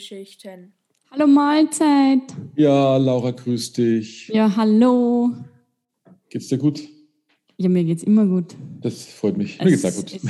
Filmgeschichten. 0.00 0.72
Hallo 1.10 1.26
Mahlzeit. 1.26 2.22
Ja, 2.56 2.96
Laura, 2.96 3.32
grüß 3.32 3.72
dich. 3.72 4.28
Ja, 4.28 4.56
hallo. 4.56 5.30
Geht's 6.30 6.48
dir 6.48 6.58
gut? 6.58 6.80
Ja, 7.56 7.68
mir 7.68 7.84
geht's 7.84 8.04
immer 8.04 8.24
gut. 8.26 8.56
Das 8.80 9.04
freut 9.04 9.36
mich. 9.36 9.58
Mir 9.58 9.70
geht's 9.70 9.82
sehr 9.82 9.92
gut. 9.92 10.12
Ist, 10.12 10.26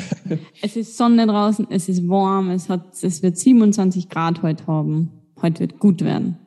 es 0.62 0.76
ist 0.76 0.96
Sonne 0.96 1.26
draußen, 1.26 1.66
es 1.70 1.88
ist 1.88 2.08
warm, 2.08 2.50
es, 2.50 2.68
hat, 2.68 3.02
es 3.02 3.22
wird 3.22 3.36
27 3.36 4.08
Grad 4.08 4.42
heute 4.42 4.66
haben. 4.66 5.10
Heute 5.40 5.60
wird 5.60 5.78
gut 5.78 6.02
werden. 6.02 6.38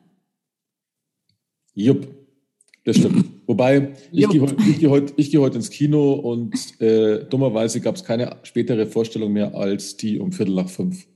Jupp, 1.74 2.06
das 2.84 2.96
stimmt. 2.96 3.24
Wobei, 3.46 3.94
ich 4.12 4.28
gehe 4.28 4.40
heute 4.40 4.56
geh 4.56 4.88
heut, 4.88 5.16
geh 5.16 5.38
heut 5.38 5.54
ins 5.54 5.70
Kino 5.70 6.14
und 6.14 6.80
äh, 6.80 7.24
dummerweise 7.24 7.80
gab 7.80 7.96
es 7.96 8.04
keine 8.04 8.36
spätere 8.42 8.86
Vorstellung 8.86 9.32
mehr 9.32 9.54
als 9.54 9.96
die 9.96 10.18
um 10.18 10.32
Viertel 10.32 10.54
nach 10.54 10.68
fünf. 10.68 11.06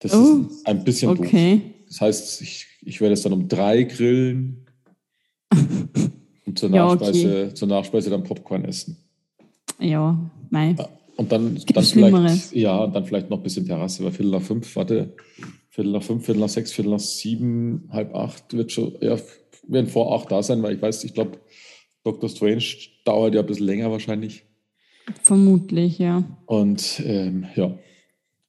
Das 0.00 0.14
Oh, 0.14 0.46
ist 0.50 0.66
ein 0.66 0.82
bisschen 0.84 1.10
Okay. 1.10 1.56
doof. 1.56 1.70
Das 1.88 2.00
heißt, 2.00 2.42
ich, 2.42 2.66
ich 2.82 3.00
werde 3.00 3.14
es 3.14 3.22
dann 3.22 3.32
um 3.32 3.48
drei 3.48 3.82
grillen 3.84 4.66
und 6.46 6.58
zur 6.58 6.70
Ja, 6.74 6.86
Nachspeise, 6.86 7.54
zur 7.54 7.68
Nachspeise 7.68 8.10
dann 8.10 8.22
Popcorn 8.24 8.64
essen. 8.64 8.96
Ja, 9.78 10.18
mei. 10.50 10.74
Und 11.16 11.30
dann, 11.32 11.60
dann 11.74 11.84
vielleicht, 11.84 12.52
ja, 12.54 12.86
dann 12.86 13.04
vielleicht 13.04 13.28
noch 13.28 13.38
ein 13.38 13.42
bisschen 13.42 13.66
Terrasse, 13.66 14.02
weil 14.04 14.12
Viertel 14.12 14.30
nach 14.32 14.42
fünf, 14.42 14.74
warte, 14.76 15.12
Viertel 15.68 15.92
nach 15.92 16.02
fünf, 16.02 16.24
Viertel 16.24 16.40
nach 16.40 16.48
sechs, 16.48 16.72
Viertel 16.72 16.90
nach 16.92 16.98
sieben, 17.00 17.88
halb 17.92 18.14
acht 18.14 18.54
wird 18.54 18.72
schon, 18.72 18.94
ja, 19.00 19.18
werden 19.68 19.86
vor 19.86 20.14
acht 20.18 20.30
da 20.32 20.42
sein, 20.42 20.62
weil 20.62 20.76
ich 20.76 20.82
weiß, 20.82 21.04
ich 21.04 21.12
glaube, 21.12 21.38
Dr. 22.04 22.28
Strange 22.30 22.64
dauert 23.04 23.34
ja 23.34 23.40
ein 23.40 23.46
bisschen 23.46 23.66
länger 23.66 23.90
wahrscheinlich. 23.90 24.44
Vermutlich, 25.22 25.98
ja. 25.98 26.24
Und 26.46 27.02
ähm, 27.04 27.46
ja, 27.54 27.76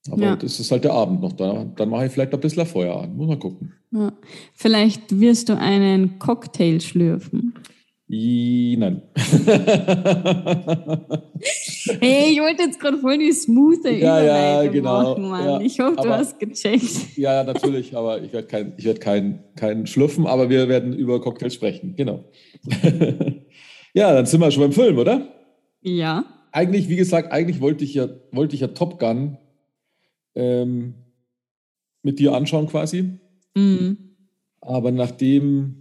aber 0.09 0.21
Ja. 0.23 0.35
das 0.35 0.59
ist 0.59 0.71
halt 0.71 0.83
der 0.83 0.93
Abend 0.93 1.21
noch 1.21 1.33
da. 1.33 1.65
Dann 1.75 1.89
mache 1.89 2.05
ich 2.07 2.11
vielleicht 2.11 2.33
ein 2.33 2.39
bisschen 2.39 2.65
Feuer 2.65 3.01
an. 3.01 3.15
Muss 3.15 3.27
mal 3.27 3.37
gucken. 3.39 3.73
ja. 3.91 4.11
Vielleicht 4.53 5.19
wirst 5.19 5.49
du 5.49 5.57
einen 5.57 6.17
Cocktail 6.19 6.79
schlürfen. 6.79 7.53
I, 8.13 8.75
nein. 8.77 9.01
Hey, 11.99 12.31
ich 12.33 12.39
wollte 12.39 12.63
jetzt 12.63 12.79
gerade 12.79 12.97
voll 12.97 13.17
die 13.17 13.31
smooth 13.31 13.83
Ja, 13.85 14.21
ja, 14.23 14.67
genau. 14.69 15.01
machen, 15.15 15.29
Mann. 15.29 15.45
Ja, 15.45 15.59
ich 15.61 15.79
hoffe, 15.79 15.95
du 15.95 16.01
aber- 16.03 16.17
hast 16.17 16.39
gecheckt. 16.39 17.17
Ja, 17.17 17.33
ja, 17.35 17.43
natürlich, 17.43 17.95
aber 17.95 18.21
ich 18.21 18.31
werde 18.33 18.47
kein, 18.47 18.73
ich 18.77 18.85
werd 18.85 19.01
kein, 19.01 19.43
kein 19.55 19.87
schlürfen, 19.87 20.27
aber 20.27 20.49
wir 20.49 20.67
werden 20.69 20.93
über 20.93 21.19
Cocktails 21.21 21.53
sprechen, 21.55 21.95
genau. 21.95 22.25
ja, 23.93 24.13
dann 24.13 24.25
sind 24.25 24.39
wir 24.39 24.51
schon 24.51 24.63
beim 24.63 24.71
Film, 24.71 24.97
oder? 24.97 25.27
Ja. 25.81 26.25
Eigentlich, 26.51 26.89
wie 26.89 26.95
gesagt, 26.97 27.31
eigentlich 27.31 27.61
wollte 27.61 27.83
ich 27.83 27.93
ja, 27.95 28.07
wollte 28.31 28.55
ich 28.55 28.61
ja 28.61 28.67
Top 28.67 28.99
Gun 28.99 29.37
ähm, 30.35 30.95
mit 32.03 32.19
dir 32.19 32.33
anschauen 32.33 32.67
quasi. 32.67 33.19
Mhm. 33.55 33.97
Aber 34.61 34.91
nachdem 34.91 35.77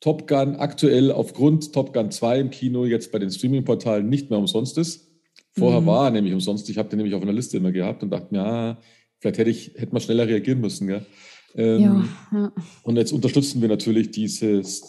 Top 0.00 0.26
Gun 0.26 0.56
aktuell 0.56 1.12
aufgrund 1.12 1.72
Top 1.72 1.92
Gun 1.94 2.10
2 2.10 2.40
im 2.40 2.50
Kino 2.50 2.84
jetzt 2.86 3.12
bei 3.12 3.18
den 3.18 3.30
Streaming-Portalen 3.30 4.08
nicht 4.08 4.30
mehr 4.30 4.38
umsonst 4.38 4.76
ist, 4.78 5.08
vorher 5.56 5.80
Mhm. 5.80 5.86
war 5.86 6.04
er 6.06 6.10
nämlich 6.10 6.32
umsonst, 6.34 6.68
ich 6.70 6.78
habe 6.78 6.88
den 6.88 6.96
nämlich 6.98 7.14
auf 7.14 7.22
einer 7.22 7.32
Liste 7.32 7.56
immer 7.58 7.72
gehabt 7.72 8.02
und 8.02 8.10
dachte 8.10 8.34
mir, 8.34 8.38
ja, 8.42 8.78
vielleicht 9.20 9.38
hätte 9.38 9.50
ich 9.50 9.74
hätte 9.76 9.92
man 9.92 10.00
schneller 10.00 10.26
reagieren 10.26 10.60
müssen. 10.60 10.88
Gell? 10.88 11.06
Ähm, 11.54 11.80
Ja, 11.80 12.06
ja. 12.32 12.52
Und 12.82 12.96
jetzt 12.96 13.12
unterstützen 13.12 13.60
wir 13.62 13.68
natürlich 13.68 14.10
dieses, 14.10 14.80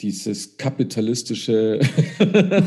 dieses 0.00 0.56
kapitalistische 0.56 1.80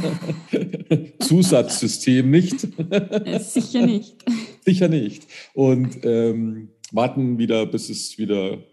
Zusatzsystem 1.20 2.30
nicht. 2.30 2.68
Äh, 2.90 3.40
Sicher 3.40 3.86
nicht. 3.86 4.18
Sicher 4.66 4.88
nicht. 4.90 5.28
Und 5.54 6.00
ähm, 6.04 6.70
warten 6.92 7.38
wieder, 7.38 7.66
bis 7.66 7.90
es 7.90 8.18
wieder 8.18 8.64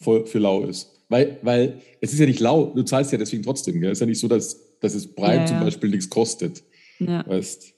voll 0.00 0.26
für 0.26 0.38
lau 0.38 0.64
ist. 0.64 0.90
Weil, 1.08 1.38
weil 1.42 1.80
es 2.00 2.12
ist 2.12 2.18
ja 2.18 2.26
nicht 2.26 2.40
lau, 2.40 2.72
du 2.74 2.82
zahlst 2.82 3.12
ja 3.12 3.18
deswegen 3.18 3.42
trotzdem. 3.42 3.80
Gell? 3.80 3.90
Es 3.90 3.98
ist 3.98 4.00
ja 4.00 4.06
nicht 4.06 4.20
so, 4.20 4.28
dass, 4.28 4.78
dass 4.80 4.94
es 4.94 5.12
Prime 5.14 5.36
Ja, 5.36 5.46
zum 5.46 5.56
ja. 5.58 5.64
Beispiel 5.64 5.90
nichts 5.90 6.08
kostet. 6.08 6.62
Ja. 6.98 7.26
Weißt 7.26 7.74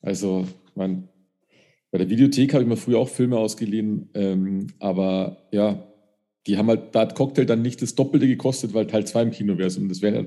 Also, 0.00 0.46
man, 0.74 1.08
bei 1.90 1.98
der 1.98 2.08
Videothek 2.08 2.52
habe 2.54 2.62
ich 2.62 2.68
mir 2.68 2.76
früher 2.76 2.98
auch 2.98 3.08
Filme 3.08 3.38
ausgeliehen, 3.38 4.10
ähm, 4.14 4.66
aber 4.80 5.48
ja, 5.52 5.86
die 6.46 6.56
haben 6.58 6.68
halt, 6.68 6.94
da 6.94 7.00
hat 7.00 7.14
Cocktail 7.14 7.44
dann 7.46 7.62
nicht 7.62 7.80
das 7.82 7.94
Doppelte 7.94 8.26
gekostet, 8.26 8.74
weil 8.74 8.86
Teil 8.86 9.06
2 9.06 9.22
im 9.22 9.30
Kino 9.30 9.56
wäre 9.58 9.70
und 9.78 9.88
das 9.88 10.02
wären 10.02 10.14
ja 10.14 10.24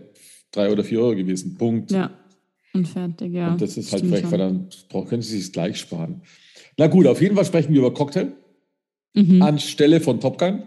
drei 0.51 0.71
oder 0.71 0.83
vier 0.83 1.01
Euro 1.01 1.15
gewesen. 1.15 1.55
Punkt. 1.57 1.91
ja. 1.91 2.11
Und 2.73 2.87
fertig, 2.87 3.33
ja. 3.33 3.51
Und 3.53 3.61
das 3.61 3.75
ist 3.77 3.91
halt 3.91 4.05
vielleicht, 4.05 4.29
weil 4.31 4.37
dann 4.39 4.69
können 5.07 5.21
sie 5.21 5.39
sich 5.39 5.51
gleich 5.51 5.77
sparen. 5.79 6.21
Na 6.77 6.87
gut, 6.87 7.07
auf 7.07 7.21
jeden 7.21 7.35
Fall 7.35 7.45
sprechen 7.45 7.73
wir 7.73 7.79
über 7.79 7.93
Cocktail 7.93 8.33
Mhm. 9.15 9.41
anstelle 9.41 9.99
von 9.99 10.19
Top 10.19 10.37
Gun, 10.37 10.63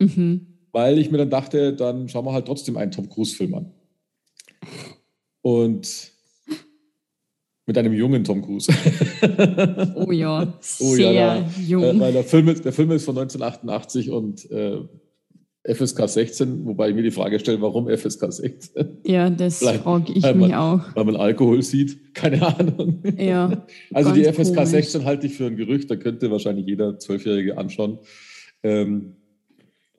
Mhm. 0.00 0.46
weil 0.72 0.98
ich 0.98 1.10
mir 1.10 1.18
dann 1.18 1.28
dachte, 1.30 1.74
dann 1.74 2.08
schauen 2.08 2.24
wir 2.24 2.32
halt 2.32 2.46
trotzdem 2.46 2.76
einen 2.78 2.92
Tom 2.92 3.10
Cruise-Film 3.10 3.54
an. 3.54 3.72
Und 5.42 6.12
mit 7.66 7.78
einem 7.78 7.92
jungen 7.92 8.24
Tom 8.24 8.42
Cruise. 8.42 8.70
Oh 9.96 10.12
ja, 10.12 10.42
Oh 10.80 10.94
sehr 10.94 11.12
ja, 11.12 11.40
da- 11.40 11.46
jung. 11.66 11.82
Äh, 11.84 12.00
weil 12.00 12.12
der 12.12 12.24
Film, 12.24 12.48
ist, 12.48 12.64
der 12.64 12.72
Film 12.72 12.90
ist 12.90 13.04
von 13.04 13.16
1988 13.16 14.10
und 14.10 14.50
äh, 14.50 14.78
FSK 15.66 16.06
16, 16.08 16.66
wobei 16.66 16.90
ich 16.90 16.94
mir 16.94 17.02
die 17.02 17.10
Frage 17.10 17.38
stelle, 17.38 17.60
warum 17.62 17.88
FSK 17.88 18.30
16? 18.30 18.98
ja, 19.06 19.30
das 19.30 19.60
frage 19.60 20.12
ich 20.14 20.22
einmal- 20.24 20.48
mich 20.48 20.56
auch. 20.56 20.80
Weil 20.94 21.04
man 21.04 21.16
Alkohol 21.16 21.62
sieht? 21.62 22.14
Keine 22.14 22.46
Ahnung. 22.46 23.02
Ja, 23.16 23.64
Also 23.94 24.12
die 24.12 24.24
FSK 24.24 24.54
komisch. 24.56 24.68
16 24.70 25.04
halte 25.06 25.26
ich 25.26 25.34
für 25.34 25.46
ein 25.46 25.56
Gerücht, 25.56 25.90
da 25.90 25.96
könnte 25.96 26.30
wahrscheinlich 26.30 26.66
jeder 26.66 26.98
Zwölfjährige 26.98 27.56
anschauen. 27.56 27.98
Ähm, 28.62 29.16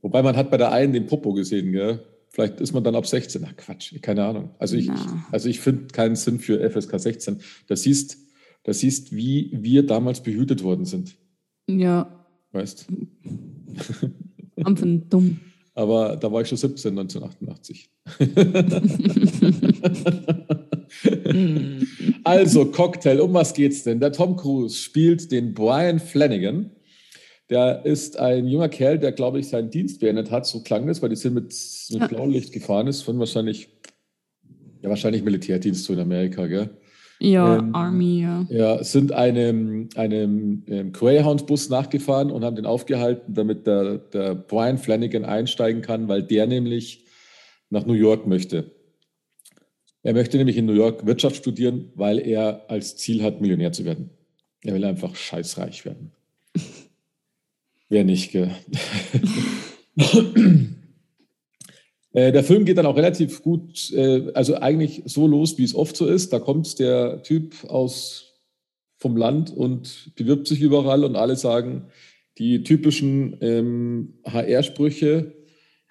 wobei 0.04 0.22
man 0.22 0.36
hat 0.38 0.52
bei 0.52 0.58
der 0.58 0.72
einen 0.72 0.94
den 0.94 1.08
Popo 1.08 1.34
gesehen, 1.34 1.72
gell? 1.72 2.00
Vielleicht 2.36 2.60
ist 2.60 2.74
man 2.74 2.84
dann 2.84 2.96
ab 2.96 3.08
16. 3.08 3.46
Ach 3.48 3.56
Quatsch, 3.56 3.94
keine 4.02 4.26
Ahnung. 4.26 4.52
Also 4.60 4.76
ich, 4.76 4.88
Na. 4.88 5.26
also 5.32 5.48
ich 5.48 5.62
finde 5.62 5.88
keinen 5.88 6.18
Sinn 6.18 6.40
für 6.40 6.70
FSK 6.70 7.00
16. 7.00 7.38
Das 7.68 7.84
siehst, 7.84 8.18
das 8.64 8.80
siehst, 8.80 9.16
wie 9.16 9.52
wir 9.54 9.86
damals 9.86 10.22
behütet 10.22 10.62
worden 10.62 10.84
sind. 10.84 11.16
Ja, 11.68 12.26
Weißt 12.56 12.88
einfach 14.64 14.88
dumm. 15.10 15.40
Aber 15.78 16.16
da 16.16 16.32
war 16.32 16.42
ich 16.42 16.48
schon 16.48 16.58
17, 16.58 16.98
1988. 16.98 17.90
Mhm. 21.34 21.88
Also, 22.24 22.66
Cocktail, 22.66 23.20
um 23.20 23.34
was 23.34 23.54
geht's 23.54 23.84
denn? 23.84 24.00
Der 24.00 24.14
Tom 24.14 24.38
Cruise 24.38 24.78
spielt 24.78 25.32
den 25.32 25.54
Brian 25.54 26.00
Flanagan. 26.00 26.72
Der 27.50 27.86
ist 27.86 28.18
ein 28.18 28.48
junger 28.48 28.70
Kerl, 28.70 28.98
der, 28.98 29.12
glaube 29.12 29.40
ich, 29.40 29.48
seinen 29.48 29.70
Dienst 29.70 30.00
beendet 30.00 30.32
hat. 30.32 30.48
So 30.48 30.62
klang 30.62 30.88
das, 30.88 31.02
weil 31.02 31.10
die 31.10 31.16
sind 31.16 31.34
mit, 31.36 31.54
mit. 31.92 32.10
Blaulicht 32.10 32.52
gefahren 32.52 32.88
ist, 32.88 33.04
von 33.04 33.20
wahrscheinlich, 33.20 33.70
ja, 34.82 34.90
wahrscheinlich 34.90 35.24
Militärdienst 35.24 35.84
so 35.84 35.94
in 35.94 36.00
Amerika, 36.00 36.48
gell? 36.48 36.70
Ja, 37.20 37.60
Ähm, 37.60 37.74
Army, 37.74 38.22
ja. 38.22 38.46
Ja, 38.50 38.84
sind 38.84 39.12
einem, 39.12 39.90
einem 39.96 40.64
ähm, 40.68 40.92
Greyhound-Bus 40.92 41.70
nachgefahren 41.70 42.32
und 42.32 42.44
haben 42.44 42.56
den 42.56 42.66
aufgehalten, 42.66 43.34
damit 43.34 43.68
der, 43.68 44.00
der 44.00 44.36
Brian 44.36 44.78
Flanagan 44.78 45.24
einsteigen 45.24 45.82
kann, 45.82 46.08
weil 46.08 46.24
der 46.24 46.48
nämlich 46.48 47.06
nach 47.70 47.86
New 47.86 47.94
York 47.94 48.28
möchte. 48.28 48.72
Er 50.04 50.14
möchte 50.14 50.38
nämlich 50.38 50.58
in 50.58 50.66
New 50.66 50.74
York 50.74 51.06
Wirtschaft 51.06 51.38
studieren, 51.38 51.92
weil 51.96 52.20
er 52.20 52.66
als 52.68 52.96
Ziel 52.98 53.24
hat, 53.24 53.42
Millionär 53.42 53.72
zu 53.72 53.86
werden. 53.86 54.12
Er 54.62 54.74
will 54.74 54.86
einfach 54.86 55.16
scheißreich 55.16 55.86
werden. 55.86 56.12
Wer 57.90 58.04
nicht, 58.04 58.32
gell? 58.32 58.52
Äh, 62.14 62.32
Der 62.32 62.46
Film 62.46 62.64
geht 62.64 62.78
dann 62.78 62.86
auch 62.86 62.96
relativ 62.96 63.42
gut, 63.44 63.92
äh, 63.92 64.32
also 64.34 64.56
eigentlich 64.56 65.02
so 65.06 65.28
los, 65.28 65.58
wie 65.58 65.66
es 65.66 65.76
oft 65.76 65.98
so 65.98 66.08
ist. 66.08 66.32
Da 66.32 66.40
kommt 66.40 66.80
der 66.80 67.22
Typ 67.24 67.66
aus 67.68 68.40
vom 68.98 69.18
Land 69.18 69.52
und 69.54 70.12
bewirbt 70.16 70.48
sich 70.48 70.62
überall 70.62 71.04
und 71.04 71.18
alle 71.18 71.36
sagen 71.36 71.88
die 72.38 72.64
typischen 72.64 73.36
ähm, 73.42 74.14
HR-Sprüche. 74.26 75.34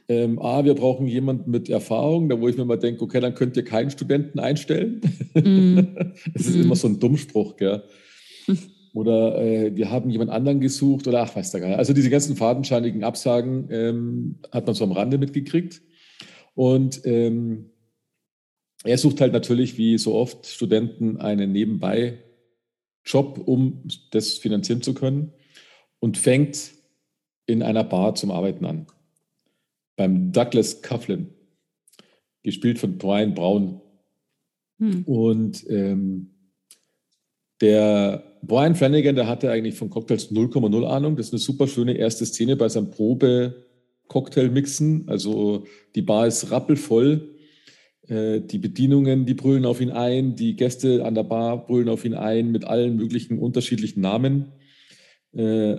Ähm, 0.08 0.38
ah, 0.38 0.64
wir 0.64 0.72
brauchen 0.74 1.06
jemanden 1.06 1.50
mit 1.50 1.68
Erfahrung, 1.68 2.30
da 2.30 2.40
wo 2.40 2.48
ich 2.48 2.56
mir 2.56 2.64
mal 2.64 2.78
denke, 2.78 3.02
okay, 3.02 3.20
dann 3.20 3.34
könnt 3.34 3.56
ihr 3.58 3.64
keinen 3.64 3.90
Studenten 3.90 4.38
einstellen. 4.38 5.02
Mhm. 5.34 5.94
Das 6.32 6.46
ist 6.46 6.56
Mhm. 6.56 6.62
immer 6.62 6.76
so 6.76 6.88
ein 6.88 6.98
Dummspruch, 7.00 7.56
gell? 7.56 7.82
Oder 8.94 9.42
äh, 9.42 9.74
wir 9.74 9.90
haben 9.90 10.08
jemand 10.08 10.30
anderen 10.30 10.60
gesucht 10.60 11.08
oder 11.08 11.22
ach, 11.22 11.34
weiß 11.34 11.50
der 11.50 11.60
gar 11.60 11.76
Also 11.76 11.92
diese 11.92 12.10
ganzen 12.10 12.36
fadenscheinigen 12.36 13.02
Absagen 13.02 13.68
ähm, 13.70 14.36
hat 14.52 14.66
man 14.66 14.76
so 14.76 14.84
am 14.84 14.92
Rande 14.92 15.18
mitgekriegt. 15.18 15.82
Und 16.54 17.04
ähm, 17.04 17.70
er 18.84 18.96
sucht 18.96 19.20
halt 19.20 19.32
natürlich, 19.32 19.76
wie 19.78 19.98
so 19.98 20.14
oft, 20.14 20.46
Studenten 20.46 21.16
einen 21.16 21.50
Nebenbei-Job, 21.50 23.42
um 23.44 23.82
das 24.12 24.34
finanzieren 24.34 24.80
zu 24.80 24.94
können 24.94 25.32
und 25.98 26.16
fängt 26.16 26.70
in 27.46 27.64
einer 27.64 27.82
Bar 27.82 28.14
zum 28.14 28.30
Arbeiten 28.30 28.64
an. 28.64 28.86
Beim 29.96 30.30
Douglas 30.30 30.82
Coughlin, 30.82 31.30
gespielt 32.44 32.78
von 32.78 32.96
Brian 32.96 33.34
Brown. 33.34 33.80
Hm. 34.78 35.02
Und 35.02 35.68
ähm, 35.68 36.30
Der 37.60 38.33
Brian 38.46 38.74
Flanagan, 38.74 39.16
der 39.16 39.26
hatte 39.26 39.50
eigentlich 39.50 39.74
von 39.74 39.90
Cocktails 39.90 40.30
0,0 40.30 40.86
Ahnung. 40.86 41.16
Das 41.16 41.26
ist 41.26 41.32
eine 41.32 41.40
super 41.40 41.66
schöne 41.66 41.94
erste 41.94 42.24
Szene 42.26 42.56
bei 42.56 42.68
seinem 42.68 42.90
Probe-Cocktail-Mixen. 42.90 45.08
Also 45.08 45.64
die 45.94 46.02
Bar 46.02 46.26
ist 46.26 46.50
rappelvoll. 46.50 47.36
Äh, 48.08 48.40
die 48.40 48.58
Bedienungen, 48.58 49.24
die 49.24 49.34
brüllen 49.34 49.64
auf 49.64 49.80
ihn 49.80 49.90
ein. 49.90 50.36
Die 50.36 50.56
Gäste 50.56 51.04
an 51.04 51.14
der 51.14 51.22
Bar 51.22 51.66
brüllen 51.66 51.88
auf 51.88 52.04
ihn 52.04 52.14
ein 52.14 52.50
mit 52.50 52.64
allen 52.64 52.96
möglichen 52.96 53.38
unterschiedlichen 53.38 54.00
Namen. 54.00 54.52
Äh, 55.32 55.78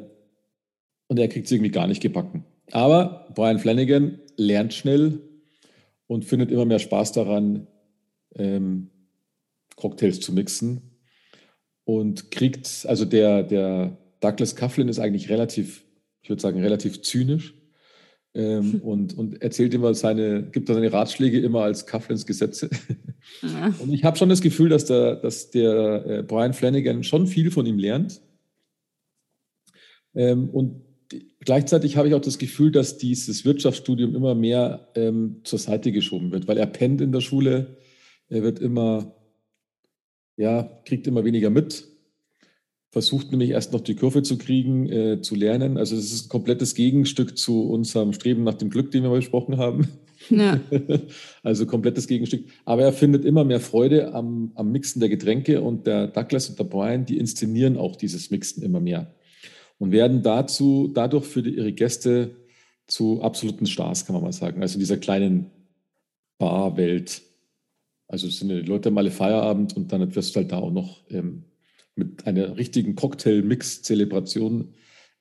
und 1.07 1.19
er 1.19 1.27
kriegt 1.27 1.45
es 1.45 1.51
irgendwie 1.51 1.71
gar 1.71 1.87
nicht 1.87 2.01
gebacken. 2.01 2.45
Aber 2.71 3.27
Brian 3.35 3.59
Flanagan 3.59 4.19
lernt 4.37 4.73
schnell 4.73 5.19
und 6.07 6.25
findet 6.25 6.51
immer 6.51 6.65
mehr 6.65 6.79
Spaß 6.79 7.11
daran, 7.11 7.67
ähm, 8.35 8.89
Cocktails 9.75 10.19
zu 10.19 10.33
mixen 10.33 10.94
und 11.85 12.31
kriegt, 12.31 12.85
also 12.87 13.05
der, 13.05 13.43
der 13.43 13.97
Douglas 14.19 14.55
Coughlin 14.55 14.89
ist 14.89 14.99
eigentlich 14.99 15.29
relativ, 15.29 15.83
ich 16.21 16.29
würde 16.29 16.41
sagen, 16.41 16.59
relativ 16.59 17.01
zynisch 17.01 17.53
ähm, 18.33 18.81
und, 18.83 19.17
und 19.17 19.41
erzählt 19.41 19.73
immer 19.73 19.93
seine, 19.93 20.43
gibt 20.43 20.67
seine 20.67 20.91
Ratschläge 20.91 21.39
immer 21.39 21.61
als 21.61 21.87
Coughlins 21.87 22.25
Gesetze. 22.25 22.69
Ja. 23.41 23.73
Und 23.79 23.93
ich 23.93 24.03
habe 24.03 24.17
schon 24.17 24.29
das 24.29 24.41
Gefühl, 24.41 24.69
dass 24.69 24.85
der, 24.85 25.15
dass 25.15 25.49
der 25.49 26.05
äh, 26.05 26.23
Brian 26.23 26.53
Flanagan 26.53 27.03
schon 27.03 27.27
viel 27.27 27.49
von 27.51 27.65
ihm 27.65 27.79
lernt. 27.79 28.21
Ähm, 30.13 30.49
und 30.49 30.81
gleichzeitig 31.39 31.97
habe 31.97 32.07
ich 32.07 32.13
auch 32.13 32.21
das 32.21 32.37
Gefühl, 32.37 32.71
dass 32.71 32.97
dieses 32.97 33.45
Wirtschaftsstudium 33.45 34.15
immer 34.15 34.35
mehr 34.35 34.89
ähm, 34.95 35.41
zur 35.43 35.59
Seite 35.59 35.91
geschoben 35.91 36.31
wird, 36.31 36.47
weil 36.47 36.57
er 36.57 36.65
pennt 36.65 37.01
in 37.01 37.11
der 37.11 37.21
Schule, 37.21 37.77
er 38.27 38.43
wird 38.43 38.59
immer, 38.59 39.15
ja, 40.37 40.63
kriegt 40.85 41.07
immer 41.07 41.23
weniger 41.23 41.49
mit, 41.49 41.85
versucht 42.91 43.31
nämlich 43.31 43.51
erst 43.51 43.73
noch 43.73 43.81
die 43.81 43.95
Kurve 43.95 44.23
zu 44.23 44.37
kriegen, 44.37 44.89
äh, 44.89 45.21
zu 45.21 45.35
lernen. 45.35 45.77
Also 45.77 45.95
es 45.95 46.11
ist 46.11 46.25
ein 46.25 46.29
komplettes 46.29 46.75
Gegenstück 46.75 47.37
zu 47.37 47.63
unserem 47.69 48.13
Streben 48.13 48.43
nach 48.43 48.53
dem 48.53 48.69
Glück, 48.69 48.91
den 48.91 49.03
wir 49.03 49.09
besprochen 49.09 49.57
haben. 49.57 49.87
Ja. 50.29 50.59
also 51.43 51.65
komplettes 51.65 52.07
Gegenstück. 52.07 52.45
Aber 52.63 52.83
er 52.83 52.93
findet 52.93 53.25
immer 53.25 53.43
mehr 53.43 53.59
Freude 53.59 54.13
am, 54.13 54.51
am 54.55 54.71
Mixen 54.71 55.01
der 55.01 55.09
Getränke 55.09 55.61
und 55.61 55.87
der 55.87 56.07
Douglas 56.07 56.49
und 56.49 56.57
der 56.57 56.63
Brian, 56.63 57.05
die 57.05 57.17
inszenieren 57.17 57.77
auch 57.77 57.95
dieses 57.95 58.31
Mixen 58.31 58.63
immer 58.63 58.79
mehr 58.79 59.13
und 59.77 59.91
werden 59.91 60.23
dazu, 60.23 60.89
dadurch 60.93 61.25
für 61.25 61.43
die, 61.43 61.55
ihre 61.55 61.73
Gäste 61.73 62.35
zu 62.87 63.21
absoluten 63.21 63.65
Stars, 63.65 64.05
kann 64.05 64.13
man 64.13 64.23
mal 64.23 64.31
sagen. 64.31 64.61
Also 64.61 64.75
in 64.75 64.79
dieser 64.79 64.97
kleinen 64.97 65.51
Barwelt. 66.37 67.21
Also 68.07 68.29
sind 68.29 68.49
die 68.49 68.61
Leute 68.61 68.91
mal 68.91 69.09
Feierabend 69.09 69.75
und 69.75 69.91
dann 69.91 70.15
wirst 70.15 70.35
du 70.35 70.39
halt 70.39 70.51
da 70.51 70.57
auch 70.57 70.71
noch 70.71 71.03
ähm, 71.09 71.45
mit 71.95 72.27
einer 72.27 72.57
richtigen 72.57 72.95
Cocktail-Mix-Zelebration 72.95 74.73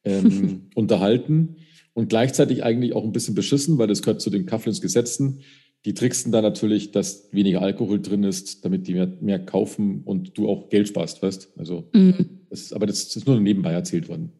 ähm, 0.05 0.71
unterhalten 0.75 1.57
und 1.95 2.09
gleichzeitig 2.09 2.65
eigentlich 2.65 2.93
auch 2.93 3.05
ein 3.05 3.13
bisschen 3.13 3.35
beschissen, 3.35 3.79
weil 3.79 3.87
das 3.87 4.03
gehört 4.03 4.21
zu 4.21 4.31
den 4.31 4.47
Kafflins 4.47 4.81
Gesetzen. 4.81 5.41
Die 5.85 5.95
tricksten 5.95 6.33
da 6.33 6.43
natürlich, 6.43 6.93
dass 6.93 7.29
weniger 7.33 7.63
Alkohol 7.63 8.01
drin 8.01 8.25
ist, 8.25 8.65
damit 8.65 8.87
die 8.87 8.95
mehr, 8.95 9.13
mehr 9.21 9.39
kaufen 9.39 10.03
und 10.03 10.37
du 10.37 10.49
auch 10.49 10.69
Geld 10.71 10.89
sparst, 10.89 11.23
weißt 11.23 11.53
Also, 11.57 11.89
mhm. 11.93 12.41
das 12.51 12.63
ist, 12.63 12.73
aber 12.73 12.87
das 12.87 13.15
ist 13.15 13.27
nur 13.27 13.39
nebenbei 13.39 13.73
erzählt 13.73 14.09
worden. 14.09 14.33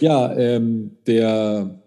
Ja, 0.00 0.36
ähm, 0.36 0.96
der, 1.06 1.83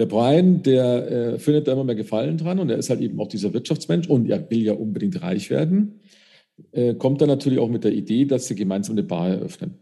der 0.00 0.06
Brian, 0.06 0.62
der 0.62 1.10
äh, 1.10 1.38
findet 1.38 1.68
da 1.68 1.72
immer 1.72 1.84
mehr 1.84 1.94
Gefallen 1.94 2.38
dran 2.38 2.58
und 2.58 2.70
er 2.70 2.78
ist 2.78 2.88
halt 2.88 3.02
eben 3.02 3.20
auch 3.20 3.28
dieser 3.28 3.52
Wirtschaftsmensch 3.52 4.08
und 4.08 4.30
er 4.30 4.50
will 4.50 4.62
ja 4.62 4.72
unbedingt 4.72 5.20
reich 5.20 5.50
werden. 5.50 6.00
Äh, 6.72 6.94
kommt 6.94 7.20
dann 7.20 7.28
natürlich 7.28 7.58
auch 7.58 7.68
mit 7.68 7.84
der 7.84 7.92
Idee, 7.92 8.24
dass 8.24 8.46
sie 8.46 8.54
gemeinsam 8.54 8.94
eine 8.94 9.02
Bar 9.02 9.28
eröffnen. 9.28 9.74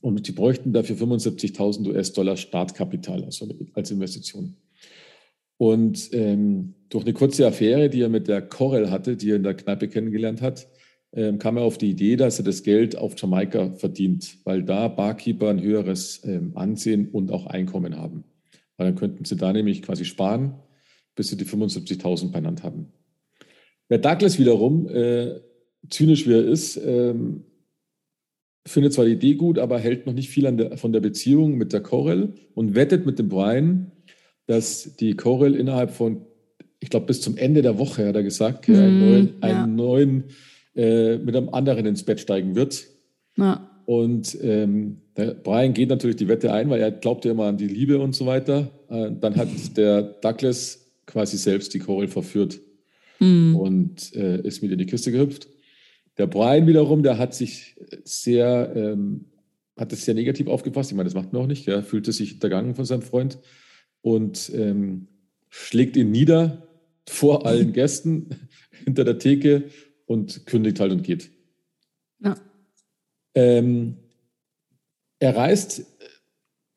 Und 0.00 0.24
sie 0.24 0.32
bräuchten 0.32 0.72
dafür 0.72 0.94
75.000 0.94 1.88
US-Dollar 1.88 2.36
Startkapital 2.36 3.24
also 3.24 3.48
als 3.74 3.90
Investition. 3.90 4.54
Und 5.56 6.10
ähm, 6.12 6.74
durch 6.88 7.02
eine 7.02 7.12
kurze 7.12 7.44
Affäre, 7.44 7.90
die 7.90 8.02
er 8.02 8.08
mit 8.08 8.28
der 8.28 8.40
Corel 8.40 8.92
hatte, 8.92 9.16
die 9.16 9.30
er 9.30 9.36
in 9.36 9.42
der 9.42 9.54
Kneipe 9.54 9.88
kennengelernt 9.88 10.42
hat, 10.42 10.68
ähm, 11.12 11.40
kam 11.40 11.56
er 11.56 11.64
auf 11.64 11.76
die 11.76 11.90
Idee, 11.90 12.14
dass 12.14 12.38
er 12.38 12.44
das 12.44 12.62
Geld 12.62 12.96
auf 12.96 13.14
Jamaika 13.20 13.72
verdient, 13.74 14.38
weil 14.44 14.62
da 14.62 14.86
Barkeeper 14.86 15.48
ein 15.48 15.60
höheres 15.60 16.22
ähm, 16.24 16.52
Ansehen 16.54 17.08
und 17.08 17.32
auch 17.32 17.46
Einkommen 17.46 17.96
haben. 17.96 18.22
Weil 18.76 18.88
dann 18.88 18.96
könnten 18.96 19.24
sie 19.24 19.36
da 19.36 19.52
nämlich 19.52 19.82
quasi 19.82 20.04
sparen, 20.04 20.54
bis 21.14 21.28
sie 21.28 21.36
die 21.36 21.44
75.000 21.44 22.30
benannt 22.30 22.62
haben. 22.62 22.92
Der 23.88 23.98
Douglas 23.98 24.38
wiederum, 24.38 24.88
äh, 24.88 25.40
zynisch 25.88 26.26
wie 26.26 26.32
er 26.32 26.44
ist, 26.44 26.76
ähm, 26.76 27.44
findet 28.66 28.92
zwar 28.92 29.04
die 29.04 29.12
Idee 29.12 29.34
gut, 29.34 29.58
aber 29.58 29.78
hält 29.78 30.06
noch 30.06 30.12
nicht 30.12 30.28
viel 30.28 30.50
der, 30.56 30.76
von 30.76 30.92
der 30.92 31.00
Beziehung 31.00 31.56
mit 31.56 31.72
der 31.72 31.80
Corel 31.80 32.34
und 32.54 32.74
wettet 32.74 33.06
mit 33.06 33.18
dem 33.18 33.28
Brian, 33.28 33.92
dass 34.46 34.96
die 34.96 35.14
Corel 35.14 35.54
innerhalb 35.54 35.92
von, 35.92 36.26
ich 36.80 36.90
glaube, 36.90 37.06
bis 37.06 37.20
zum 37.20 37.36
Ende 37.36 37.62
der 37.62 37.78
Woche, 37.78 38.06
hat 38.06 38.16
er 38.16 38.22
gesagt, 38.22 38.68
mm, 38.68 38.74
einen 38.74 39.00
neuen, 39.00 39.26
ja. 39.26 39.34
einen 39.40 39.76
neuen 39.76 40.24
äh, 40.74 41.18
mit 41.18 41.36
einem 41.36 41.48
anderen 41.50 41.86
ins 41.86 42.02
Bett 42.02 42.20
steigen 42.20 42.54
wird. 42.54 42.86
Ja. 43.36 43.70
Und 43.86 44.36
ähm, 44.42 44.98
der 45.16 45.34
Brian 45.34 45.72
geht 45.72 45.88
natürlich 45.88 46.16
die 46.16 46.28
Wette 46.28 46.52
ein, 46.52 46.68
weil 46.68 46.80
er 46.80 46.90
glaubt 46.90 47.24
ja 47.24 47.30
immer 47.30 47.46
an 47.46 47.56
die 47.56 47.68
Liebe 47.68 47.98
und 48.00 48.14
so 48.14 48.26
weiter. 48.26 48.70
Äh, 48.90 49.12
dann 49.18 49.36
hat 49.36 49.48
der 49.76 50.02
Douglas 50.02 50.84
quasi 51.06 51.36
selbst 51.36 51.72
die 51.72 51.78
Coral 51.78 52.08
verführt 52.08 52.60
mhm. 53.20 53.56
und 53.56 54.14
äh, 54.14 54.40
ist 54.42 54.60
mit 54.62 54.72
in 54.72 54.78
die 54.78 54.86
Kiste 54.86 55.12
gehüpft. 55.12 55.48
Der 56.18 56.26
Brian 56.26 56.66
wiederum, 56.66 57.02
der 57.02 57.16
hat 57.16 57.34
sich 57.34 57.76
sehr, 58.04 58.72
ähm, 58.74 59.26
hat 59.76 59.92
es 59.92 60.04
sehr 60.04 60.14
negativ 60.14 60.48
aufgefasst. 60.48 60.90
Ich 60.90 60.96
meine, 60.96 61.08
das 61.08 61.14
macht 61.14 61.32
man 61.32 61.42
auch 61.42 61.46
nicht. 61.46 61.68
Er 61.68 61.82
fühlte 61.82 62.10
sich 62.10 62.30
hintergangen 62.30 62.74
von 62.74 62.86
seinem 62.86 63.02
Freund 63.02 63.38
und 64.00 64.50
ähm, 64.54 65.06
schlägt 65.48 65.96
ihn 65.96 66.10
nieder 66.10 66.66
vor 67.08 67.46
allen 67.46 67.72
Gästen 67.72 68.30
hinter 68.84 69.04
der 69.04 69.18
Theke 69.18 69.64
und 70.06 70.46
kündigt 70.46 70.80
halt 70.80 70.90
und 70.90 71.04
geht. 71.04 71.30
Ja. 72.20 72.36
Ähm, 73.36 73.98
er 75.20 75.36
reist 75.36 75.86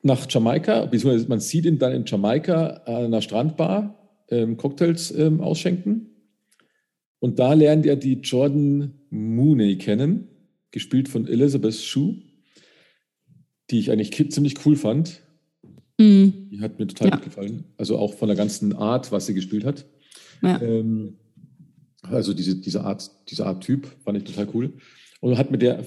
nach 0.02 0.26
Jamaika, 0.30 0.86
beziehungsweise 0.86 1.28
man 1.28 1.40
sieht 1.40 1.64
ihn 1.64 1.78
dann 1.78 1.92
in 1.92 2.04
Jamaika 2.06 2.82
an 2.86 3.06
einer 3.06 3.22
Strandbar 3.22 3.98
ähm, 4.28 4.56
Cocktails 4.56 5.10
ähm, 5.10 5.40
ausschenken. 5.40 6.06
Und 7.18 7.38
da 7.38 7.52
lernt 7.52 7.84
er 7.86 7.96
die 7.96 8.14
Jordan 8.14 8.94
Mooney 9.10 9.76
kennen, 9.76 10.28
gespielt 10.70 11.08
von 11.08 11.26
Elizabeth 11.26 11.74
Shue, 11.74 12.16
die 13.70 13.78
ich 13.78 13.90
eigentlich 13.90 14.12
ziemlich 14.30 14.64
cool 14.64 14.76
fand. 14.76 15.20
Mhm. 15.98 16.48
Die 16.50 16.60
hat 16.60 16.78
mir 16.78 16.86
total 16.86 17.08
ja. 17.08 17.16
gut 17.16 17.24
gefallen. 17.24 17.64
Also 17.76 17.98
auch 17.98 18.14
von 18.14 18.28
der 18.28 18.36
ganzen 18.36 18.74
Art, 18.74 19.12
was 19.12 19.26
sie 19.26 19.34
gespielt 19.34 19.64
hat. 19.64 19.84
Ja. 20.42 20.60
Ähm, 20.62 21.18
also 22.02 22.32
diese, 22.32 22.56
diese, 22.56 22.84
Art, 22.84 23.10
diese 23.28 23.44
Art 23.44 23.62
Typ 23.62 23.86
fand 24.04 24.16
ich 24.16 24.24
total 24.24 24.48
cool. 24.54 24.72
Und 25.20 25.36
hat 25.36 25.50
mit 25.50 25.60
der, 25.60 25.84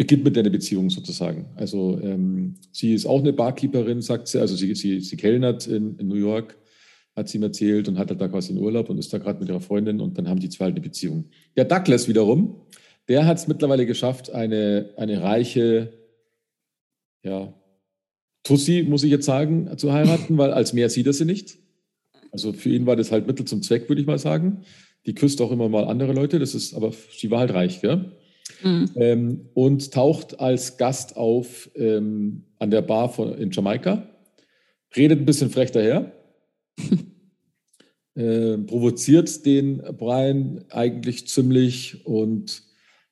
beginnt 0.00 0.24
mit 0.24 0.34
der 0.34 0.44
eine 0.44 0.50
Beziehung 0.50 0.88
sozusagen. 0.88 1.44
Also 1.56 2.00
ähm, 2.02 2.54
sie 2.72 2.94
ist 2.94 3.04
auch 3.04 3.18
eine 3.18 3.34
Barkeeperin, 3.34 4.00
sagt 4.00 4.28
sie. 4.28 4.40
Also 4.40 4.56
sie, 4.56 4.74
sie, 4.74 5.00
sie 5.00 5.16
kellnert 5.18 5.66
in, 5.66 5.98
in 5.98 6.08
New 6.08 6.14
York, 6.14 6.56
hat 7.14 7.28
sie 7.28 7.36
ihm 7.36 7.42
erzählt 7.42 7.86
und 7.86 7.98
hat 7.98 8.08
halt 8.08 8.18
da 8.18 8.28
quasi 8.28 8.48
einen 8.54 8.62
Urlaub 8.62 8.88
und 8.88 8.96
ist 8.96 9.12
da 9.12 9.18
gerade 9.18 9.38
mit 9.40 9.50
ihrer 9.50 9.60
Freundin 9.60 10.00
und 10.00 10.16
dann 10.16 10.26
haben 10.26 10.40
die 10.40 10.48
zwei 10.48 10.64
halt 10.64 10.76
eine 10.76 10.80
Beziehung. 10.80 11.26
Der 11.54 11.66
Douglas 11.66 12.08
wiederum, 12.08 12.62
der 13.08 13.26
hat 13.26 13.36
es 13.36 13.46
mittlerweile 13.46 13.84
geschafft, 13.84 14.32
eine, 14.32 14.88
eine 14.96 15.20
reiche, 15.20 15.92
ja, 17.22 17.52
Tussi, 18.42 18.86
muss 18.88 19.04
ich 19.04 19.10
jetzt 19.10 19.26
sagen, 19.26 19.76
zu 19.76 19.92
heiraten, 19.92 20.38
weil 20.38 20.52
als 20.52 20.72
mehr 20.72 20.88
sieht 20.88 21.08
er 21.08 21.12
sie 21.12 21.26
nicht. 21.26 21.58
Also 22.32 22.54
für 22.54 22.70
ihn 22.70 22.86
war 22.86 22.96
das 22.96 23.12
halt 23.12 23.26
Mittel 23.26 23.44
zum 23.44 23.60
Zweck, 23.60 23.86
würde 23.90 24.00
ich 24.00 24.06
mal 24.06 24.18
sagen. 24.18 24.62
Die 25.04 25.14
küsst 25.14 25.42
auch 25.42 25.52
immer 25.52 25.68
mal 25.68 25.84
andere 25.84 26.14
Leute, 26.14 26.38
das 26.38 26.54
ist, 26.54 26.72
aber 26.72 26.90
sie 26.90 27.30
war 27.30 27.40
halt 27.40 27.52
reich, 27.52 27.82
gell? 27.82 28.12
Mhm. 28.62 28.90
Ähm, 28.96 29.48
und 29.54 29.92
taucht 29.92 30.40
als 30.40 30.76
Gast 30.76 31.16
auf 31.16 31.70
ähm, 31.74 32.44
an 32.58 32.70
der 32.70 32.82
Bar 32.82 33.08
von, 33.08 33.34
in 33.34 33.50
Jamaika, 33.50 34.08
redet 34.96 35.20
ein 35.20 35.26
bisschen 35.26 35.50
frech 35.50 35.72
daher, 35.72 36.12
äh, 38.14 38.58
provoziert 38.58 39.44
den 39.46 39.78
Brian 39.96 40.64
eigentlich 40.70 41.28
ziemlich 41.28 42.06
und 42.06 42.62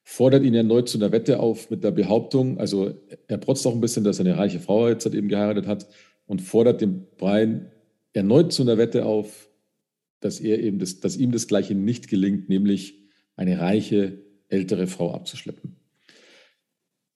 fordert 0.03 0.45
ihn 0.45 0.55
erneut 0.55 0.89
zu 0.89 0.99
einer 0.99 1.13
Wette 1.13 1.41
auf 1.41 1.71
mit 1.71 1.85
der 1.85 1.91
Behauptung, 1.91 2.59
also 2.59 2.95
er 3.27 3.39
protzt 3.39 3.67
auch 3.67 3.75
ein 3.75 3.81
bisschen, 3.81 4.05
dass 4.05 4.19
er 4.19 4.27
eine 4.27 4.39
reiche 4.39 4.61
Frau 4.61 4.89
jetzt 4.89 5.05
halt 5.05 5.15
eben 5.15 5.29
geheiratet 5.29 5.67
hat 5.67 5.87
und 6.27 6.41
fordert 6.41 6.81
den 6.81 7.07
Brian 7.19 7.71
erneut 8.13 8.53
zu 8.53 8.63
einer 8.63 8.79
Wette 8.79 9.05
auf, 9.05 9.49
dass, 10.21 10.41
er 10.41 10.61
eben 10.61 10.79
das, 10.79 11.01
dass 11.01 11.17
ihm 11.17 11.31
das 11.31 11.47
Gleiche 11.47 11.75
nicht 11.75 12.09
gelingt, 12.09 12.49
nämlich 12.49 12.99
eine 13.37 13.61
reiche 13.61 14.19
ältere 14.49 14.87
Frau 14.87 15.15
abzuschleppen. 15.15 15.77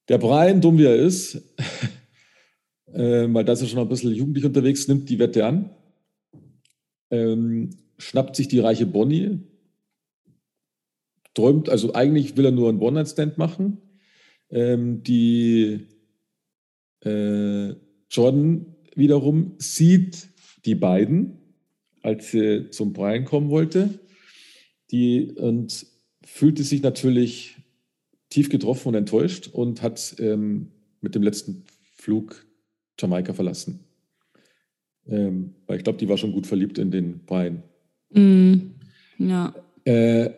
Der 0.08 0.18
Brian, 0.18 0.60
dumm 0.60 0.78
wie 0.78 0.84
er 0.84 0.96
ist, 0.96 1.36
äh, 2.92 3.26
weil 3.32 3.44
da 3.44 3.52
ist 3.52 3.62
er 3.62 3.68
schon 3.68 3.78
ein 3.78 3.88
bisschen 3.88 4.14
jugendlich 4.14 4.44
unterwegs, 4.44 4.88
nimmt 4.88 5.08
die 5.08 5.18
Wette 5.18 5.46
an, 5.46 5.70
ähm, 7.10 7.70
schnappt 7.98 8.36
sich 8.36 8.48
die 8.48 8.58
reiche 8.58 8.86
Bonnie, 8.86 9.40
träumt, 11.34 11.68
also 11.68 11.94
eigentlich 11.94 12.36
will 12.36 12.46
er 12.46 12.50
nur 12.50 12.68
einen 12.68 12.80
One-Night-Stand 12.80 13.38
machen. 13.38 13.78
Ähm, 14.50 15.02
die 15.02 15.86
äh, 17.04 17.74
Jordan 18.10 18.76
wiederum 18.94 19.54
sieht 19.58 20.28
die 20.64 20.74
beiden, 20.74 21.38
als 22.02 22.32
sie 22.32 22.68
zum 22.70 22.92
Brian 22.92 23.24
kommen 23.24 23.48
wollte, 23.50 24.00
die, 24.90 25.32
und 25.32 25.86
fühlte 26.32 26.62
sich 26.62 26.82
natürlich 26.82 27.56
tief 28.30 28.48
getroffen 28.48 28.88
und 28.88 28.94
enttäuscht 28.94 29.50
und 29.52 29.82
hat 29.82 30.16
ähm, 30.18 30.68
mit 31.02 31.14
dem 31.14 31.22
letzten 31.22 31.64
Flug 31.94 32.46
Jamaika 32.98 33.34
verlassen. 33.34 33.80
Ähm, 35.06 35.54
weil 35.66 35.76
ich 35.76 35.84
glaube, 35.84 35.98
die 35.98 36.08
war 36.08 36.16
schon 36.16 36.32
gut 36.32 36.46
verliebt 36.46 36.78
in 36.78 36.90
den 36.90 37.20
Brian. 37.26 37.62
Mm, 38.14 38.54
ja. 39.18 39.54
Äh, 39.84 40.30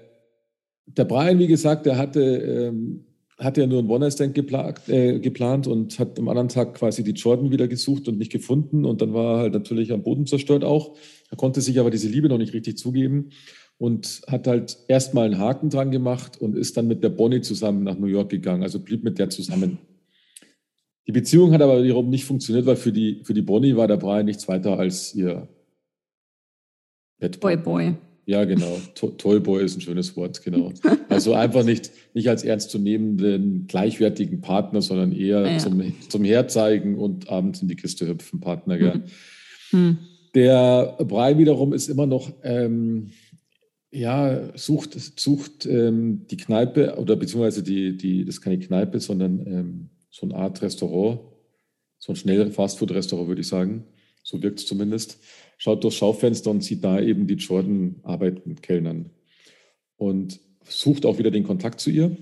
der 0.86 1.04
Brian, 1.04 1.38
wie 1.38 1.46
gesagt, 1.46 1.86
der 1.86 1.96
hatte, 1.96 2.20
ähm, 2.20 3.04
hatte 3.38 3.60
ja 3.60 3.68
nur 3.68 3.78
ein 3.78 3.88
One-Night-Stand 3.88 4.34
geplant, 4.34 4.88
äh, 4.88 5.20
geplant 5.20 5.68
und 5.68 5.96
hat 6.00 6.18
am 6.18 6.28
anderen 6.28 6.48
Tag 6.48 6.74
quasi 6.74 7.04
die 7.04 7.12
Jordan 7.12 7.52
wieder 7.52 7.68
gesucht 7.68 8.08
und 8.08 8.18
nicht 8.18 8.32
gefunden. 8.32 8.84
Und 8.84 9.00
dann 9.00 9.14
war 9.14 9.36
er 9.36 9.42
halt 9.42 9.54
natürlich 9.54 9.92
am 9.92 10.02
Boden 10.02 10.26
zerstört 10.26 10.64
auch. 10.64 10.96
Er 11.30 11.36
konnte 11.36 11.60
sich 11.60 11.78
aber 11.78 11.90
diese 11.90 12.08
Liebe 12.08 12.28
noch 12.28 12.38
nicht 12.38 12.52
richtig 12.52 12.78
zugeben 12.78 13.30
und 13.84 14.22
hat 14.26 14.46
halt 14.46 14.78
erstmal 14.88 15.26
einen 15.26 15.38
Haken 15.38 15.68
dran 15.68 15.90
gemacht 15.90 16.40
und 16.40 16.56
ist 16.56 16.78
dann 16.78 16.88
mit 16.88 17.04
der 17.04 17.10
Bonnie 17.10 17.42
zusammen 17.42 17.84
nach 17.84 17.98
New 17.98 18.06
York 18.06 18.30
gegangen, 18.30 18.62
also 18.62 18.80
blieb 18.80 19.04
mit 19.04 19.18
der 19.18 19.28
zusammen. 19.28 19.78
Die 21.06 21.12
Beziehung 21.12 21.52
hat 21.52 21.60
aber 21.60 21.84
wiederum 21.84 22.08
nicht 22.08 22.24
funktioniert, 22.24 22.64
weil 22.64 22.76
für 22.76 22.92
die, 22.92 23.20
für 23.24 23.34
die 23.34 23.42
Bonnie 23.42 23.76
war 23.76 23.86
der 23.86 23.98
Brian 23.98 24.24
nichts 24.24 24.48
weiter 24.48 24.78
als 24.78 25.14
ihr 25.14 25.48
Boy 27.40 27.58
Boy. 27.58 27.94
Ja, 28.26 28.44
genau. 28.44 28.78
To 28.94 29.08
Toyboy 29.10 29.62
ist 29.62 29.76
ein 29.76 29.82
schönes 29.82 30.16
Wort, 30.16 30.42
genau. 30.42 30.72
Also 31.10 31.34
einfach 31.34 31.62
nicht, 31.62 31.90
nicht 32.14 32.28
als 32.28 32.42
ernstzunehmenden, 32.42 33.66
gleichwertigen 33.66 34.40
Partner, 34.40 34.80
sondern 34.80 35.12
eher 35.12 35.46
ja. 35.46 35.58
zum, 35.58 35.92
zum 36.08 36.24
Herzeigen 36.24 36.96
und 36.96 37.28
abends 37.28 37.60
in 37.60 37.68
die 37.68 37.76
Kiste 37.76 38.08
hüpfen 38.08 38.40
Partner. 38.40 38.78
Gell? 38.78 38.92
Hm. 38.94 39.02
Hm. 39.70 39.98
Der 40.34 40.96
Brian 41.06 41.38
wiederum 41.38 41.72
ist 41.72 41.88
immer 41.88 42.06
noch, 42.06 42.32
ähm, 42.42 43.10
ja, 43.94 44.56
sucht, 44.58 44.94
sucht 45.18 45.66
ähm, 45.66 46.26
die 46.28 46.36
Kneipe 46.36 46.96
oder 46.98 47.16
beziehungsweise 47.16 47.62
die, 47.62 47.96
die, 47.96 48.24
das 48.24 48.36
ist 48.36 48.40
keine 48.40 48.58
Kneipe, 48.58 48.98
sondern 48.98 49.46
ähm, 49.46 49.90
so 50.10 50.26
eine 50.26 50.34
Art 50.34 50.60
Restaurant, 50.62 51.20
so 51.98 52.12
ein 52.12 52.16
schnell 52.16 52.50
Fastfood-Restaurant, 52.50 53.28
würde 53.28 53.42
ich 53.42 53.48
sagen. 53.48 53.84
So 54.22 54.42
wirkt 54.42 54.58
es 54.58 54.66
zumindest. 54.66 55.18
Schaut 55.58 55.84
durchs 55.84 55.96
Schaufenster 55.96 56.50
und 56.50 56.64
sieht 56.64 56.82
da 56.82 57.00
eben 57.00 57.26
die 57.26 57.34
Jordan 57.34 58.00
arbeiten 58.02 58.48
mit 58.48 58.62
Kellnern. 58.62 59.10
Und 59.96 60.40
sucht 60.64 61.06
auch 61.06 61.18
wieder 61.18 61.30
den 61.30 61.44
Kontakt 61.44 61.80
zu 61.80 61.90
ihr 61.90 62.16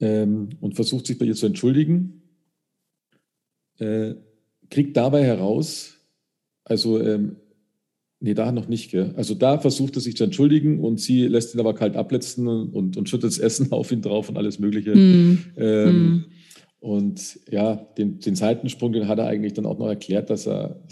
ähm, 0.00 0.48
und 0.60 0.74
versucht 0.74 1.06
sich 1.06 1.18
bei 1.18 1.26
ihr 1.26 1.34
zu 1.34 1.46
entschuldigen. 1.46 2.22
Äh, 3.78 4.14
kriegt 4.70 4.96
dabei 4.96 5.24
heraus, 5.24 5.96
also 6.64 7.00
ähm, 7.00 7.36
Nee, 8.22 8.34
da 8.34 8.52
noch 8.52 8.68
nicht. 8.68 8.90
Gell? 8.90 9.14
Also 9.16 9.34
da 9.34 9.58
versucht 9.58 9.96
er 9.96 10.02
sich 10.02 10.16
zu 10.16 10.24
entschuldigen 10.24 10.80
und 10.80 11.00
sie 11.00 11.26
lässt 11.26 11.54
ihn 11.54 11.60
aber 11.60 11.74
kalt 11.74 11.96
abletzen 11.96 12.46
und, 12.46 12.96
und 12.98 13.08
schüttet 13.08 13.30
das 13.30 13.38
Essen 13.38 13.72
auf 13.72 13.90
ihn 13.90 14.02
drauf 14.02 14.28
und 14.28 14.36
alles 14.36 14.58
Mögliche. 14.58 14.94
Mm. 14.94 15.38
Ähm, 15.56 16.02
mm. 16.02 16.24
Und 16.80 17.40
ja, 17.50 17.76
den, 17.76 18.20
den 18.20 18.36
Seitensprung, 18.36 18.92
den 18.92 19.08
hat 19.08 19.18
er 19.18 19.26
eigentlich 19.26 19.54
dann 19.54 19.66
auch 19.66 19.78
noch 19.78 19.88
erklärt, 19.88 20.28
dass 20.28 20.46
er, 20.46 20.82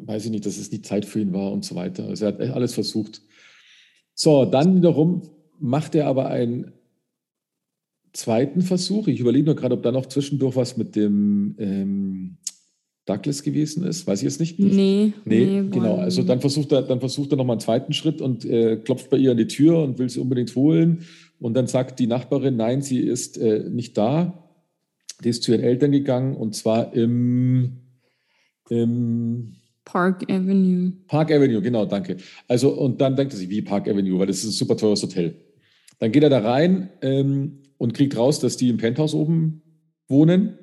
weiß 0.00 0.26
ich 0.26 0.30
nicht, 0.30 0.44
dass 0.44 0.58
es 0.58 0.70
nicht 0.70 0.84
Zeit 0.84 1.06
für 1.06 1.20
ihn 1.20 1.32
war 1.32 1.52
und 1.52 1.64
so 1.64 1.74
weiter. 1.74 2.06
Also 2.06 2.26
er 2.26 2.32
hat 2.32 2.40
alles 2.40 2.74
versucht. 2.74 3.22
So, 4.14 4.44
dann 4.44 4.76
wiederum 4.76 5.22
macht 5.58 5.94
er 5.94 6.06
aber 6.06 6.28
einen 6.28 6.72
zweiten 8.12 8.60
Versuch. 8.62 9.08
Ich 9.08 9.20
überlege 9.20 9.44
nur 9.46 9.56
gerade, 9.56 9.74
ob 9.74 9.82
da 9.82 9.92
noch 9.92 10.06
zwischendurch 10.06 10.56
was 10.56 10.76
mit 10.76 10.96
dem 10.96 11.54
ähm, 11.58 12.36
Douglas 13.06 13.44
gewesen 13.44 13.84
ist, 13.84 14.06
weiß 14.06 14.18
ich 14.20 14.24
jetzt 14.24 14.40
nicht. 14.40 14.58
Nee. 14.58 14.72
Nee, 14.72 15.12
nee 15.24 15.68
genau. 15.70 15.96
Also 15.96 16.22
dann 16.24 16.40
versucht 16.40 16.72
er, 16.72 16.82
dann 16.82 16.98
versucht 16.98 17.30
er 17.30 17.36
nochmal 17.36 17.54
einen 17.54 17.60
zweiten 17.60 17.92
Schritt 17.92 18.20
und 18.20 18.44
äh, 18.44 18.76
klopft 18.76 19.10
bei 19.10 19.16
ihr 19.16 19.30
an 19.30 19.36
die 19.36 19.46
Tür 19.46 19.78
und 19.82 19.98
will 19.98 20.10
sie 20.10 20.20
unbedingt 20.20 20.54
holen. 20.56 21.04
Und 21.38 21.54
dann 21.54 21.68
sagt 21.68 22.00
die 22.00 22.08
Nachbarin, 22.08 22.56
nein, 22.56 22.82
sie 22.82 23.00
ist 23.00 23.38
äh, 23.38 23.70
nicht 23.70 23.96
da. 23.96 24.50
Die 25.22 25.28
ist 25.28 25.44
zu 25.44 25.52
ihren 25.52 25.62
Eltern 25.62 25.92
gegangen 25.92 26.36
und 26.36 26.56
zwar 26.56 26.94
im, 26.94 27.76
im 28.68 29.54
Park 29.84 30.24
Avenue. 30.24 30.92
Park 31.06 31.30
Avenue, 31.30 31.62
genau, 31.62 31.86
danke. 31.86 32.16
Also, 32.48 32.70
und 32.70 33.00
dann 33.00 33.14
denkt 33.14 33.32
er 33.32 33.38
sich, 33.38 33.48
wie 33.48 33.62
Park 33.62 33.88
Avenue, 33.88 34.18
weil 34.18 34.26
das 34.26 34.38
ist 34.38 34.46
ein 34.46 34.50
super 34.50 34.76
teures 34.76 35.02
Hotel. 35.02 35.36
Dann 36.00 36.10
geht 36.10 36.24
er 36.24 36.28
da 36.28 36.40
rein 36.40 36.90
ähm, 37.02 37.62
und 37.78 37.94
kriegt 37.94 38.16
raus, 38.16 38.40
dass 38.40 38.56
die 38.56 38.68
im 38.68 38.78
Penthouse 38.78 39.14
oben 39.14 39.62
wohnen 40.08 40.58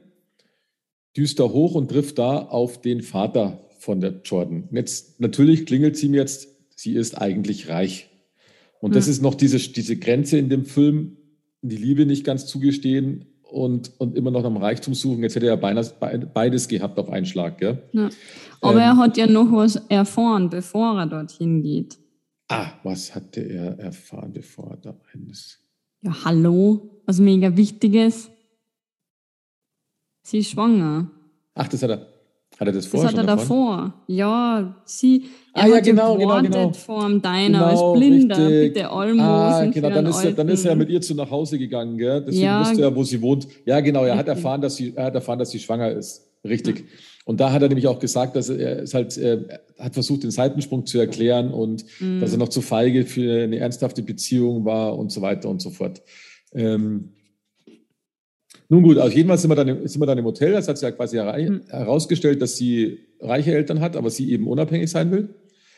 düst 1.15 1.39
da 1.39 1.43
hoch 1.43 1.75
und 1.75 1.89
trifft 1.89 2.17
da 2.17 2.39
auf 2.39 2.81
den 2.81 3.01
Vater 3.01 3.59
von 3.79 4.01
der 4.01 4.21
Jordan. 4.23 4.69
Jetzt 4.71 5.19
natürlich 5.19 5.65
klingelt 5.65 5.97
sie 5.97 6.09
mir 6.09 6.21
jetzt, 6.21 6.47
sie 6.75 6.93
ist 6.93 7.21
eigentlich 7.21 7.69
reich. 7.69 8.09
Und 8.79 8.91
hm. 8.91 8.95
das 8.95 9.07
ist 9.07 9.21
noch 9.21 9.35
diese, 9.35 9.57
diese 9.57 9.97
Grenze 9.97 10.37
in 10.37 10.49
dem 10.49 10.65
Film, 10.65 11.17
die 11.61 11.77
Liebe 11.77 12.05
nicht 12.05 12.23
ganz 12.25 12.45
zugestehen 12.45 13.25
und, 13.43 13.91
und 13.99 14.17
immer 14.17 14.31
noch 14.31 14.41
nach 14.41 14.49
dem 14.49 14.57
Reichtum 14.57 14.93
suchen. 14.93 15.23
Jetzt 15.23 15.35
hätte 15.35 15.47
er 15.47 15.57
beinahe 15.57 15.85
beides 16.33 16.67
gehabt 16.67 16.97
auf 16.97 17.09
einen 17.09 17.25
Schlag. 17.25 17.59
Gell? 17.59 17.83
Ja. 17.93 18.09
Aber 18.61 18.75
ähm, 18.75 18.79
er 18.79 18.97
hat 18.97 19.17
ja 19.17 19.27
noch 19.27 19.51
was 19.51 19.75
erfahren, 19.89 20.49
bevor 20.49 20.99
er 20.99 21.05
dorthin 21.05 21.61
geht. 21.61 21.97
Ah, 22.47 22.71
was 22.83 23.15
hatte 23.15 23.41
er 23.41 23.79
erfahren, 23.79 24.33
bevor 24.33 24.71
er 24.71 24.77
da 24.77 24.95
ist? 25.29 25.59
Ja, 26.01 26.25
hallo, 26.25 27.01
was 27.05 27.19
mega 27.19 27.55
Wichtiges. 27.55 28.29
Sie 30.23 30.39
ist 30.39 30.49
schwanger. 30.49 31.11
Ach, 31.53 31.67
das 31.67 31.83
hat 31.83 31.91
er. 31.91 32.07
Hat 32.59 32.67
er 32.67 32.73
das 32.73 32.85
vorher 32.85 33.09
Das 33.09 33.19
hat 33.19 33.27
er 33.27 33.35
davor. 33.35 33.93
Ja, 34.07 34.75
sie. 34.85 35.25
Er 35.53 35.63
ah, 35.63 35.67
ja, 35.67 35.79
genau, 35.79 36.17
genau, 36.17 36.41
genau. 36.41 36.73
vor 36.73 37.07
dem 37.07 37.21
Diner 37.21 37.45
genau, 37.47 37.65
als 37.65 37.99
Blinder. 37.99 38.37
Richtig. 38.37 38.73
Bitte 38.73 38.89
Almosen. 38.89 39.21
Ah, 39.21 39.65
genau. 39.65 39.89
Dann 39.89 40.05
ist, 40.05 40.23
er, 40.23 40.31
dann 40.33 40.49
ist 40.49 40.65
er 40.65 40.75
mit 40.75 40.89
ihr 40.89 41.01
zu 41.01 41.15
nach 41.15 41.29
Hause 41.29 41.57
gegangen, 41.57 41.97
gell? 41.97 42.21
Deswegen 42.21 42.45
ja. 42.45 42.61
wusste 42.61 42.81
er, 42.83 42.95
wo 42.95 43.03
sie 43.03 43.21
wohnt. 43.21 43.47
Ja, 43.65 43.79
genau. 43.79 44.05
Er 44.05 44.17
hat 44.17 44.27
erfahren, 44.27 44.61
dass 44.61 44.75
sie, 44.75 44.93
er 44.95 45.05
hat 45.05 45.15
erfahren, 45.15 45.39
dass 45.39 45.51
sie 45.51 45.59
schwanger 45.59 45.91
ist. 45.91 46.27
Richtig. 46.43 46.79
Ja. 46.79 46.85
Und 47.25 47.39
da 47.39 47.51
hat 47.51 47.61
er 47.61 47.69
nämlich 47.69 47.87
auch 47.87 47.99
gesagt, 47.99 48.35
dass 48.35 48.49
er 48.49 48.83
ist 48.83 48.93
halt, 48.93 49.17
er 49.17 49.61
hat 49.79 49.93
versucht, 49.93 50.23
den 50.23 50.31
Seitensprung 50.31 50.85
zu 50.85 50.99
erklären 50.99 51.51
und 51.51 51.85
mhm. 51.99 52.19
dass 52.19 52.33
er 52.33 52.37
noch 52.37 52.49
zu 52.49 52.61
feige 52.61 53.05
für 53.05 53.43
eine 53.43 53.57
ernsthafte 53.57 54.03
Beziehung 54.03 54.65
war 54.65 54.97
und 54.97 55.11
so 55.11 55.21
weiter 55.21 55.49
und 55.49 55.61
so 55.61 55.69
fort. 55.69 56.01
Ähm, 56.53 57.13
nun 58.69 58.83
gut, 58.83 58.97
auf 58.97 59.13
jeden 59.13 59.27
Fall 59.27 59.37
sind 59.37 59.51
wir 59.51 59.55
dann, 59.55 59.87
sind 59.87 60.01
wir 60.01 60.05
dann 60.05 60.17
im 60.17 60.25
Hotel. 60.25 60.53
Das 60.53 60.67
hat 60.67 60.77
sich 60.77 60.87
ja 60.87 60.91
quasi 60.91 61.17
mhm. 61.17 61.61
herausgestellt, 61.67 62.41
dass 62.41 62.57
sie 62.57 62.99
reiche 63.19 63.53
Eltern 63.53 63.79
hat, 63.79 63.95
aber 63.95 64.09
sie 64.09 64.31
eben 64.31 64.47
unabhängig 64.47 64.89
sein 64.89 65.11
will. 65.11 65.35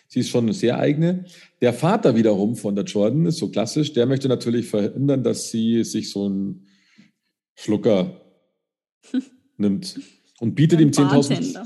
Sie 0.07 0.19
ist 0.19 0.29
schon 0.29 0.45
eine 0.45 0.53
sehr 0.53 0.77
eigene. 0.77 1.25
Der 1.61 1.73
Vater 1.73 2.15
wiederum 2.15 2.55
von 2.55 2.75
der 2.75 2.85
Jordan 2.85 3.25
ist 3.25 3.37
so 3.37 3.49
klassisch. 3.49 3.93
Der 3.93 4.05
möchte 4.05 4.27
natürlich 4.27 4.67
verhindern, 4.67 5.23
dass 5.23 5.49
sie 5.49 5.83
sich 5.83 6.11
so 6.11 6.25
einen 6.25 6.67
Schlucker 7.55 8.21
nimmt 9.57 9.99
und 10.39 10.55
bietet 10.55 10.79
ihm 10.79 10.91
10.000. 10.91 11.57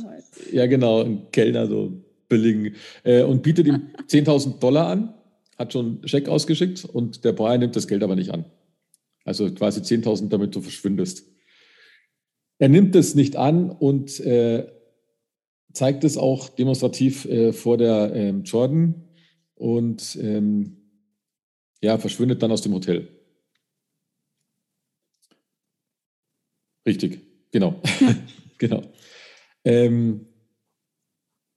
Ja, 0.54 0.68
genau, 0.68 1.02
ein 1.04 1.32
Kellner, 1.32 1.68
so 1.68 2.02
billigen. 2.30 2.76
Äh, 3.04 3.24
und 3.24 3.44
bietet 3.44 3.68
ihm 3.68 3.90
10.000 4.08 4.60
Dollar 4.60 4.88
an, 4.88 5.14
hat 5.58 5.74
schon 5.74 5.86
einen 5.86 6.08
Scheck 6.08 6.30
ausgeschickt 6.30 6.86
und 6.86 7.26
der 7.26 7.34
Brian 7.34 7.60
nimmt 7.60 7.76
das 7.76 7.88
Geld 7.88 8.04
aber 8.04 8.16
nicht 8.16 8.32
an. 8.32 8.46
Also 9.26 9.52
quasi 9.54 9.82
10.000, 9.82 10.30
damit 10.30 10.56
du 10.56 10.62
verschwindest. 10.62 11.26
Er 12.58 12.70
nimmt 12.70 12.96
es 12.96 13.16
nicht 13.16 13.36
an 13.36 13.70
und 13.70 14.20
äh, 14.20 14.68
zeigt 15.74 16.04
es 16.04 16.18
auch 16.18 16.50
demonstrativ 16.50 17.26
äh, 17.26 17.54
vor 17.54 17.78
der 17.78 18.14
ähm, 18.14 18.44
Jordan 18.44 19.08
und 19.56 20.18
ähm, 20.22 20.78
ja, 21.82 21.98
verschwindet 21.98 22.44
dann 22.44 22.52
aus 22.52 22.62
dem 22.62 22.74
Hotel. 22.74 23.08
Richtig, 26.86 27.22
genau. 27.52 27.82
Genau. 28.60 28.84
Ähm, 29.64 30.28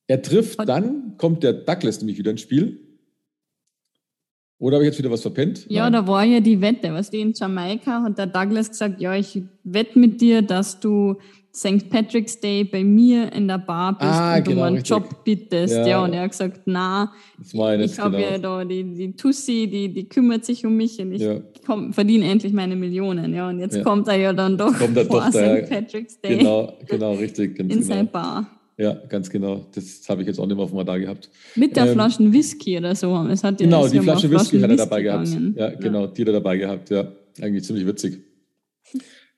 er 0.07 0.23
trifft 0.23 0.61
dann, 0.69 1.16
kommt 1.16 1.42
der 1.42 1.52
Douglas 1.52 1.99
nämlich 1.99 2.16
wieder 2.16 2.31
ins 2.31 2.42
Spiel 2.42 2.91
oder 4.62 4.76
habe 4.76 4.85
ich 4.85 4.90
jetzt 4.90 4.99
wieder 4.99 5.11
was 5.11 5.23
verpennt? 5.23 5.66
Ja, 5.69 5.90
Nein. 5.90 5.92
da 5.95 6.07
war 6.07 6.23
ja 6.23 6.38
die 6.38 6.61
Wette. 6.61 6.95
Was 6.95 7.11
die 7.11 7.21
in 7.21 7.33
Jamaika 7.33 8.04
hat 8.04 8.16
der 8.16 8.28
Douglas 8.28 8.71
gesagt, 8.71 9.00
ja, 9.00 9.12
ich 9.12 9.42
wette 9.64 9.99
mit 9.99 10.21
dir, 10.21 10.40
dass 10.40 10.78
du 10.78 11.16
St. 11.52 11.90
Patrick's 11.90 12.38
Day 12.38 12.62
bei 12.62 12.85
mir 12.85 13.33
in 13.33 13.49
der 13.49 13.59
Bar 13.59 13.99
bist 13.99 14.09
ah, 14.09 14.37
und 14.37 14.45
genau, 14.45 14.61
du 14.61 14.62
einen 14.62 14.76
richtig. 14.76 14.90
Job 14.90 15.25
bittest. 15.25 15.75
Ja. 15.75 15.87
ja. 15.88 16.04
und 16.04 16.12
er 16.12 16.23
hat 16.23 16.31
gesagt, 16.31 16.61
na, 16.66 17.12
ich 17.40 17.59
habe 17.99 18.16
genau. 18.19 18.31
ja 18.31 18.38
da 18.38 18.64
die, 18.64 18.85
die 18.85 19.16
Tussi, 19.16 19.66
die, 19.66 19.92
die 19.92 20.09
kümmert 20.09 20.45
sich 20.45 20.64
um 20.64 20.76
mich 20.76 21.00
und 21.00 21.11
ich 21.11 21.23
ja. 21.23 21.40
verdiene 21.90 22.31
endlich 22.31 22.52
meine 22.52 22.76
Millionen. 22.76 23.35
Ja, 23.35 23.49
und 23.49 23.59
jetzt 23.59 23.75
ja. 23.75 23.83
kommt 23.83 24.07
er 24.07 24.16
ja 24.16 24.33
dann 24.33 24.57
doch 24.57 24.78
kommt 24.78 24.97
vor 24.97 25.23
doch 25.23 25.28
St. 25.31 25.69
Patrick's 25.69 26.21
Day. 26.21 26.38
Genau, 26.38 26.73
genau, 26.87 27.14
richtig. 27.14 27.59
in 27.59 27.66
genau. 27.69 27.83
seine 27.83 28.04
Bar. 28.04 28.47
Ja, 28.82 28.94
ganz 29.08 29.30
genau. 29.30 29.64
Das 29.74 30.08
habe 30.08 30.22
ich 30.22 30.26
jetzt 30.26 30.40
auch 30.40 30.46
nicht 30.46 30.56
mehr 30.56 30.64
auf 30.64 30.70
dem 30.70 30.78
Radar 30.78 30.98
gehabt. 30.98 31.30
Mit 31.54 31.76
der 31.76 31.86
ähm, 31.86 31.92
Flaschen 31.92 32.32
Whisky 32.32 32.76
oder 32.76 32.96
so. 32.96 33.14
Es 33.28 33.44
hat 33.44 33.60
ja, 33.60 33.66
genau, 33.66 33.86
die 33.86 34.00
Flasche 34.00 34.28
Whisky 34.28 34.58
hat 34.58 34.70
er 34.70 34.76
dabei 34.76 35.02
gegangen. 35.02 35.54
gehabt. 35.54 35.74
Ja, 35.74 35.80
genau, 35.80 36.06
die 36.08 36.22
hat 36.22 36.28
er 36.28 36.32
dabei 36.32 36.56
gehabt. 36.56 36.90
Ja, 36.90 37.12
eigentlich 37.40 37.62
ziemlich 37.62 37.86
witzig. 37.86 38.18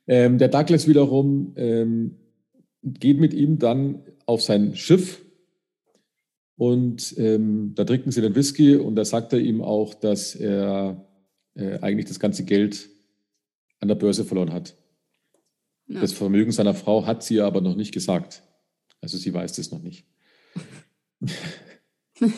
Ähm, 0.06 0.38
der 0.38 0.48
Douglas 0.48 0.88
wiederum 0.88 1.52
ähm, 1.56 2.16
geht 2.82 3.20
mit 3.20 3.34
ihm 3.34 3.58
dann 3.58 4.02
auf 4.24 4.40
sein 4.40 4.76
Schiff 4.76 5.22
und 6.56 7.14
ähm, 7.18 7.72
da 7.74 7.84
trinken 7.84 8.12
sie 8.12 8.22
den 8.22 8.34
Whisky 8.34 8.76
und 8.76 8.96
da 8.96 9.04
sagt 9.04 9.34
er 9.34 9.40
ihm 9.40 9.60
auch, 9.60 9.92
dass 9.92 10.34
er 10.34 11.04
äh, 11.54 11.80
eigentlich 11.80 12.06
das 12.06 12.18
ganze 12.18 12.44
Geld 12.44 12.88
an 13.80 13.88
der 13.88 13.94
Börse 13.94 14.24
verloren 14.24 14.54
hat. 14.54 14.74
Ja. 15.86 16.00
Das 16.00 16.14
Vermögen 16.14 16.52
seiner 16.52 16.72
Frau 16.72 17.04
hat 17.04 17.22
sie 17.22 17.42
aber 17.42 17.60
noch 17.60 17.76
nicht 17.76 17.92
gesagt. 17.92 18.42
Also 19.04 19.18
sie 19.18 19.34
weiß 19.34 19.52
das 19.52 19.70
noch 19.70 19.82
nicht. 19.82 20.06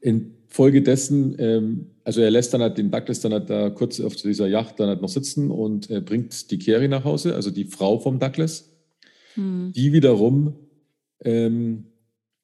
Infolgedessen, 0.00 1.34
ähm, 1.40 1.90
also 2.04 2.20
er 2.20 2.30
lässt 2.30 2.54
dann 2.54 2.62
halt 2.62 2.78
den 2.78 2.92
Douglas 2.92 3.18
dann 3.18 3.32
halt 3.32 3.50
da 3.50 3.70
kurz 3.70 4.00
auf 4.00 4.14
dieser 4.14 4.46
Yacht 4.46 4.78
dann 4.78 4.86
halt 4.86 5.02
noch 5.02 5.08
sitzen 5.08 5.50
und 5.50 5.90
äh, 5.90 6.00
bringt 6.00 6.48
die 6.52 6.60
Carrie 6.60 6.86
nach 6.86 7.02
Hause, 7.02 7.34
also 7.34 7.50
die 7.50 7.64
Frau 7.64 7.98
vom 7.98 8.20
Douglas. 8.20 8.70
Hm. 9.34 9.72
Die 9.74 9.92
wiederum 9.92 10.54
ähm, 11.24 11.86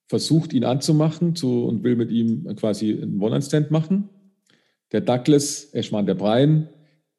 versucht, 0.09 0.53
ihn 0.53 0.65
anzumachen 0.65 1.37
zu, 1.37 1.67
und 1.67 1.85
will 1.85 1.95
mit 1.95 2.11
ihm 2.11 2.57
quasi 2.57 3.01
einen 3.01 3.23
One-Night-Stand 3.23 3.71
machen. 3.71 4.09
Der 4.91 5.03
Douglas, 5.03 5.73
ich 5.73 5.93
meine, 5.93 6.07
der 6.07 6.15
Brian, 6.15 6.69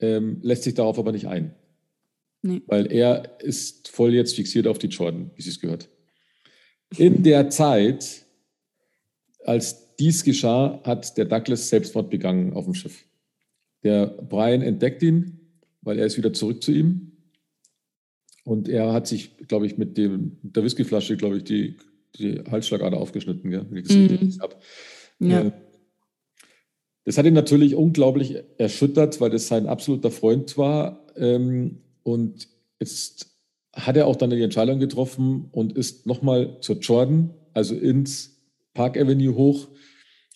ähm, 0.01 0.39
lässt 0.41 0.63
sich 0.63 0.73
darauf 0.73 0.99
aber 0.99 1.13
nicht 1.13 1.29
ein. 1.29 1.55
Nee. 2.41 2.61
Weil 2.67 2.91
er 2.91 3.39
ist 3.41 3.89
voll 3.89 4.13
jetzt 4.13 4.35
fixiert 4.35 4.67
auf 4.67 4.79
die 4.79 4.87
Jordan, 4.87 5.31
wie 5.35 5.41
sie 5.41 5.51
es 5.51 5.59
gehört. 5.59 5.89
In 6.97 7.23
der 7.23 7.49
Zeit, 7.49 8.25
als 9.45 9.95
dies 9.95 10.23
geschah, 10.23 10.81
hat 10.83 11.17
der 11.17 11.25
Douglas 11.25 11.69
Selbstmord 11.69 12.09
begangen 12.09 12.53
auf 12.53 12.65
dem 12.65 12.73
Schiff. 12.73 13.05
Der 13.83 14.07
Brian 14.07 14.61
entdeckt 14.61 15.03
ihn, 15.03 15.39
weil 15.81 15.99
er 15.99 16.05
ist 16.05 16.17
wieder 16.17 16.33
zurück 16.33 16.63
zu 16.63 16.71
ihm. 16.71 17.11
Und 18.43 18.67
er 18.67 18.91
hat 18.91 19.07
sich, 19.07 19.37
glaube 19.47 19.67
ich, 19.67 19.77
mit 19.77 19.97
dem, 19.97 20.37
der 20.41 20.63
Whiskyflasche, 20.63 21.17
glaube 21.17 21.37
ich, 21.37 21.43
die, 21.43 21.77
die 22.17 22.41
Halsschlagader 22.49 22.97
aufgeschnitten, 22.97 23.51
gell? 23.51 23.67
Wie 23.69 23.83
das 23.83 23.95
mhm. 23.95 24.41
habe. 24.41 24.55
Ja. 25.19 25.41
Äh, 25.41 25.51
das 27.03 27.17
hat 27.17 27.25
ihn 27.25 27.33
natürlich 27.33 27.75
unglaublich 27.75 28.35
erschüttert, 28.57 29.21
weil 29.21 29.29
das 29.29 29.47
sein 29.47 29.67
absoluter 29.67 30.11
Freund 30.11 30.57
war. 30.57 31.05
Ähm, 31.15 31.81
und 32.03 32.47
jetzt 32.79 33.27
hat 33.73 33.97
er 33.97 34.07
auch 34.07 34.15
dann 34.15 34.29
die 34.29 34.41
Entscheidung 34.41 34.79
getroffen 34.79 35.49
und 35.51 35.73
ist 35.73 36.05
nochmal 36.05 36.57
zur 36.61 36.79
Jordan, 36.79 37.33
also 37.53 37.75
ins 37.75 38.41
Park 38.73 38.97
Avenue 38.97 39.35
hoch 39.35 39.69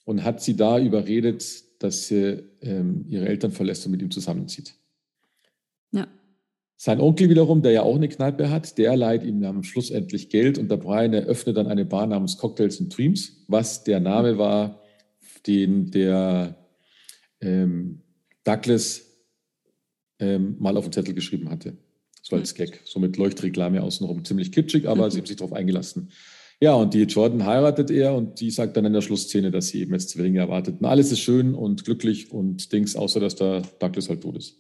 und 0.06 0.24
hat 0.24 0.42
sie 0.42 0.56
da 0.56 0.80
überredet, 0.80 1.44
dass 1.80 2.08
sie 2.08 2.44
ähm, 2.62 3.06
ihre 3.10 3.28
Eltern 3.28 3.52
verlässt 3.52 3.86
und 3.86 3.92
mit 3.92 4.02
ihm 4.02 4.12
zusammenzieht. 4.12 4.76
Ja. 5.92 6.08
Sein 6.78 7.00
Onkel 7.00 7.30
wiederum, 7.30 7.62
der 7.62 7.72
ja 7.72 7.82
auch 7.84 7.96
eine 7.96 8.10
Kneipe 8.10 8.50
hat, 8.50 8.78
der 8.78 8.96
leiht 8.96 9.24
ihm 9.24 9.44
am 9.44 9.64
Schluss 9.64 9.92
endlich 9.92 10.30
Geld 10.30 10.58
und 10.58 10.70
der 10.70 10.78
Brian 10.78 11.14
eröffnet 11.14 11.58
dann 11.58 11.68
eine 11.68 11.86
Bar 11.86 12.08
namens 12.08 12.38
Cocktails 12.38 12.80
and 12.80 12.96
Dreams, 12.96 13.44
was 13.48 13.84
der 13.84 14.00
Name 14.00 14.38
war, 14.38 14.82
den 15.48 15.92
der 15.92 16.56
ähm, 17.42 18.02
Douglas 18.44 19.05
ähm, 20.20 20.56
mal 20.60 20.78
auf 20.78 20.86
den 20.86 20.94
Zettel 20.94 21.14
geschrieben 21.14 21.50
hatte. 21.50 21.78
So 22.22 22.36
als 22.36 22.56
Gag, 22.56 22.82
so 22.86 23.00
mit 23.00 23.18
Leuchtreklame 23.18 23.84
außenrum. 23.84 24.26
Ziemlich 24.26 24.52
kitschig, 24.52 24.88
aber 24.88 25.06
mhm. 25.06 25.12
sie 25.12 25.18
haben 25.20 25.26
sich 25.28 25.36
darauf 25.36 25.54
eingelassen. 25.54 26.10
Ja, 26.62 26.74
und 26.74 26.94
die 26.94 27.04
Jordan 27.04 27.46
heiratet 27.46 27.92
er 27.92 28.16
und 28.16 28.40
die 28.40 28.50
sagt 28.50 28.78
dann 28.78 28.86
in 28.86 28.94
der 28.94 29.02
Schlussszene, 29.02 29.52
dass 29.52 29.68
sie 29.68 29.82
eben 29.82 29.94
jetzt 29.94 30.10
Zwillinge 30.10 30.40
erwartet. 30.40 30.80
Und 30.80 30.86
alles 30.86 31.12
ist 31.12 31.20
schön 31.20 31.54
und 31.54 31.84
glücklich 31.84 32.32
und 32.32 32.72
Dings, 32.72 32.96
außer 32.96 33.20
dass 33.20 33.36
der 33.36 33.62
Douglas 33.80 34.10
halt 34.10 34.22
tot 34.22 34.38
ist. 34.38 34.58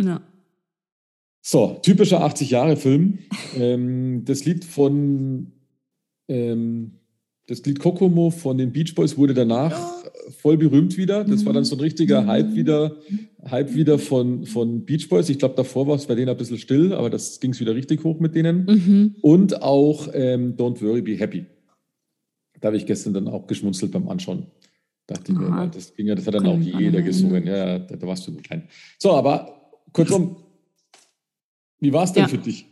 Ja. 0.00 0.20
So, 1.40 1.78
typischer 1.82 2.24
80-Jahre-Film. 2.24 3.18
ähm, 3.56 4.24
das 4.24 4.44
Lied 4.44 4.64
von 4.64 5.52
ähm, 6.28 6.98
das 7.52 7.62
Lied 7.66 7.80
Kokomo 7.80 8.30
von 8.30 8.56
den 8.56 8.72
Beach 8.72 8.94
Boys 8.94 9.18
wurde 9.18 9.34
danach 9.34 9.78
voll 10.40 10.56
berühmt 10.56 10.96
wieder. 10.96 11.22
Das 11.22 11.44
war 11.44 11.52
dann 11.52 11.64
so 11.64 11.76
ein 11.76 11.80
richtiger 11.80 12.22
mhm. 12.22 12.26
Hype 12.28 12.54
wieder, 12.54 12.96
Hype 13.50 13.74
wieder 13.74 13.98
von, 13.98 14.46
von 14.46 14.86
Beach 14.86 15.10
Boys. 15.10 15.28
Ich 15.28 15.38
glaube, 15.38 15.54
davor 15.54 15.86
war 15.86 15.96
es 15.96 16.06
bei 16.06 16.14
denen 16.14 16.30
ein 16.30 16.36
bisschen 16.38 16.56
still, 16.56 16.94
aber 16.94 17.10
das 17.10 17.40
ging 17.40 17.50
es 17.50 17.60
wieder 17.60 17.74
richtig 17.74 18.04
hoch 18.04 18.20
mit 18.20 18.34
denen. 18.34 18.64
Mhm. 18.64 19.16
Und 19.20 19.60
auch 19.60 20.08
ähm, 20.14 20.56
Don't 20.56 20.80
Worry, 20.80 21.02
Be 21.02 21.18
Happy. 21.18 21.44
Da 22.58 22.68
habe 22.68 22.78
ich 22.78 22.86
gestern 22.86 23.12
dann 23.12 23.28
auch 23.28 23.46
geschmunzelt 23.46 23.92
beim 23.92 24.08
Anschauen. 24.08 24.46
Dachte 25.06 25.32
ich 25.32 25.38
mir, 25.38 25.70
das 25.74 25.94
ging 25.94 26.06
ja, 26.06 26.14
das 26.14 26.26
hat 26.26 26.34
dann 26.34 26.46
auch 26.46 26.58
jeder 26.58 27.02
gesungen. 27.02 27.46
Ja, 27.46 27.80
da, 27.80 27.96
da 27.96 28.06
warst 28.06 28.26
du 28.26 28.34
klein. 28.36 28.66
So, 28.98 29.12
aber 29.12 29.72
kurzum, 29.92 30.36
wie 31.80 31.92
war 31.92 32.04
es 32.04 32.14
denn 32.14 32.22
ja. 32.22 32.28
für 32.28 32.38
dich? 32.38 32.64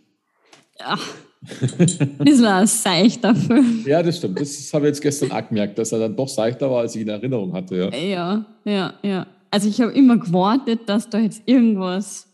Ach 0.78 1.06
das 2.18 2.42
war 2.42 2.60
ein 2.60 2.66
seichter 2.66 3.34
Film. 3.34 3.82
Ja, 3.86 4.02
das 4.02 4.18
stimmt. 4.18 4.40
Das 4.40 4.72
habe 4.74 4.86
ich 4.86 4.90
jetzt 4.90 5.00
gestern 5.00 5.32
auch 5.32 5.48
gemerkt, 5.48 5.78
dass 5.78 5.92
er 5.92 6.00
dann 6.00 6.16
doch 6.16 6.28
seichter 6.28 6.70
war, 6.70 6.80
als 6.80 6.94
ich 6.94 7.02
in 7.02 7.08
Erinnerung 7.08 7.52
hatte. 7.54 7.76
Ja, 7.76 7.96
ja, 7.96 8.46
ja. 8.64 8.94
ja. 9.02 9.26
Also 9.50 9.68
ich 9.68 9.80
habe 9.80 9.92
immer 9.92 10.18
gewartet, 10.18 10.80
dass 10.86 11.08
da 11.08 11.18
jetzt 11.18 11.42
irgendwas 11.46 12.28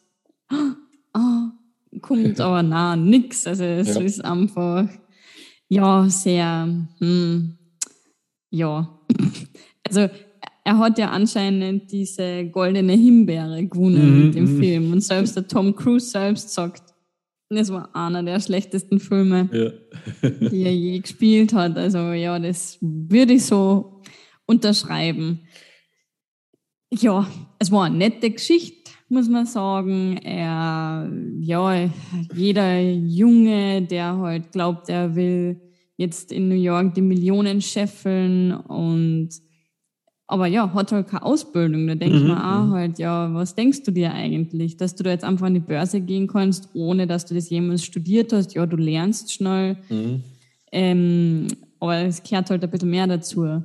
oh, 1.15 1.99
kommt, 2.01 2.41
aber 2.41 2.63
na, 2.63 2.97
nix. 2.97 3.47
Also 3.47 3.65
es 3.65 3.95
ja. 3.95 4.01
ist 4.01 4.25
einfach, 4.25 4.89
ja, 5.69 6.09
sehr, 6.09 6.69
hm, 6.99 7.57
ja. 8.51 9.01
Also 9.89 10.09
er 10.65 10.79
hat 10.79 10.99
ja 10.99 11.11
anscheinend 11.11 11.93
diese 11.93 12.47
goldene 12.47 12.95
Himbeere 12.95 13.65
gewonnen 13.65 14.17
mhm, 14.17 14.27
mit 14.27 14.35
dem 14.35 14.57
mhm. 14.57 14.61
Film. 14.61 14.93
Und 14.93 15.01
selbst 15.01 15.37
der 15.37 15.47
Tom 15.47 15.77
Cruise 15.77 16.11
selbst 16.11 16.53
sagt, 16.53 16.96
das 17.49 17.71
war 17.71 17.95
einer 17.95 18.23
der 18.23 18.41
schlechtesten 18.41 18.99
Filme, 18.99 19.49
ja. 19.53 20.31
die 20.51 20.63
er 20.63 20.75
je 20.75 20.99
gespielt 20.99 21.53
hat. 21.53 21.77
Also 21.77 21.99
ja, 22.13 22.39
das 22.39 22.79
würde 22.81 23.35
ich 23.35 23.45
so 23.45 24.03
unterschreiben. 24.47 25.41
Ja, 26.93 27.29
es 27.59 27.71
war 27.71 27.85
eine 27.85 27.97
nette 27.97 28.31
Geschichte, 28.31 28.91
muss 29.09 29.29
man 29.29 29.47
sagen. 29.47 30.19
Er, 30.19 31.11
ja, 31.41 31.91
jeder 32.35 32.81
Junge, 32.81 33.83
der 33.83 34.17
halt 34.17 34.53
glaubt, 34.53 34.89
er 34.89 35.15
will 35.15 35.61
jetzt 35.97 36.33
in 36.33 36.49
New 36.49 36.55
York 36.55 36.95
die 36.95 37.03
Millionen 37.03 37.61
scheffeln 37.61 38.53
und 38.53 39.31
aber 40.29 40.47
ja, 40.47 40.73
hat 40.75 40.91
halt 40.93 41.09
keine 41.09 41.23
Ausbildung. 41.23 41.87
Da 41.87 41.95
denkt 41.95 42.21
mhm. 42.23 42.29
man 42.29 42.39
auch 42.39 42.67
mhm. 42.67 42.73
halt, 42.73 42.99
ja, 42.99 43.33
was 43.33 43.55
denkst 43.55 43.85
du 43.85 43.93
dir 43.93 44.13
eigentlich? 44.13 44.77
Dass 44.77 44.95
du 44.95 45.05
da 45.05 45.11
jetzt 45.11 45.25
einfach 45.25 45.47
an 45.47 45.55
die 45.55 45.61
Börse 45.61 46.01
gehen 46.01 46.27
kannst, 46.27 46.71
ohne 46.75 47.07
dass 47.07 47.27
du 47.27 47.35
das 47.35 47.49
jemals 47.49 47.85
studiert 47.85 48.33
hast. 48.33 48.55
Ja, 48.55 48.67
du 48.67 48.77
lernst 48.77 49.33
schnell. 49.33 49.77
Mhm. 49.89 50.23
Ähm, 50.73 51.47
aber 51.79 51.99
es 51.99 52.23
gehört 52.23 52.51
halt 52.51 52.65
ein 52.65 52.71
bisschen 52.71 52.91
mehr 52.91 53.07
dazu. 53.07 53.63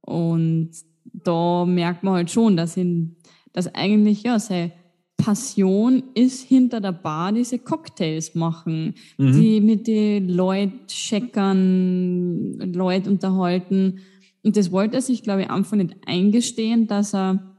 Und 0.00 0.70
da 1.04 1.66
merkt 1.66 2.02
man 2.02 2.14
halt 2.14 2.30
schon, 2.30 2.56
dass, 2.56 2.78
ihn, 2.78 3.16
dass 3.52 3.74
eigentlich, 3.74 4.22
ja, 4.22 4.38
seine 4.38 4.72
Passion 5.18 6.04
ist 6.14 6.42
hinter 6.44 6.80
der 6.80 6.92
Bar 6.92 7.32
diese 7.32 7.58
Cocktails 7.58 8.34
machen, 8.34 8.94
mhm. 9.18 9.32
die 9.32 9.60
mit 9.60 9.86
den 9.86 10.30
Leuten 10.30 10.86
checkern, 10.86 12.54
Leute 12.72 13.10
unterhalten 13.10 14.00
und 14.42 14.56
das 14.56 14.70
wollte 14.72 14.96
er 14.96 15.02
sich, 15.02 15.22
glaube 15.22 15.42
ich, 15.42 15.50
einfach 15.50 15.76
nicht 15.76 15.96
eingestehen, 16.06 16.86
dass 16.86 17.14
er, 17.14 17.56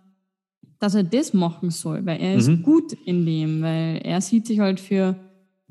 dass 0.79 0.95
er 0.95 1.03
das 1.03 1.33
machen 1.33 1.69
soll, 1.71 2.05
weil 2.05 2.19
er 2.21 2.33
mhm. 2.33 2.39
ist 2.39 2.63
gut 2.63 2.93
in 3.05 3.25
dem, 3.25 3.61
weil 3.61 4.01
er 4.03 4.21
sieht 4.21 4.47
sich 4.47 4.59
halt 4.59 4.79
für 4.79 5.15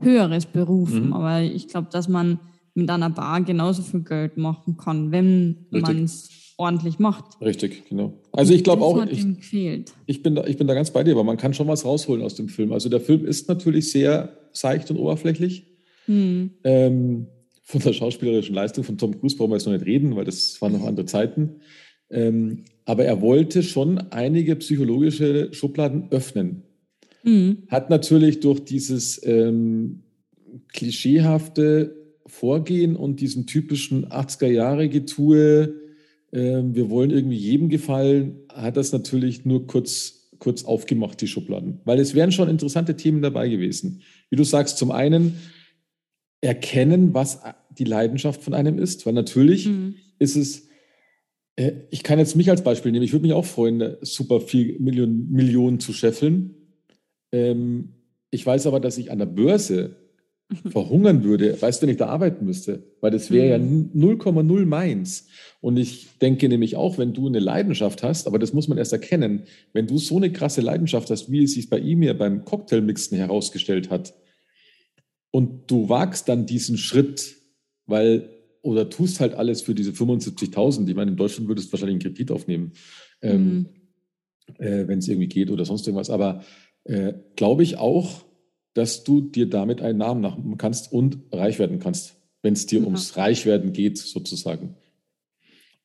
höheres 0.00 0.46
berufen. 0.46 1.06
Mhm. 1.06 1.12
Aber 1.12 1.42
ich 1.42 1.68
glaube, 1.68 1.88
dass 1.90 2.08
man 2.08 2.38
mit 2.74 2.88
einer 2.90 3.10
Bar 3.10 3.40
genauso 3.42 3.82
viel 3.82 4.00
Geld 4.00 4.36
machen 4.36 4.76
kann, 4.76 5.10
wenn 5.10 5.66
man 5.70 6.04
es 6.04 6.30
ordentlich 6.56 6.98
macht. 6.98 7.40
Richtig, 7.40 7.88
genau. 7.88 8.12
Also 8.32 8.52
ich 8.52 8.64
glaube 8.64 8.84
auch, 8.84 9.04
ich, 9.06 9.24
ich, 10.06 10.22
bin 10.22 10.34
da, 10.34 10.44
ich 10.44 10.56
bin 10.56 10.66
da 10.66 10.74
ganz 10.74 10.90
bei 10.90 11.04
dir, 11.04 11.12
aber 11.12 11.24
man 11.24 11.36
kann 11.36 11.54
schon 11.54 11.68
was 11.68 11.84
rausholen 11.84 12.22
aus 12.22 12.34
dem 12.34 12.48
Film. 12.48 12.72
Also 12.72 12.88
der 12.88 13.00
Film 13.00 13.24
ist 13.24 13.48
natürlich 13.48 13.90
sehr 13.90 14.36
seicht 14.52 14.90
und 14.90 14.98
oberflächlich. 14.98 15.64
Mhm. 16.06 16.50
Ähm, 16.64 17.26
von 17.68 17.82
der 17.82 17.92
schauspielerischen 17.92 18.54
Leistung 18.54 18.82
von 18.82 18.96
Tom 18.96 19.20
Cruise 19.20 19.36
brauchen 19.36 19.50
wir 19.50 19.56
jetzt 19.56 19.66
noch 19.66 19.74
nicht 19.74 19.84
reden, 19.84 20.16
weil 20.16 20.24
das 20.24 20.60
waren 20.62 20.72
noch 20.72 20.86
andere 20.86 21.04
Zeiten. 21.04 21.56
Ähm, 22.08 22.64
aber 22.86 23.04
er 23.04 23.20
wollte 23.20 23.62
schon 23.62 23.98
einige 24.10 24.56
psychologische 24.56 25.52
Schubladen 25.52 26.06
öffnen. 26.10 26.62
Mhm. 27.24 27.64
Hat 27.68 27.90
natürlich 27.90 28.40
durch 28.40 28.60
dieses 28.60 29.20
ähm, 29.22 30.02
klischeehafte 30.72 31.94
Vorgehen 32.24 32.96
und 32.96 33.20
diesen 33.20 33.46
typischen 33.46 34.06
80er-Jahre-Getue, 34.06 35.74
äh, 36.32 36.62
wir 36.62 36.88
wollen 36.88 37.10
irgendwie 37.10 37.36
jedem 37.36 37.68
gefallen, 37.68 38.36
hat 38.48 38.78
das 38.78 38.92
natürlich 38.92 39.44
nur 39.44 39.66
kurz, 39.66 40.30
kurz 40.38 40.64
aufgemacht, 40.64 41.20
die 41.20 41.28
Schubladen. 41.28 41.80
Weil 41.84 42.00
es 42.00 42.14
wären 42.14 42.32
schon 42.32 42.48
interessante 42.48 42.96
Themen 42.96 43.20
dabei 43.20 43.50
gewesen. 43.50 44.00
Wie 44.30 44.36
du 44.36 44.44
sagst, 44.44 44.78
zum 44.78 44.90
einen 44.90 45.34
erkennen, 46.40 47.14
was 47.14 47.40
die 47.70 47.84
Leidenschaft 47.84 48.42
von 48.42 48.54
einem 48.54 48.78
ist. 48.78 49.06
Weil 49.06 49.12
natürlich 49.12 49.66
mhm. 49.66 49.96
ist 50.18 50.36
es, 50.36 50.68
äh, 51.56 51.72
ich 51.90 52.02
kann 52.02 52.18
jetzt 52.18 52.36
mich 52.36 52.50
als 52.50 52.62
Beispiel 52.62 52.92
nehmen, 52.92 53.04
ich 53.04 53.12
würde 53.12 53.24
mich 53.24 53.32
auch 53.32 53.44
freuen, 53.44 53.96
super 54.02 54.40
viel 54.40 54.78
Millionen, 54.78 55.30
Millionen 55.30 55.80
zu 55.80 55.92
scheffeln. 55.92 56.54
Ähm, 57.32 57.94
ich 58.30 58.44
weiß 58.44 58.66
aber, 58.66 58.80
dass 58.80 58.98
ich 58.98 59.10
an 59.10 59.18
der 59.18 59.26
Börse 59.26 59.96
verhungern 60.70 61.24
würde, 61.24 61.60
weißt 61.60 61.82
du, 61.82 61.86
wenn 61.86 61.92
ich 61.92 61.98
da 61.98 62.06
arbeiten 62.06 62.46
müsste, 62.46 62.82
weil 63.00 63.10
das 63.10 63.30
wäre 63.30 63.58
mhm. 63.58 63.90
ja 63.94 64.08
0,0 64.08 64.64
meins. 64.64 65.28
Und 65.60 65.76
ich 65.76 66.06
denke 66.22 66.48
nämlich 66.48 66.76
auch, 66.76 66.98
wenn 66.98 67.12
du 67.12 67.26
eine 67.26 67.40
Leidenschaft 67.40 68.02
hast, 68.02 68.26
aber 68.26 68.38
das 68.38 68.52
muss 68.52 68.68
man 68.68 68.78
erst 68.78 68.92
erkennen, 68.92 69.42
wenn 69.72 69.86
du 69.86 69.98
so 69.98 70.16
eine 70.16 70.32
krasse 70.32 70.60
Leidenschaft 70.60 71.10
hast, 71.10 71.30
wie 71.30 71.42
es 71.42 71.54
sich 71.54 71.68
bei 71.68 71.78
ihm 71.78 72.02
ja 72.02 72.12
beim 72.12 72.44
Cocktailmixen 72.44 73.18
herausgestellt 73.18 73.90
hat, 73.90 74.14
und 75.30 75.70
du 75.70 75.88
wagst 75.88 76.28
dann 76.28 76.46
diesen 76.46 76.78
Schritt, 76.78 77.36
weil, 77.86 78.30
oder 78.62 78.88
tust 78.88 79.20
halt 79.20 79.34
alles 79.34 79.62
für 79.62 79.74
diese 79.74 79.92
75.000, 79.92 80.88
ich 80.88 80.94
meine, 80.94 81.10
in 81.10 81.16
Deutschland 81.16 81.48
würdest 81.48 81.68
du 81.68 81.72
wahrscheinlich 81.72 81.94
einen 81.94 82.14
Kredit 82.14 82.30
aufnehmen, 82.30 82.72
ähm, 83.22 83.44
mhm. 83.46 83.66
äh, 84.58 84.88
wenn 84.88 84.98
es 84.98 85.08
irgendwie 85.08 85.28
geht 85.28 85.50
oder 85.50 85.64
sonst 85.64 85.86
irgendwas, 85.86 86.10
aber 86.10 86.44
äh, 86.84 87.14
glaube 87.36 87.62
ich 87.62 87.76
auch, 87.76 88.24
dass 88.74 89.04
du 89.04 89.20
dir 89.20 89.48
damit 89.48 89.80
einen 89.80 89.98
Namen 89.98 90.20
machen 90.20 90.56
kannst 90.56 90.92
und 90.92 91.18
reich 91.32 91.58
werden 91.58 91.78
kannst, 91.78 92.16
wenn 92.42 92.52
es 92.52 92.66
dir 92.66 92.80
ja. 92.80 92.84
ums 92.84 93.16
Reichwerden 93.16 93.72
geht, 93.72 93.98
sozusagen. 93.98 94.76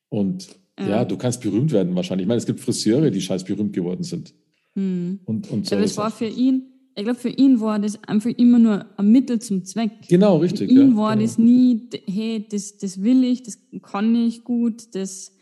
Und 0.08 0.48
ja. 0.78 0.88
ja. 0.88 1.04
du 1.04 1.16
kannst 1.16 1.40
berühmt 1.40 1.72
werden 1.72 1.94
wahrscheinlich. 1.96 2.24
Ich 2.24 2.28
meine, 2.28 2.38
es 2.38 2.46
gibt 2.46 2.60
Friseure, 2.60 3.10
die 3.10 3.20
scheiß 3.20 3.44
berühmt 3.44 3.72
geworden 3.72 4.04
sind. 4.04 4.34
Hm. 4.74 5.20
Und, 5.24 5.50
und 5.50 5.66
so. 5.66 5.74
Ja, 5.74 5.80
das 5.80 5.96
war 5.96 6.10
für 6.10 6.26
ihn, 6.26 6.73
ich 6.96 7.04
glaube, 7.04 7.18
für 7.18 7.28
ihn 7.28 7.60
war 7.60 7.78
das 7.78 8.02
einfach 8.04 8.30
immer 8.30 8.58
nur 8.58 8.86
ein 8.96 9.10
Mittel 9.10 9.40
zum 9.40 9.64
Zweck. 9.64 9.90
Genau, 10.08 10.36
richtig. 10.36 10.68
Für 10.70 10.74
ihn 10.74 10.90
ja, 10.92 10.96
war 10.96 11.14
genau. 11.14 11.26
das 11.26 11.38
nie, 11.38 11.88
hey, 12.06 12.46
das, 12.48 12.76
das 12.78 13.02
will 13.02 13.24
ich, 13.24 13.42
das 13.42 13.58
kann 13.82 14.14
ich 14.14 14.44
gut, 14.44 14.94
das, 14.94 15.32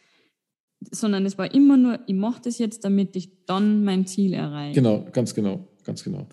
sondern 0.90 1.26
es 1.26 1.36
war 1.36 1.52
immer 1.54 1.76
nur, 1.76 2.00
ich 2.06 2.14
mache 2.14 2.40
das 2.44 2.58
jetzt, 2.58 2.84
damit 2.84 3.16
ich 3.16 3.44
dann 3.44 3.84
mein 3.84 4.06
Ziel 4.06 4.32
erreiche. 4.32 4.74
Genau, 4.74 5.04
ganz 5.12 5.34
genau, 5.34 5.68
ganz 5.84 6.02
genau. 6.02 6.26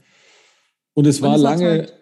Und 0.93 1.05
es 1.05 1.21
war 1.21 1.35
und 1.35 1.41
lange, 1.41 1.69
halt 1.69 1.93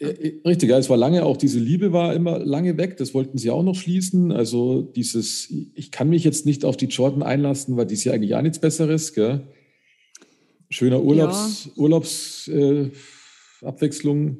äh, 0.00 0.08
äh, 0.08 0.40
richtig, 0.46 0.70
ja, 0.70 0.78
es 0.78 0.90
war 0.90 0.96
lange 0.96 1.24
auch, 1.24 1.36
diese 1.36 1.58
Liebe 1.58 1.92
war 1.92 2.14
immer 2.14 2.38
lange 2.38 2.76
weg, 2.76 2.96
das 2.96 3.14
wollten 3.14 3.38
sie 3.38 3.50
auch 3.50 3.62
noch 3.62 3.74
schließen. 3.74 4.32
Also 4.32 4.82
dieses, 4.82 5.52
ich 5.74 5.90
kann 5.90 6.08
mich 6.08 6.24
jetzt 6.24 6.46
nicht 6.46 6.64
auf 6.64 6.76
die 6.76 6.86
Jordan 6.86 7.22
einlassen, 7.22 7.76
weil 7.76 7.86
die 7.86 7.94
ist 7.94 8.04
ja 8.04 8.12
eigentlich 8.12 8.34
auch 8.34 8.42
nichts 8.42 8.58
Besseres, 8.58 9.14
gell? 9.14 9.46
Schöner 10.70 11.02
Urlaubs, 11.02 11.66
ja. 11.66 11.72
Urlaubsabwechslung. 11.82 14.28
Äh, 14.28 14.36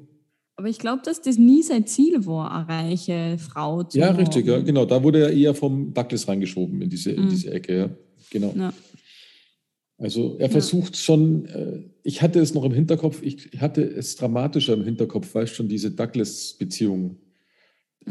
aber 0.56 0.68
ich 0.68 0.78
glaube, 0.78 1.02
dass 1.04 1.20
das 1.22 1.38
nie 1.38 1.62
sein 1.62 1.86
Ziel 1.86 2.26
war, 2.26 2.54
eine 2.54 2.68
reiche 2.68 3.38
Frau 3.38 3.82
zu 3.82 3.98
Ja, 3.98 4.08
haben. 4.08 4.16
richtig, 4.16 4.46
ja, 4.46 4.60
genau. 4.60 4.84
Da 4.84 5.02
wurde 5.02 5.22
er 5.22 5.32
eher 5.32 5.54
vom 5.54 5.94
Douglas 5.94 6.28
reingeschoben 6.28 6.82
in 6.82 6.90
diese, 6.90 7.12
in 7.12 7.24
mhm. 7.24 7.30
diese 7.30 7.50
Ecke, 7.50 7.76
ja. 7.76 7.88
Genau. 8.30 8.54
Ja. 8.56 8.72
Also 9.98 10.36
er 10.38 10.48
versucht 10.48 10.96
schon, 10.96 11.46
äh, 11.46 11.82
ich 12.02 12.22
hatte 12.22 12.40
es 12.40 12.54
noch 12.54 12.64
im 12.64 12.72
Hinterkopf, 12.72 13.20
ich 13.22 13.50
hatte 13.58 13.82
es 13.82 14.16
dramatischer 14.16 14.72
im 14.74 14.84
Hinterkopf, 14.84 15.34
weißt 15.34 15.54
schon, 15.54 15.68
diese 15.68 15.90
Douglas-Beziehung. 15.90 17.16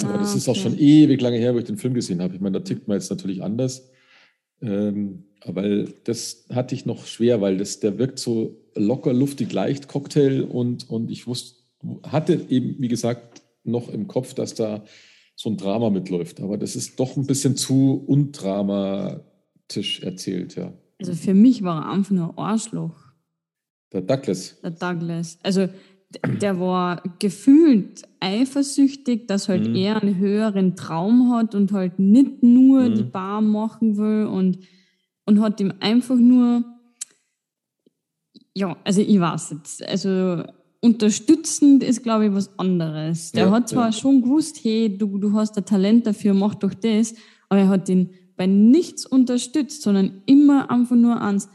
Aber 0.01 0.15
ah, 0.15 0.17
das 0.19 0.35
ist 0.35 0.47
okay. 0.47 0.57
auch 0.57 0.61
schon 0.61 0.77
ewig 0.77 1.19
lange 1.19 1.37
her, 1.37 1.55
wo 1.55 1.57
ich 1.57 1.65
den 1.65 1.77
Film 1.77 1.95
gesehen 1.95 2.21
habe. 2.21 2.35
Ich 2.35 2.41
meine, 2.41 2.59
da 2.59 2.63
tickt 2.63 2.87
man 2.87 2.97
jetzt 2.97 3.09
natürlich 3.09 3.41
anders. 3.41 3.89
Ähm, 4.61 5.23
aber 5.41 5.85
das 6.03 6.45
hatte 6.49 6.75
ich 6.75 6.85
noch 6.85 7.05
schwer, 7.05 7.41
weil 7.41 7.57
das, 7.57 7.79
der 7.79 7.97
wirkt 7.97 8.19
so 8.19 8.57
locker, 8.75 9.13
luftig, 9.13 9.51
leicht, 9.53 9.87
Cocktail 9.87 10.41
und, 10.43 10.89
und 10.89 11.09
ich 11.11 11.27
wusste, 11.27 11.61
hatte 12.03 12.45
eben, 12.49 12.75
wie 12.79 12.87
gesagt, 12.87 13.41
noch 13.63 13.89
im 13.89 14.07
Kopf, 14.07 14.33
dass 14.33 14.55
da 14.55 14.83
so 15.35 15.49
ein 15.49 15.57
Drama 15.57 15.89
mitläuft. 15.89 16.41
Aber 16.41 16.57
das 16.57 16.75
ist 16.75 16.99
doch 16.99 17.15
ein 17.15 17.25
bisschen 17.25 17.55
zu 17.55 18.03
undramatisch 18.05 20.01
erzählt, 20.01 20.55
ja. 20.55 20.73
Also 20.99 21.13
für 21.13 21.33
mich 21.33 21.63
war 21.63 21.85
er 21.85 21.91
einfach 21.91 22.11
nur 22.11 22.37
Arschloch. 22.37 22.95
Der 23.93 24.01
Douglas. 24.01 24.59
Der 24.61 24.71
Douglas. 24.71 25.39
Also 25.43 25.69
der 26.09 26.59
war 26.59 27.03
gefühlt 27.19 28.03
eifersüchtig, 28.19 29.27
dass 29.27 29.47
halt 29.47 29.67
mhm. 29.67 29.75
er 29.75 30.01
einen 30.01 30.17
höheren 30.17 30.75
Traum 30.75 31.31
hat 31.31 31.53
und 31.53 31.71
halt 31.71 31.99
nicht 31.99 32.41
nur 32.41 32.89
mhm. 32.89 32.95
die 32.95 33.03
Bar 33.03 33.41
machen 33.41 33.97
will 33.97 34.25
und, 34.25 34.59
und 35.25 35.41
hat 35.41 35.59
ihm 35.59 35.73
einfach 35.79 36.15
nur, 36.15 36.63
ja, 38.55 38.75
also 38.83 39.01
ich 39.01 39.19
weiß 39.19 39.51
jetzt, 39.51 39.87
also 39.87 40.43
unterstützend 40.81 41.83
ist, 41.83 42.03
glaube 42.03 42.27
ich, 42.27 42.33
was 42.33 42.57
anderes. 42.57 43.31
Der 43.31 43.45
ja, 43.45 43.51
hat 43.51 43.69
zwar 43.69 43.87
ja. 43.87 43.91
schon 43.91 44.23
gewusst, 44.23 44.59
hey, 44.63 44.97
du, 44.97 45.17
du 45.19 45.33
hast 45.33 45.57
ein 45.57 45.65
Talent 45.65 46.07
dafür, 46.07 46.33
mach 46.33 46.55
doch 46.55 46.73
das, 46.73 47.13
aber 47.49 47.61
er 47.61 47.67
hat 47.67 47.87
ihn 47.89 48.11
bei 48.35 48.47
nichts 48.47 49.05
unterstützt, 49.05 49.83
sondern 49.83 50.23
immer 50.25 50.71
einfach 50.71 50.95
nur 50.95 51.21
ans 51.21 51.49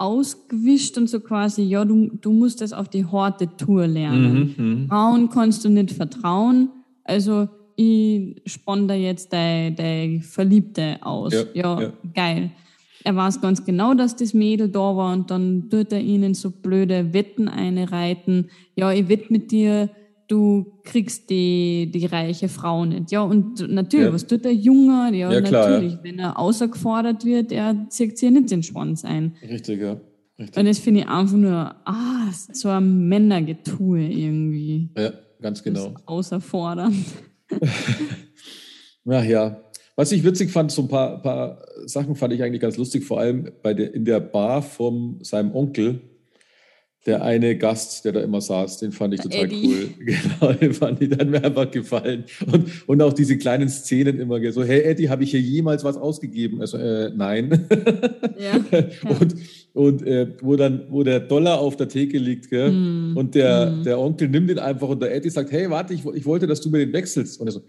ausgewischt 0.00 0.96
und 0.96 1.08
so 1.08 1.20
quasi, 1.20 1.62
ja, 1.62 1.84
du, 1.84 2.10
du 2.20 2.32
musst 2.32 2.62
das 2.62 2.72
auf 2.72 2.88
die 2.88 3.04
harte 3.04 3.54
Tour 3.56 3.86
lernen. 3.86 4.54
Mhm, 4.56 4.64
mhm. 4.64 4.88
Frauen 4.88 5.28
kannst 5.28 5.64
du 5.64 5.68
nicht 5.68 5.90
vertrauen, 5.90 6.70
also 7.04 7.48
ich 7.76 8.42
spann 8.46 8.88
da 8.88 8.94
jetzt 8.94 9.32
deine 9.32 9.72
de 9.72 10.20
Verliebte 10.20 10.98
aus. 11.00 11.32
Ja, 11.32 11.44
ja, 11.54 11.80
ja, 11.80 11.92
geil. 12.14 12.50
Er 13.04 13.16
weiß 13.16 13.40
ganz 13.40 13.64
genau, 13.64 13.94
dass 13.94 14.16
das 14.16 14.34
Mädel 14.34 14.68
da 14.68 14.94
war 14.96 15.12
und 15.12 15.30
dann 15.30 15.70
tut 15.70 15.92
er 15.92 16.00
ihnen 16.00 16.34
so 16.34 16.50
blöde 16.50 17.14
Wetten 17.14 17.48
einreiten. 17.48 18.50
Ja, 18.76 18.92
ich 18.92 19.08
wette 19.08 19.32
mit 19.32 19.50
dir, 19.50 19.88
du 20.30 20.78
kriegst 20.84 21.28
die, 21.28 21.90
die 21.92 22.06
reiche 22.06 22.48
Frau 22.48 22.84
nicht. 22.84 23.10
Ja, 23.10 23.22
und 23.22 23.68
natürlich, 23.68 24.06
ja. 24.06 24.12
was 24.12 24.26
tut 24.26 24.44
der 24.44 24.54
Junge? 24.54 25.16
Ja, 25.16 25.32
ja 25.32 25.40
klar, 25.40 25.68
natürlich, 25.68 25.94
ja. 25.94 25.98
wenn 26.02 26.18
er 26.18 26.38
außergefordert 26.38 27.24
wird, 27.24 27.52
er 27.52 27.86
zieht 27.88 28.16
sich 28.16 28.28
ja 28.28 28.30
nicht 28.30 28.50
den 28.50 28.62
Schwanz 28.62 29.04
ein. 29.04 29.36
Richtig, 29.42 29.80
ja. 29.80 30.00
Richtig. 30.38 30.56
Und 30.56 30.66
das 30.66 30.78
finde 30.78 31.00
ich 31.00 31.08
einfach 31.08 31.36
nur, 31.36 31.74
ah, 31.84 32.32
so 32.32 32.68
ein 32.68 33.08
Männergetue 33.08 34.00
irgendwie. 34.00 34.88
Ja, 34.96 35.12
ganz 35.40 35.62
genau. 35.62 35.94
Außerfordern. 36.06 37.04
Ach 39.06 39.24
ja. 39.24 39.60
Was 39.96 40.12
ich 40.12 40.24
witzig 40.24 40.50
fand, 40.50 40.70
so 40.70 40.82
ein 40.82 40.88
paar, 40.88 41.20
paar 41.20 41.62
Sachen 41.84 42.14
fand 42.14 42.32
ich 42.32 42.42
eigentlich 42.42 42.62
ganz 42.62 42.78
lustig, 42.78 43.04
vor 43.04 43.20
allem 43.20 43.50
bei 43.62 43.74
der, 43.74 43.92
in 43.92 44.04
der 44.04 44.20
Bar 44.20 44.62
von 44.62 45.18
seinem 45.22 45.54
Onkel, 45.54 46.00
der 47.06 47.22
eine 47.22 47.56
Gast, 47.56 48.04
der 48.04 48.12
da 48.12 48.20
immer 48.20 48.42
saß, 48.42 48.78
den 48.78 48.92
fand 48.92 49.14
ich 49.14 49.20
total 49.20 49.44
Eddie. 49.44 49.66
cool. 49.66 49.88
Genau, 50.40 50.52
den 50.52 50.74
fand 50.74 51.00
ich, 51.00 51.08
der 51.08 51.18
hat 51.18 51.28
mir 51.28 51.42
einfach 51.42 51.70
gefallen. 51.70 52.24
Und, 52.52 52.88
und 52.88 53.02
auch 53.02 53.14
diese 53.14 53.38
kleinen 53.38 53.70
Szenen 53.70 54.20
immer 54.20 54.38
so, 54.52 54.62
hey 54.62 54.82
Eddie, 54.82 55.08
habe 55.08 55.24
ich 55.24 55.30
hier 55.30 55.40
jemals 55.40 55.82
was 55.82 55.96
ausgegeben? 55.96 56.60
Also, 56.60 56.76
äh, 56.76 57.10
nein. 57.14 57.66
Ja, 58.38 58.58
ja. 58.70 58.84
Und, 59.20 59.34
und 59.72 60.06
äh, 60.06 60.28
wo 60.40 60.56
dann, 60.56 60.86
wo 60.90 61.02
der 61.02 61.20
Dollar 61.20 61.60
auf 61.60 61.76
der 61.76 61.88
Theke 61.88 62.18
liegt, 62.18 62.50
gell? 62.50 62.72
Mm, 62.72 63.16
und 63.16 63.34
der, 63.34 63.70
mm. 63.70 63.84
der 63.84 64.00
Onkel 64.00 64.28
nimmt 64.28 64.50
ihn 64.50 64.58
einfach 64.58 64.88
und 64.88 65.00
der 65.00 65.14
Eddie 65.14 65.30
sagt, 65.30 65.52
hey, 65.52 65.70
warte, 65.70 65.94
ich, 65.94 66.04
ich 66.04 66.26
wollte, 66.26 66.48
dass 66.48 66.60
du 66.60 66.70
mir 66.70 66.78
den 66.78 66.92
wechselst. 66.92 67.40
Und 67.40 67.46
er 67.46 67.52
so, 67.52 67.62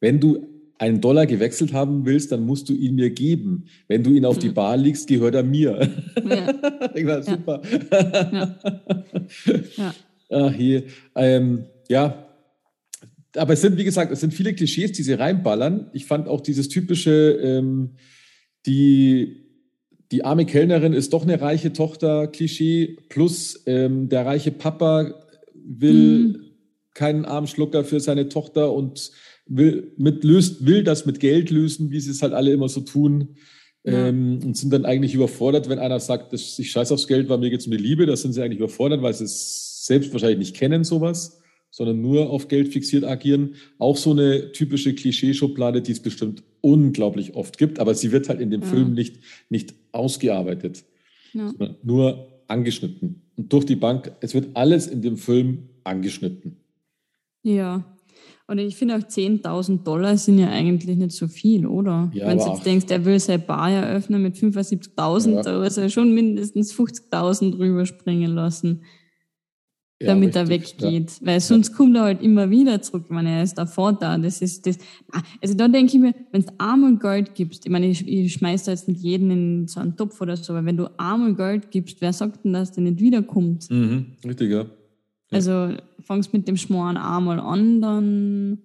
wenn 0.00 0.20
du 0.20 0.46
einen 0.80 1.02
Dollar 1.02 1.26
gewechselt 1.26 1.74
haben 1.74 2.06
willst, 2.06 2.32
dann 2.32 2.46
musst 2.46 2.70
du 2.70 2.74
ihn 2.74 2.94
mir 2.94 3.10
geben. 3.10 3.66
Wenn 3.86 4.02
du 4.02 4.12
ihn 4.12 4.24
auf 4.24 4.38
die 4.38 4.48
mhm. 4.48 4.54
Bar 4.54 4.78
legst, 4.78 5.08
gehört 5.08 5.34
er 5.34 5.42
mir. 5.42 5.90
Ja. 6.26 6.90
ich 6.94 7.06
war 7.06 7.22
super. 7.22 7.60
Ja. 7.92 8.58
ja. 9.76 9.94
Ach, 10.30 10.52
hier. 10.54 10.84
Ähm, 11.14 11.66
ja. 11.90 12.26
Aber 13.36 13.52
es 13.52 13.60
sind, 13.60 13.76
wie 13.76 13.84
gesagt, 13.84 14.10
es 14.10 14.20
sind 14.20 14.32
viele 14.32 14.54
Klischees, 14.54 14.92
die 14.92 15.02
sie 15.02 15.12
reinballern. 15.12 15.90
Ich 15.92 16.06
fand 16.06 16.28
auch 16.28 16.40
dieses 16.40 16.70
typische, 16.70 17.38
ähm, 17.42 17.90
die, 18.64 19.44
die 20.10 20.24
arme 20.24 20.46
Kellnerin 20.46 20.94
ist 20.94 21.12
doch 21.12 21.24
eine 21.24 21.42
reiche 21.42 21.74
Tochter, 21.74 22.26
Klischee, 22.26 22.96
plus 23.10 23.64
ähm, 23.66 24.08
der 24.08 24.24
reiche 24.24 24.50
Papa 24.50 25.12
will 25.54 26.28
mhm. 26.28 26.40
keinen 26.94 27.26
Armschlucker 27.26 27.84
für 27.84 28.00
seine 28.00 28.30
Tochter 28.30 28.72
und 28.72 29.12
will, 29.50 29.92
mit, 29.98 30.24
löst, 30.24 30.64
will 30.64 30.82
das 30.82 31.04
mit 31.04 31.20
Geld 31.20 31.50
lösen, 31.50 31.90
wie 31.90 32.00
sie 32.00 32.12
es 32.12 32.22
halt 32.22 32.32
alle 32.32 32.52
immer 32.52 32.68
so 32.68 32.80
tun. 32.80 33.36
Ja. 33.84 34.08
Ähm, 34.08 34.40
und 34.44 34.56
sind 34.56 34.72
dann 34.72 34.84
eigentlich 34.84 35.14
überfordert, 35.14 35.68
wenn 35.68 35.78
einer 35.78 36.00
sagt, 36.00 36.32
dass 36.32 36.58
ich 36.58 36.70
scheiß 36.70 36.92
aufs 36.92 37.06
Geld, 37.06 37.28
weil 37.28 37.38
mir 37.38 37.50
geht 37.50 37.60
es 37.60 37.66
um 37.66 37.72
die 37.72 37.78
Liebe. 37.78 38.06
Da 38.06 38.14
sind 38.14 38.32
sie 38.32 38.42
eigentlich 38.42 38.58
überfordert, 38.58 39.02
weil 39.02 39.14
sie 39.14 39.24
es 39.24 39.86
selbst 39.86 40.12
wahrscheinlich 40.12 40.38
nicht 40.38 40.56
kennen, 40.56 40.84
sowas, 40.84 41.40
sondern 41.70 42.00
nur 42.00 42.30
auf 42.30 42.48
Geld 42.48 42.68
fixiert 42.68 43.04
agieren. 43.04 43.54
Auch 43.78 43.96
so 43.96 44.10
eine 44.12 44.52
typische 44.52 44.94
Klischeeschublade, 44.94 45.80
die 45.80 45.92
es 45.92 46.00
bestimmt 46.00 46.42
unglaublich 46.60 47.34
oft 47.34 47.56
gibt, 47.56 47.78
aber 47.78 47.94
sie 47.94 48.12
wird 48.12 48.28
halt 48.28 48.40
in 48.40 48.50
dem 48.50 48.60
ja. 48.60 48.66
Film 48.66 48.92
nicht, 48.92 49.16
nicht 49.48 49.74
ausgearbeitet, 49.92 50.84
ja. 51.32 51.54
nur 51.82 52.42
angeschnitten. 52.48 53.22
Und 53.36 53.50
durch 53.50 53.64
die 53.64 53.76
Bank, 53.76 54.12
es 54.20 54.34
wird 54.34 54.48
alles 54.54 54.86
in 54.86 55.00
dem 55.00 55.16
Film 55.16 55.70
angeschnitten. 55.84 56.56
Ja, 57.42 57.96
und 58.50 58.58
ich 58.58 58.74
finde 58.74 58.96
auch 58.96 59.02
10.000 59.02 59.84
Dollar 59.84 60.16
sind 60.16 60.38
ja 60.40 60.48
eigentlich 60.48 60.96
nicht 60.96 61.12
so 61.12 61.28
viel, 61.28 61.66
oder? 61.66 62.10
Ja, 62.12 62.26
Wenn 62.26 62.38
du 62.38 62.46
jetzt 62.46 62.66
denkst, 62.66 62.86
er 62.88 63.04
will 63.04 63.20
seine 63.20 63.38
Bar 63.38 63.70
eröffnen 63.70 64.22
mit 64.22 64.34
75.000, 64.34 65.34
ja. 65.34 65.42
da 65.42 65.64
ist 65.64 65.76
er 65.76 65.88
schon 65.88 66.12
mindestens 66.12 66.74
50.000 66.74 67.60
rüberspringen 67.60 68.34
lassen. 68.34 68.82
ja, 70.00 70.08
damit 70.08 70.34
richtig, 70.34 70.42
er 70.42 70.48
weggeht. 70.48 71.10
Ja. 71.20 71.26
Weil 71.28 71.40
sonst 71.40 71.76
kommt 71.76 71.94
er 71.94 72.02
halt 72.02 72.22
immer 72.22 72.50
wieder 72.50 72.82
zurück. 72.82 73.04
Ich 73.04 73.10
meine, 73.12 73.36
er 73.36 73.44
ist 73.44 73.54
davor 73.54 73.92
da. 73.92 74.18
Das 74.18 74.42
ist 74.42 74.66
das. 74.66 74.78
Ah, 75.12 75.22
also 75.40 75.54
da 75.54 75.68
denke 75.68 75.94
ich 75.94 76.00
mir, 76.00 76.14
wenn 76.32 76.42
du 76.42 76.52
arm 76.58 76.82
und 76.82 77.00
Geld 77.00 77.36
gibst, 77.36 77.64
ich 77.66 77.70
meine, 77.70 77.86
ich, 77.86 78.08
ich 78.08 78.32
schmeiß 78.32 78.64
da 78.64 78.72
jetzt 78.72 78.88
nicht 78.88 79.00
jeden 79.00 79.30
in 79.30 79.68
so 79.68 79.78
einen 79.78 79.96
Topf 79.96 80.20
oder 80.20 80.36
so, 80.36 80.54
aber 80.54 80.64
wenn 80.64 80.76
du 80.76 80.88
arm 80.98 81.24
und 81.24 81.36
Geld 81.36 81.70
gibst, 81.70 82.00
wer 82.00 82.12
sagt 82.12 82.44
denn, 82.44 82.52
dass 82.52 82.72
der 82.72 82.82
nicht 82.82 82.98
wiederkommt? 82.98 83.70
Mhm, 83.70 84.06
richtig, 84.24 84.50
ja. 84.50 84.66
Also 85.30 85.76
fangst 86.02 86.32
mit 86.32 86.48
dem 86.48 86.56
Schmoren 86.56 86.96
einmal 86.96 87.38
an, 87.38 87.80
dann. 87.80 88.58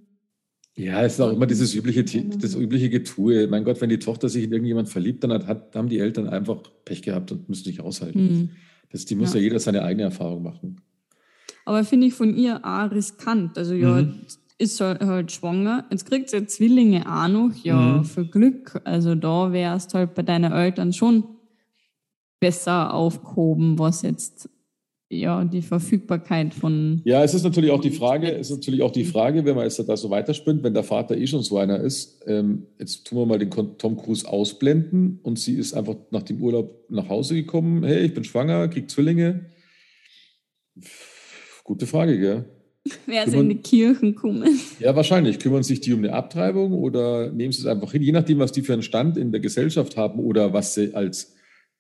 Ja, 0.76 1.04
es 1.04 1.14
ist 1.14 1.22
auch 1.22 1.32
immer 1.32 1.46
dieses 1.46 1.74
übliche, 1.74 2.04
das 2.04 2.56
übliche 2.56 2.90
Getue. 2.90 3.48
Mein 3.48 3.64
Gott, 3.64 3.80
wenn 3.80 3.90
die 3.90 4.00
Tochter 4.00 4.28
sich 4.28 4.44
in 4.44 4.52
irgendjemand 4.52 4.90
verliebt, 4.90 5.24
dann 5.24 5.32
hat, 5.32 5.48
hat, 5.48 5.76
haben 5.76 5.88
die 5.88 6.00
Eltern 6.00 6.28
einfach 6.28 6.64
Pech 6.84 7.02
gehabt 7.02 7.32
und 7.32 7.48
müssen 7.48 7.64
sich 7.64 7.80
aushalten. 7.80 8.24
Mhm. 8.24 8.50
Das, 8.90 9.06
die 9.06 9.16
muss 9.16 9.34
ja. 9.34 9.40
ja 9.40 9.44
jeder 9.44 9.60
seine 9.60 9.84
eigene 9.84 10.04
Erfahrung 10.04 10.44
machen. 10.44 10.82
Aber 11.66 11.84
finde 11.84 12.08
ich 12.08 12.14
von 12.14 12.36
ihr 12.36 12.60
auch 12.64 12.92
riskant. 12.92 13.58
Also 13.58 13.74
ja, 13.74 14.02
mhm. 14.02 14.22
ist 14.58 14.82
halt, 14.82 15.32
schwanger. 15.32 15.86
Jetzt 15.90 16.06
kriegt 16.06 16.30
sie 16.30 16.46
Zwillinge 16.46 17.06
auch 17.06 17.28
noch. 17.28 17.52
Ja, 17.64 17.98
mhm. 17.98 18.06
für 18.06 18.26
Glück. 18.26 18.82
Also 18.84 19.16
da 19.16 19.52
wärst 19.52 19.94
halt 19.94 20.14
bei 20.14 20.24
deinen 20.24 20.52
Eltern 20.52 20.94
schon 20.94 21.24
besser 22.40 22.94
aufgehoben, 22.94 23.80
was 23.80 24.02
jetzt 24.02 24.50
ja 25.10 25.44
die 25.46 25.62
Verfügbarkeit 25.62 26.54
von. 26.54 27.02
Ja, 27.06 27.24
es 27.24 27.34
ist 27.34 27.44
natürlich 27.44 27.72
auch 27.72 27.82
die 27.82 27.92
Frage, 27.92 28.32
es 28.32 28.50
ist 28.50 28.58
natürlich 28.58 28.82
auch 28.82 28.92
die 28.92 29.06
Frage, 29.06 29.46
wenn 29.46 29.56
man 29.56 29.66
jetzt 29.66 29.80
da 29.80 29.98
so 29.98 30.10
weiterspinnt, 30.10 30.64
wenn 30.64 30.74
der 30.74 30.84
Vater 30.84 31.18
eh 31.18 31.28
schon 31.28 31.44
so 31.44 31.58
einer 31.58 31.80
ist, 31.80 32.24
ähm, 32.28 32.68
jetzt 32.80 33.06
tun 33.06 33.20
wir 33.20 33.26
mal 33.26 33.40
den 33.40 33.52
Tom 33.52 33.98
Cruise 33.98 34.28
ausblenden 34.28 35.20
und 35.24 35.40
sie 35.40 35.56
ist 35.56 35.74
einfach 35.74 35.96
nach 36.12 36.24
dem 36.24 36.42
Urlaub 36.42 36.86
nach 36.90 37.10
Hause 37.10 37.36
gekommen, 37.36 37.84
hey, 37.84 38.06
ich 38.06 38.14
bin 38.14 38.24
schwanger, 38.24 38.68
krieg 38.68 38.90
Zwillinge 38.90 39.52
Gute 41.64 41.88
Frage, 41.88 42.20
gell? 42.20 42.46
Wer 43.08 43.28
sie 43.28 43.38
in 43.38 43.50
die 43.50 43.58
Kirchen 43.58 44.16
kommen. 44.16 44.60
Ja, 44.80 44.96
wahrscheinlich. 44.96 45.40
Kümmern 45.40 45.64
sich 45.64 45.80
die 45.80 45.94
um 45.94 46.00
eine 46.00 46.14
Abtreibung 46.14 46.74
oder 46.74 47.32
nehmen 47.32 47.52
sie 47.52 47.62
es 47.62 47.66
einfach 47.66 47.92
hin, 47.92 48.04
je 48.04 48.12
nachdem, 48.12 48.40
was 48.40 48.52
die 48.52 48.62
für 48.62 48.74
einen 48.74 48.84
Stand 48.84 49.18
in 49.18 49.32
der 49.32 49.42
Gesellschaft 49.42 49.98
haben 49.98 50.20
oder 50.20 50.54
was 50.54 50.76
sie 50.76 50.94
als, 50.94 51.34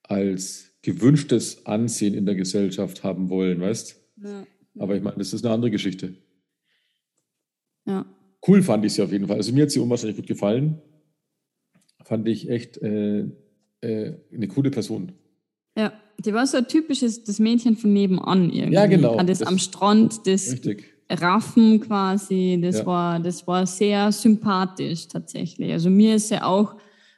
als 0.03 0.74
gewünschtes 0.85 1.65
Ansehen 1.65 2.13
in 2.13 2.25
der 2.25 2.35
Gesellschaft 2.35 3.03
haben 3.03 3.29
wollen, 3.29 3.59
weißt 3.59 4.01
ja. 4.23 4.45
Aber 4.77 4.95
ich 4.95 5.03
meine, 5.03 5.17
das 5.17 5.33
ist 5.33 5.45
eine 5.45 5.53
andere 5.53 5.71
Geschichte. 5.71 6.15
Ja. 7.85 8.05
Cool 8.45 8.61
fand 8.61 8.85
ich 8.85 8.93
sie 8.93 9.01
auf 9.01 9.11
jeden 9.11 9.27
Fall. 9.27 9.37
Also 9.37 9.53
mir 9.53 9.63
hat 9.63 9.71
sie 9.71 9.79
unwahrscheinlich 9.79 10.17
gut 10.17 10.27
gefallen. 10.27 10.81
Fand 12.03 12.27
ich 12.27 12.49
echt 12.49 12.77
äh, 12.77 13.25
äh, 13.81 14.13
eine 14.33 14.47
coole 14.47 14.69
Person. 14.69 15.13
Ja, 15.77 15.93
die 16.19 16.33
war 16.33 16.45
so 16.45 16.57
ein 16.57 16.67
typisches, 16.67 17.23
das 17.23 17.39
Mädchen 17.39 17.75
von 17.75 17.91
nebenan 17.93 18.51
irgendwie. 18.51 18.75
Ja, 18.75 18.85
genau. 18.85 19.17
Das, 19.23 19.39
das 19.39 19.47
am 19.47 19.57
Strand, 19.57 20.27
das 20.27 20.51
richtig. 20.51 20.85
Raffen 21.09 21.81
quasi, 21.81 22.59
das, 22.61 22.79
ja. 22.79 22.85
war, 22.85 23.19
das 23.19 23.45
war 23.47 23.65
sehr 23.65 24.11
sympathisch 24.11 25.07
tatsächlich. 25.07 25.71
Also 25.71 25.89
mir 25.89 26.15
ist 26.15 26.31
ja 26.31 26.43
auch 26.43 26.75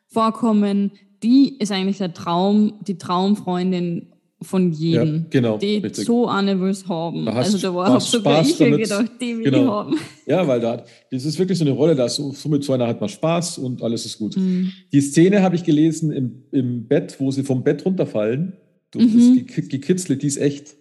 vorkommen, 0.07 0.91
die 1.23 1.57
ist 1.57 1.71
eigentlich 1.71 1.97
der 1.97 2.13
Traum, 2.13 2.73
die 2.81 2.97
Traumfreundin 2.97 4.07
von 4.41 4.71
jedem. 4.71 5.15
Ja, 5.15 5.25
genau. 5.29 5.57
Die 5.57 5.77
richtig. 5.77 6.05
so 6.05 6.27
eine 6.27 6.59
will 6.59 6.69
es 6.69 6.87
haben. 6.87 7.25
Da 7.25 7.33
also 7.33 7.57
da 7.57 7.73
war, 7.73 7.91
hab 7.91 8.01
sogar 8.01 8.43
Spaß 8.43 8.49
ich 8.51 8.57
damit. 8.57 8.79
gedacht, 8.83 9.11
die 9.19 9.37
will 9.37 9.43
genau. 9.45 9.71
haben. 9.71 9.99
Ja, 10.27 10.47
weil 10.47 10.59
da, 10.59 10.83
das 11.09 11.25
ist 11.25 11.39
wirklich 11.39 11.57
so 11.57 11.63
eine 11.63 11.73
Rolle, 11.73 11.95
da 11.95 12.07
so, 12.07 12.31
so 12.31 12.73
einer 12.73 12.87
hat 12.87 12.99
man 12.99 13.09
Spaß 13.09 13.57
und 13.57 13.81
alles 13.81 14.05
ist 14.05 14.19
gut. 14.19 14.37
Mhm. 14.37 14.71
Die 14.91 15.01
Szene 15.01 15.41
habe 15.41 15.55
ich 15.55 15.63
gelesen 15.63 16.11
im, 16.11 16.43
im 16.51 16.87
Bett, 16.87 17.15
wo 17.19 17.31
sie 17.31 17.43
vom 17.43 17.63
Bett 17.63 17.83
runterfallen. 17.85 18.53
Du 18.91 18.99
mhm. 18.99 19.45
bist 19.47 19.69
gekitzelt, 19.69 20.21
die 20.21 20.27
ist 20.27 20.37
echt. 20.37 20.75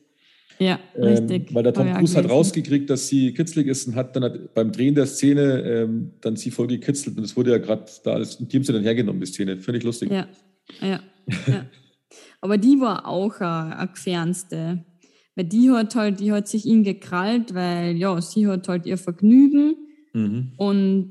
Ja, 0.58 0.78
ähm, 0.94 1.02
richtig. 1.04 1.54
Weil 1.54 1.62
der 1.62 1.74
Tom 1.74 1.92
Cruise 1.92 2.16
hat 2.16 2.28
rausgekriegt, 2.28 2.88
dass 2.88 3.08
sie 3.08 3.34
kitzlig 3.34 3.66
ist 3.66 3.86
und 3.88 3.94
hat 3.94 4.16
dann 4.16 4.24
hat 4.24 4.54
beim 4.54 4.72
Drehen 4.72 4.94
der 4.94 5.06
Szene 5.06 5.62
ähm, 5.62 6.12
dann 6.20 6.36
sie 6.36 6.50
voll 6.50 6.66
gekitzelt 6.66 7.16
und 7.18 7.24
es 7.24 7.36
wurde 7.36 7.50
ja 7.50 7.58
gerade 7.58 7.84
da 8.04 8.12
alles 8.12 8.38
haben 8.38 8.64
sie 8.64 8.72
dann 8.72 8.82
hergenommen, 8.82 9.20
die 9.20 9.26
Szene. 9.26 9.58
Finde 9.58 9.78
ich 9.78 9.84
lustig. 9.84 10.10
Ja, 10.10 10.26
ja, 10.80 11.00
ja. 11.46 11.66
Aber 12.40 12.58
die 12.58 12.80
war 12.80 13.06
auch 13.06 13.40
eine 13.40 13.88
gefährnste. 13.88 14.84
Weil 15.34 15.44
die 15.44 15.70
hat 15.70 15.94
halt, 15.94 16.20
die 16.20 16.32
hat 16.32 16.48
sich 16.48 16.64
ihn 16.64 16.82
gekrallt, 16.82 17.54
weil 17.54 17.96
ja, 17.96 18.20
sie 18.22 18.46
hat 18.46 18.68
halt 18.68 18.86
ihr 18.86 18.96
Vergnügen 18.96 19.76
mhm. 20.14 20.52
und 20.56 21.10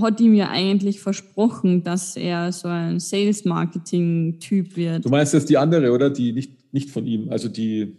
hat 0.00 0.20
ihm 0.20 0.34
ja 0.34 0.48
eigentlich 0.48 1.00
versprochen, 1.00 1.82
dass 1.82 2.16
er 2.16 2.52
so 2.52 2.68
ein 2.68 3.00
Sales-Marketing-Typ 3.00 4.76
wird. 4.76 5.04
Du 5.04 5.10
meinst 5.10 5.34
jetzt 5.34 5.50
die 5.50 5.58
andere, 5.58 5.92
oder? 5.92 6.08
Die 6.08 6.32
nicht, 6.32 6.72
nicht 6.72 6.90
von 6.90 7.04
ihm, 7.04 7.30
also 7.30 7.48
die, 7.48 7.96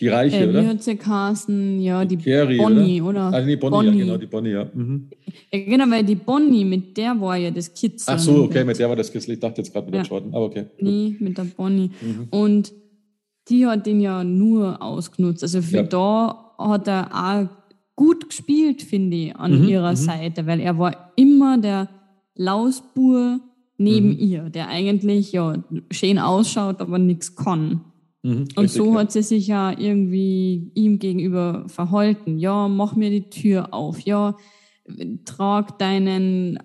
die 0.00 0.08
Reiche, 0.08 0.44
äh, 0.44 0.48
oder? 0.48 0.86
Wie 0.86 0.96
Carsten, 0.96 1.80
ja, 1.80 2.04
die, 2.04 2.16
die 2.16 2.30
Carrie, 2.30 2.58
Bonnie, 2.58 3.02
oder? 3.02 3.28
oder? 3.28 3.36
Also 3.36 3.46
nee, 3.46 3.56
Bonnie, 3.56 3.76
Bonnie, 3.76 3.98
ja, 3.98 4.04
genau, 4.04 4.16
die 4.16 4.26
Bonnie, 4.26 4.50
ja. 4.50 4.70
Mhm. 4.72 5.10
ja. 5.52 5.58
Genau, 5.60 5.90
weil 5.90 6.04
die 6.04 6.14
Bonnie, 6.14 6.64
mit 6.64 6.96
der 6.96 7.20
war 7.20 7.36
ja 7.36 7.50
das 7.50 7.72
Kitzel. 7.72 8.14
Ach 8.14 8.18
so, 8.18 8.44
okay, 8.44 8.64
mit 8.64 8.78
der 8.78 8.88
war 8.88 8.96
das 8.96 9.12
Kitzel. 9.12 9.34
Ich 9.34 9.40
dachte 9.40 9.60
jetzt 9.60 9.72
gerade 9.72 9.86
mit 9.86 9.94
ja. 9.94 10.02
der 10.02 10.10
Jordan, 10.10 10.34
aber 10.34 10.46
okay. 10.46 10.66
Nee, 10.80 11.16
mit 11.20 11.38
der 11.38 11.44
Bonnie. 11.44 11.90
Mhm. 12.00 12.28
Und 12.30 12.72
die 13.48 13.66
hat 13.66 13.86
den 13.86 14.00
ja 14.00 14.24
nur 14.24 14.80
ausgenutzt. 14.82 15.42
Also 15.42 15.62
für 15.62 15.78
ja. 15.78 15.82
da 15.82 16.54
hat 16.58 16.88
er 16.88 17.10
auch 17.12 17.48
gut 17.96 18.28
gespielt, 18.28 18.82
finde 18.82 19.16
ich, 19.16 19.36
an 19.36 19.62
mhm, 19.62 19.68
ihrer 19.68 19.92
mhm. 19.92 19.96
Seite, 19.96 20.46
weil 20.46 20.60
er 20.60 20.78
war 20.78 21.12
immer 21.16 21.58
der 21.58 21.88
Lausbur 22.34 23.40
neben 23.78 24.10
mhm. 24.10 24.18
ihr, 24.18 24.42
der 24.50 24.68
eigentlich 24.68 25.32
ja 25.32 25.62
schön 25.90 26.18
ausschaut, 26.18 26.80
aber 26.80 26.98
nichts 26.98 27.36
kann. 27.36 27.82
Mhm, 28.22 28.48
und 28.56 28.70
so 28.70 28.94
ja. 28.94 29.00
hat 29.00 29.12
sie 29.12 29.22
sich 29.22 29.48
ja 29.48 29.76
irgendwie 29.76 30.70
ihm 30.74 30.98
gegenüber 30.98 31.64
verhalten. 31.68 32.38
Ja, 32.38 32.68
mach 32.68 32.94
mir 32.94 33.10
die 33.10 33.30
Tür 33.30 33.74
auf. 33.74 34.00
Ja, 34.00 34.36
trag 35.24 35.78
deinen 35.78 36.58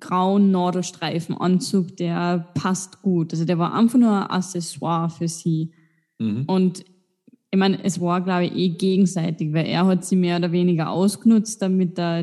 grauen 0.00 0.50
Nadelstreifenanzug, 0.50 1.96
der 1.96 2.50
passt 2.54 3.02
gut. 3.02 3.32
Also 3.32 3.44
der 3.44 3.58
war 3.58 3.74
einfach 3.74 3.98
nur 3.98 4.12
ein 4.12 4.30
Accessoire 4.30 5.10
für 5.10 5.28
sie. 5.28 5.72
Mhm. 6.18 6.44
Und 6.46 6.84
ich 7.50 7.58
meine, 7.58 7.84
es 7.84 8.00
war, 8.00 8.22
glaube 8.22 8.46
ich, 8.46 8.54
eh 8.54 8.68
gegenseitig, 8.70 9.52
weil 9.52 9.66
er 9.66 9.86
hat 9.86 10.04
sie 10.06 10.16
mehr 10.16 10.38
oder 10.38 10.52
weniger 10.52 10.90
ausgenutzt, 10.90 11.60
damit 11.60 11.98
er 11.98 12.22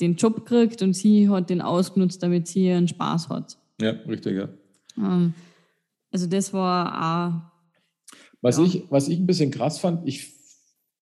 den 0.00 0.16
Job 0.16 0.46
kriegt 0.46 0.80
und 0.80 0.94
sie 0.94 1.28
hat 1.28 1.50
den 1.50 1.60
ausgenutzt, 1.60 2.22
damit 2.22 2.46
sie 2.46 2.66
ihren 2.66 2.88
Spaß 2.88 3.28
hat. 3.28 3.58
Ja, 3.80 3.90
richtig, 4.08 4.38
ja. 4.38 4.48
Ähm, 4.96 5.34
also 6.10 6.26
das 6.26 6.54
war 6.54 6.94
auch 6.96 7.49
was, 8.40 8.58
ja. 8.58 8.64
ich, 8.64 8.84
was 8.90 9.08
ich 9.08 9.18
ein 9.18 9.26
bisschen 9.26 9.50
krass 9.50 9.78
fand, 9.78 10.06
ich, 10.08 10.32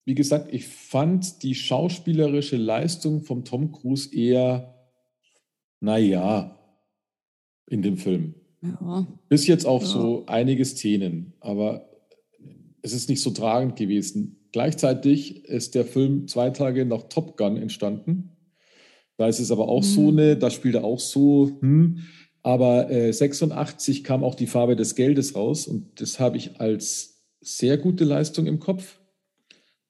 wie 0.04 0.14
gesagt, 0.14 0.52
ich 0.52 0.66
fand 0.66 1.42
die 1.42 1.54
schauspielerische 1.54 2.56
Leistung 2.56 3.22
vom 3.22 3.44
Tom 3.44 3.72
Cruise 3.72 4.14
eher, 4.14 4.74
naja, 5.80 6.58
in 7.66 7.82
dem 7.82 7.96
Film. 7.96 8.34
Ja. 8.62 9.06
Bis 9.28 9.46
jetzt 9.46 9.66
auf 9.66 9.82
ja. 9.82 9.88
so 9.88 10.24
einige 10.26 10.64
Szenen, 10.64 11.34
aber 11.40 11.88
es 12.82 12.92
ist 12.92 13.08
nicht 13.08 13.22
so 13.22 13.30
tragend 13.30 13.76
gewesen. 13.76 14.48
Gleichzeitig 14.52 15.44
ist 15.44 15.74
der 15.74 15.84
Film 15.84 16.26
zwei 16.26 16.50
Tage 16.50 16.84
nach 16.86 17.04
Top 17.04 17.36
Gun 17.36 17.56
entstanden. 17.56 18.36
Da 19.16 19.28
ist 19.28 19.40
es 19.40 19.50
aber 19.50 19.68
auch 19.68 19.82
mhm. 19.82 19.86
so 19.86 20.08
eine, 20.08 20.36
da 20.36 20.50
spielt 20.50 20.76
er 20.76 20.84
auch 20.84 21.00
so, 21.00 21.58
hm, 21.60 21.98
aber 22.42 22.90
äh, 22.90 23.12
86 23.12 24.04
kam 24.04 24.24
auch 24.24 24.34
die 24.34 24.46
Farbe 24.46 24.76
des 24.76 24.94
Geldes 24.94 25.34
raus 25.34 25.66
und 25.66 26.00
das 26.00 26.18
habe 26.18 26.36
ich 26.36 26.60
als 26.60 27.17
sehr 27.40 27.78
gute 27.78 28.04
Leistung 28.04 28.46
im 28.46 28.58
Kopf. 28.58 28.98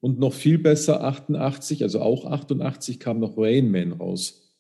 Und 0.00 0.20
noch 0.20 0.32
viel 0.32 0.58
besser 0.58 1.02
88, 1.02 1.82
also 1.82 2.00
auch 2.00 2.24
88 2.24 3.00
kam 3.00 3.18
noch 3.18 3.37
Rain 3.37 3.70
Man 3.70 3.92
raus. 3.92 4.56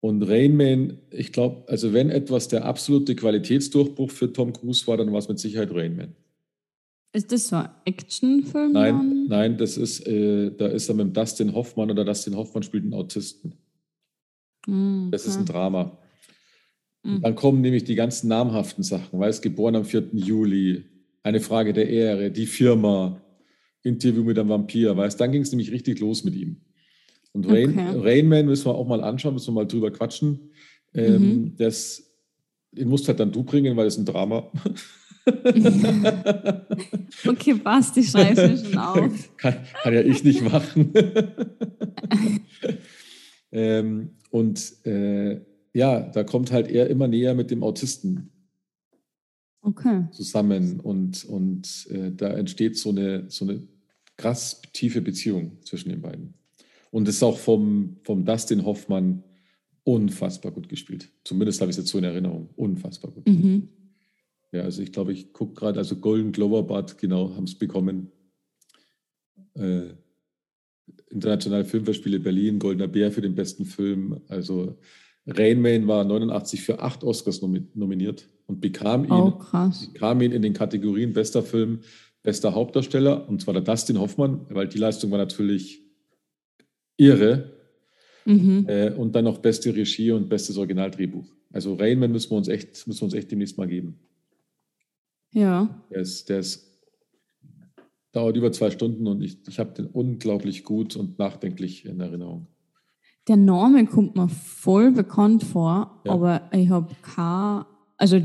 Und 0.00 0.22
Rain 0.22 0.56
Man, 0.56 0.98
ich 1.10 1.32
glaube, 1.32 1.64
also 1.68 1.92
wenn 1.92 2.10
etwas 2.10 2.46
der 2.46 2.64
absolute 2.64 3.16
Qualitätsdurchbruch 3.16 4.10
für 4.10 4.32
Tom 4.32 4.52
Cruise 4.52 4.86
war, 4.86 4.96
dann 4.96 5.10
war 5.10 5.18
es 5.18 5.28
mit 5.28 5.40
Sicherheit 5.40 5.72
Rain 5.72 5.96
Man. 5.96 6.14
Ist 7.12 7.32
das 7.32 7.48
so 7.48 7.56
ein 7.56 7.70
Actionfilm? 7.86 8.72
Nein, 8.72 9.26
nein, 9.28 9.56
das 9.56 9.76
ist, 9.78 10.06
äh, 10.06 10.54
da 10.54 10.66
ist 10.66 10.88
er 10.88 10.94
mit 10.94 11.16
Dustin 11.16 11.54
Hoffmann 11.54 11.90
oder 11.90 12.04
Dustin 12.04 12.36
Hoffmann 12.36 12.62
spielt 12.62 12.84
einen 12.84 12.94
Autisten. 12.94 13.54
Mm, 14.66 15.10
das 15.10 15.26
ist 15.26 15.38
ein 15.38 15.46
Drama. 15.46 15.98
Mm. 17.02 17.22
Dann 17.22 17.34
kommen 17.34 17.62
nämlich 17.62 17.84
die 17.84 17.94
ganzen 17.94 18.28
namhaften 18.28 18.84
Sachen, 18.84 19.18
weil 19.18 19.30
es 19.30 19.40
geboren 19.40 19.76
am 19.76 19.84
4. 19.84 20.10
Juli, 20.12 20.84
eine 21.26 21.40
Frage 21.40 21.72
der 21.72 21.88
Ehre, 21.90 22.30
die 22.30 22.46
Firma, 22.46 23.20
Interview 23.82 24.22
mit 24.22 24.38
einem 24.38 24.48
Vampir, 24.48 24.96
weißt 24.96 25.20
dann 25.20 25.32
ging 25.32 25.42
es 25.42 25.50
nämlich 25.50 25.72
richtig 25.72 25.98
los 25.98 26.22
mit 26.22 26.36
ihm. 26.36 26.60
Und 27.32 27.50
Rain, 27.50 27.70
okay. 27.70 27.98
Rainman 27.98 28.46
müssen 28.46 28.66
wir 28.66 28.76
auch 28.76 28.86
mal 28.86 29.02
anschauen, 29.02 29.34
müssen 29.34 29.48
wir 29.48 29.62
mal 29.62 29.66
drüber 29.66 29.90
quatschen. 29.90 30.52
Ähm, 30.94 31.22
mhm. 31.22 31.56
das, 31.56 32.04
den 32.70 32.88
musst 32.88 33.08
halt 33.08 33.18
dann 33.18 33.32
du 33.32 33.42
bringen, 33.42 33.76
weil 33.76 33.88
es 33.88 33.98
ein 33.98 34.04
Drama. 34.04 34.52
okay, 37.26 37.54
passt, 37.54 37.96
ich 37.96 38.08
schreibe 38.08 38.40
es 38.40 38.64
schon 38.64 38.78
auf. 38.78 39.36
kann, 39.36 39.56
kann, 39.82 39.94
ja 39.94 40.02
ich 40.02 40.22
nicht 40.22 40.42
machen. 40.42 40.92
ähm, 43.50 44.10
und 44.30 44.86
äh, 44.86 45.40
ja, 45.74 46.00
da 46.00 46.22
kommt 46.22 46.52
halt 46.52 46.68
er 46.68 46.88
immer 46.88 47.08
näher 47.08 47.34
mit 47.34 47.50
dem 47.50 47.64
Autisten 47.64 48.30
okay. 49.66 50.04
zusammen 50.12 50.80
und, 50.80 51.24
und 51.24 51.86
äh, 51.90 52.12
da 52.12 52.28
entsteht 52.28 52.78
so 52.78 52.90
eine, 52.90 53.28
so 53.28 53.44
eine 53.44 53.66
krass 54.16 54.62
tiefe 54.72 55.00
Beziehung 55.00 55.58
zwischen 55.62 55.90
den 55.90 56.00
beiden. 56.00 56.34
Und 56.90 57.08
es 57.08 57.16
ist 57.16 57.22
auch 57.22 57.38
vom, 57.38 57.96
vom 58.04 58.24
Dustin 58.24 58.64
Hoffmann 58.64 59.22
unfassbar 59.84 60.52
gut 60.52 60.68
gespielt. 60.68 61.10
Zumindest 61.24 61.60
habe 61.60 61.70
ich 61.70 61.76
es 61.76 61.82
jetzt 61.82 61.90
so 61.90 61.98
in 61.98 62.04
Erinnerung. 62.04 62.48
Unfassbar 62.56 63.10
gut. 63.10 63.28
Mhm. 63.28 63.68
Ja, 64.52 64.62
also 64.62 64.82
ich 64.82 64.92
glaube, 64.92 65.12
ich 65.12 65.32
gucke 65.32 65.54
gerade, 65.54 65.78
also 65.78 65.96
Golden 65.96 66.32
Glover 66.32 66.62
Bad, 66.62 66.96
genau, 66.98 67.34
haben 67.34 67.44
es 67.44 67.56
bekommen. 67.56 68.10
Äh, 69.54 69.90
Internationale 71.10 71.64
Filmfestspiele 71.64 72.20
Berlin, 72.20 72.58
Goldener 72.58 72.88
Bär 72.88 73.12
für 73.12 73.20
den 73.20 73.34
besten 73.34 73.64
Film. 73.64 74.20
Also 74.28 74.78
Rain 75.26 75.60
Man 75.60 75.86
war 75.86 76.04
89 76.04 76.62
für 76.62 76.80
acht 76.80 77.04
Oscars 77.04 77.42
nominiert 77.42 78.28
und 78.46 78.60
bekam 78.60 79.04
ihn, 79.04 79.10
oh, 79.10 79.40
bekam 79.92 80.20
ihn 80.20 80.32
in 80.32 80.42
den 80.42 80.52
Kategorien 80.52 81.12
bester 81.12 81.42
Film, 81.42 81.80
bester 82.22 82.54
Hauptdarsteller, 82.54 83.28
und 83.28 83.40
zwar 83.42 83.54
der 83.54 83.62
Dustin 83.62 83.98
Hoffmann, 83.98 84.46
weil 84.50 84.68
die 84.68 84.78
Leistung 84.78 85.10
war 85.10 85.18
natürlich 85.18 85.82
irre. 86.96 87.52
Mhm. 88.24 88.66
Äh, 88.68 88.90
und 88.90 89.14
dann 89.14 89.24
noch 89.24 89.38
beste 89.38 89.74
Regie 89.74 90.10
und 90.10 90.28
bestes 90.28 90.56
Originaldrehbuch. 90.58 91.32
Also 91.52 91.74
Rainman 91.74 92.10
müssen 92.10 92.30
wir 92.30 92.36
uns 92.36 92.48
echt, 92.48 92.86
müssen 92.86 93.00
wir 93.00 93.04
uns 93.04 93.14
echt 93.14 93.30
demnächst 93.30 93.56
mal 93.56 93.68
geben. 93.68 94.00
Ja. 95.32 95.82
Der 95.90 96.00
ist, 96.00 96.28
der 96.28 96.40
ist, 96.40 96.66
dauert 98.12 98.36
über 98.36 98.50
zwei 98.50 98.70
Stunden 98.70 99.06
und 99.06 99.22
ich, 99.22 99.38
ich 99.46 99.58
habe 99.58 99.72
den 99.72 99.86
unglaublich 99.86 100.64
gut 100.64 100.96
und 100.96 101.18
nachdenklich 101.18 101.84
in 101.84 102.00
Erinnerung. 102.00 102.48
Der 103.28 103.36
Name 103.36 103.86
kommt 103.86 104.16
mir 104.16 104.28
voll 104.28 104.92
bekannt 104.92 105.42
vor, 105.42 106.00
ja. 106.04 106.12
aber 106.12 106.50
ich 106.52 106.68
habe 106.70 106.94
kein, 107.02 107.64
also 107.98 108.20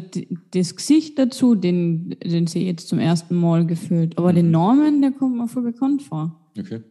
das 0.51 0.75
Gesicht 0.75 1.17
dazu, 1.17 1.55
den, 1.55 2.17
den 2.23 2.47
sehe 2.47 2.63
ich 2.63 2.67
jetzt 2.67 2.88
zum 2.89 2.99
ersten 2.99 3.36
Mal 3.36 3.65
gefühlt, 3.65 4.17
aber 4.17 4.31
mhm. 4.31 4.36
den 4.36 4.51
Namen, 4.51 5.01
der 5.01 5.12
kommt 5.12 5.38
mir 5.38 5.47
voll 5.47 5.63
bekannt 5.63 6.01
vor. 6.01 6.51
Okay. 6.57 6.81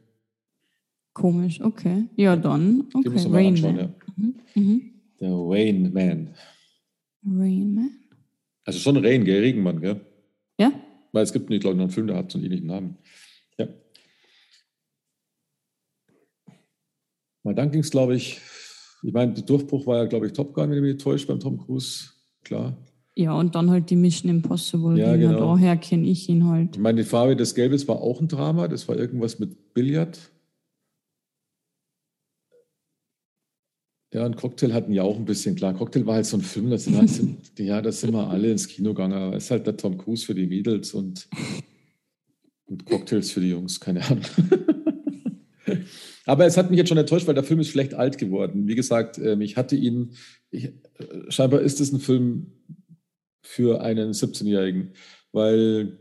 Komisch, 1.12 1.60
okay. 1.60 2.04
Ja, 2.16 2.36
dann. 2.36 2.88
Okay. 2.94 3.26
Rain 3.28 3.60
Man. 3.60 3.76
Ja. 3.76 3.94
Mhm. 4.16 4.34
Mhm. 4.54 4.82
Der 5.20 5.32
Rain 5.32 5.92
Man. 5.92 6.34
Rain 7.26 7.74
Man? 7.74 7.90
Also 8.64 8.78
schon 8.78 8.96
Rain, 8.96 9.24
gell? 9.24 9.40
Regenmann, 9.40 9.80
gell? 9.80 10.00
Ja. 10.58 10.72
Weil 11.12 11.24
es 11.24 11.32
gibt 11.32 11.50
nicht, 11.50 11.60
glaube 11.60 11.74
ich, 11.74 11.78
noch 11.78 11.84
einen 11.84 11.92
Film, 11.92 12.06
der 12.06 12.16
hat 12.16 12.30
so 12.30 12.38
einen 12.38 12.46
ähnlichen 12.46 12.68
Namen. 12.68 12.96
Ja. 13.58 13.68
Mal 17.42 17.54
dann 17.54 17.70
ging 17.70 17.80
es, 17.80 17.90
glaube 17.90 18.14
ich, 18.14 18.40
ich 19.02 19.12
meine, 19.12 19.32
der 19.32 19.44
Durchbruch 19.44 19.86
war 19.86 19.98
ja, 19.98 20.04
glaube 20.04 20.26
ich, 20.26 20.32
Top 20.32 20.54
Gun, 20.54 20.70
wenn 20.70 20.76
ich 20.84 20.94
mich 20.94 21.02
täusche, 21.02 21.26
beim 21.26 21.40
Tom 21.40 21.58
Cruise, 21.58 22.10
klar. 22.44 22.76
Ja, 23.16 23.35
und 23.35 23.55
dann 23.55 23.70
halt 23.70 23.90
die 23.90 23.96
Mission 23.96 24.31
Impossible. 24.31 24.98
Ja, 24.98 25.16
genau. 25.16 25.55
Daher 25.55 25.76
kenne 25.76 26.07
ich 26.07 26.29
ihn 26.29 26.46
halt. 26.46 26.76
Ich 26.76 26.83
meine, 26.83 27.03
die 27.03 27.09
Farbe 27.09 27.37
des 27.37 27.55
Gelbes 27.55 27.87
war 27.88 28.00
auch 28.00 28.20
ein 28.20 28.29
Drama, 28.29 28.68
das 28.68 28.88
war 28.88 28.96
irgendwas 28.96 29.38
mit 29.38 29.74
Billard. 29.74 30.18
Ja, 34.12 34.26
und 34.26 34.37
Cocktail 34.37 34.72
hatten 34.72 34.92
ja 34.92 35.03
auch 35.03 35.16
ein 35.16 35.24
bisschen, 35.24 35.55
klar, 35.55 35.74
Cocktail 35.74 36.05
war 36.05 36.16
halt 36.16 36.26
so 36.26 36.37
ein 36.37 36.42
Film, 36.42 36.70
das 36.70 36.85
sind 36.85 36.96
halt, 36.96 37.11
ja, 37.59 37.81
da 37.81 37.92
sind 37.92 38.12
wir 38.12 38.29
alle 38.29 38.50
ins 38.50 38.66
Kino 38.66 38.90
gegangen, 38.90 39.12
aber 39.12 39.37
es 39.37 39.44
ist 39.44 39.50
halt 39.53 39.66
der 39.66 39.76
Tom 39.76 39.98
Cruise 39.98 40.24
für 40.24 40.35
die 40.35 40.46
Mädels 40.46 40.94
und, 40.94 41.29
und 42.66 42.87
Cocktails 42.87 43.31
für 43.31 43.40
die 43.40 43.50
Jungs, 43.50 43.79
keine 43.79 44.03
Ahnung. 44.05 44.24
aber 46.30 46.46
es 46.46 46.56
hat 46.56 46.70
mich 46.70 46.78
jetzt 46.78 46.88
schon 46.88 46.98
enttäuscht, 46.98 47.26
weil 47.26 47.34
der 47.34 47.44
Film 47.44 47.60
ist 47.60 47.70
vielleicht 47.70 47.94
alt 47.94 48.16
geworden. 48.16 48.68
Wie 48.68 48.76
gesagt, 48.76 49.18
ähm, 49.18 49.40
ich 49.40 49.56
hatte 49.56 49.74
ihn, 49.74 50.12
ich, 50.50 50.66
äh, 50.66 50.72
scheinbar 51.28 51.60
ist 51.60 51.80
es 51.80 51.92
ein 51.92 52.00
Film 52.00 52.52
für 53.42 53.82
einen 53.82 54.12
17-Jährigen, 54.12 54.92
weil 55.32 55.98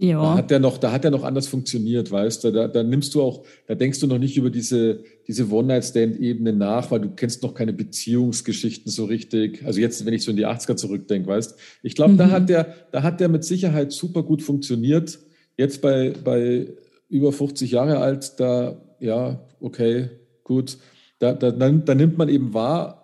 ja. 0.00 0.22
Da 0.22 0.34
hat 0.36 0.50
der 0.52 0.60
noch, 0.60 0.78
da 0.78 0.92
hat 0.92 1.04
er 1.04 1.10
noch 1.10 1.24
anders 1.24 1.48
funktioniert, 1.48 2.12
weißt 2.12 2.44
du. 2.44 2.52
Da, 2.52 2.68
da 2.68 2.84
nimmst 2.84 3.16
du 3.16 3.22
auch, 3.22 3.44
da 3.66 3.74
denkst 3.74 3.98
du 3.98 4.06
noch 4.06 4.18
nicht 4.18 4.36
über 4.36 4.48
diese, 4.48 5.02
diese 5.26 5.50
One-Night-Stand-Ebene 5.50 6.52
nach, 6.52 6.92
weil 6.92 7.00
du 7.00 7.10
kennst 7.10 7.42
noch 7.42 7.52
keine 7.52 7.72
Beziehungsgeschichten 7.72 8.92
so 8.92 9.06
richtig. 9.06 9.64
Also 9.64 9.80
jetzt, 9.80 10.06
wenn 10.06 10.14
ich 10.14 10.22
so 10.22 10.30
in 10.30 10.36
die 10.36 10.46
80er 10.46 10.76
zurückdenke, 10.76 11.28
weißt 11.28 11.58
Ich 11.82 11.96
glaube, 11.96 12.12
mhm. 12.12 12.18
da 12.18 12.30
hat 12.30 12.48
der, 12.48 12.74
da 12.92 13.02
hat 13.02 13.18
der 13.18 13.28
mit 13.28 13.42
Sicherheit 13.42 13.90
super 13.90 14.22
gut 14.22 14.40
funktioniert. 14.40 15.18
Jetzt 15.56 15.82
bei, 15.82 16.12
bei 16.22 16.68
über 17.08 17.32
50 17.32 17.72
Jahre 17.72 17.98
alt, 17.98 18.38
da, 18.38 18.80
ja, 19.00 19.40
okay, 19.60 20.10
gut. 20.44 20.78
Da, 21.18 21.32
da, 21.32 21.50
da 21.50 21.94
nimmt 21.94 22.18
man 22.18 22.28
eben 22.28 22.54
wahr 22.54 22.98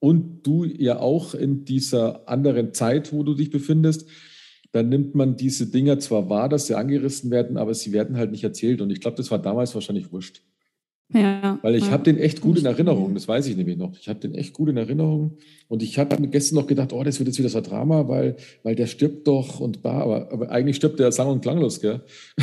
und 0.00 0.46
du 0.46 0.64
ja 0.64 1.00
auch 1.00 1.34
in 1.34 1.64
dieser 1.64 2.28
anderen 2.28 2.72
Zeit, 2.72 3.12
wo 3.12 3.22
du 3.22 3.34
dich 3.34 3.50
befindest, 3.50 4.08
dann 4.72 4.88
nimmt 4.88 5.14
man 5.14 5.36
diese 5.36 5.66
Dinger 5.66 5.98
zwar 5.98 6.28
wahr, 6.28 6.48
dass 6.48 6.66
sie 6.66 6.74
angerissen 6.74 7.30
werden, 7.30 7.56
aber 7.56 7.74
sie 7.74 7.92
werden 7.92 8.16
halt 8.16 8.30
nicht 8.30 8.44
erzählt. 8.44 8.80
Und 8.80 8.90
ich 8.90 9.00
glaube, 9.00 9.16
das 9.16 9.30
war 9.30 9.38
damals 9.38 9.74
wahrscheinlich 9.74 10.12
wurscht. 10.12 10.42
Ja, 11.10 11.58
Weil 11.62 11.74
ich 11.74 11.86
ja. 11.86 11.90
habe 11.92 12.02
den 12.02 12.18
echt 12.18 12.42
gut 12.42 12.58
in 12.58 12.66
Erinnerung, 12.66 13.14
das 13.14 13.26
weiß 13.26 13.46
ich 13.46 13.56
nämlich 13.56 13.78
noch. 13.78 13.98
Ich 13.98 14.10
habe 14.10 14.20
den 14.20 14.34
echt 14.34 14.52
gut 14.52 14.68
in 14.68 14.76
Erinnerung. 14.76 15.38
Und 15.66 15.82
ich 15.82 15.98
habe 15.98 16.16
gestern 16.28 16.56
noch 16.56 16.66
gedacht, 16.66 16.92
oh, 16.92 17.02
das 17.02 17.18
wird 17.18 17.28
jetzt 17.28 17.38
wieder 17.38 17.48
so 17.48 17.58
ein 17.58 17.64
Drama, 17.64 18.08
weil, 18.08 18.36
weil 18.62 18.74
der 18.74 18.86
stirbt 18.86 19.26
doch 19.26 19.58
und 19.58 19.80
bar, 19.80 20.02
aber, 20.02 20.30
aber 20.30 20.50
eigentlich 20.50 20.76
stirbt 20.76 21.00
der 21.00 21.10
sang- 21.10 21.28
und 21.28 21.40
klanglos, 21.40 21.80
gell? 21.80 22.02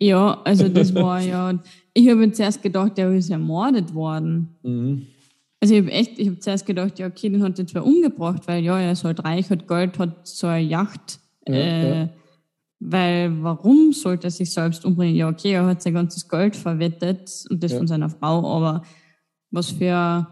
Ja, 0.00 0.40
also 0.44 0.68
das 0.68 0.94
war 0.94 1.20
ja, 1.20 1.58
ich 1.94 2.08
habe 2.08 2.30
zuerst 2.32 2.62
gedacht, 2.62 2.98
der 2.98 3.12
ist 3.12 3.30
ermordet 3.30 3.94
worden. 3.94 4.56
Mhm. 4.62 5.06
Also 5.60 5.74
ich 5.74 5.80
habe 5.80 5.92
echt, 5.92 6.18
ich 6.18 6.28
habe 6.28 6.38
zuerst 6.38 6.66
gedacht, 6.66 6.98
ja, 6.98 7.06
okay, 7.06 7.28
den 7.28 7.42
hat 7.42 7.58
er 7.58 7.66
zwar 7.66 7.84
umgebracht, 7.84 8.46
weil 8.46 8.62
ja, 8.62 8.78
er 8.78 8.92
ist 8.92 9.04
halt 9.04 9.24
reich, 9.24 9.50
hat 9.50 9.66
Gold, 9.66 9.98
hat 9.98 10.26
so 10.26 10.46
eine 10.46 10.64
Yacht 10.64 11.18
äh, 11.48 12.08
weil 12.80 13.42
warum 13.42 13.92
sollte 13.92 14.28
er 14.28 14.30
sich 14.30 14.52
selbst 14.52 14.84
umbringen? 14.84 15.16
Ja, 15.16 15.28
okay, 15.28 15.52
er 15.52 15.66
hat 15.66 15.82
sein 15.82 15.94
ganzes 15.94 16.28
Geld 16.28 16.54
verwettet 16.54 17.44
und 17.50 17.62
das 17.62 17.72
ja. 17.72 17.78
von 17.78 17.86
seiner 17.86 18.08
Frau, 18.08 18.46
aber 18.56 18.82
was 19.50 19.70
für 19.70 20.28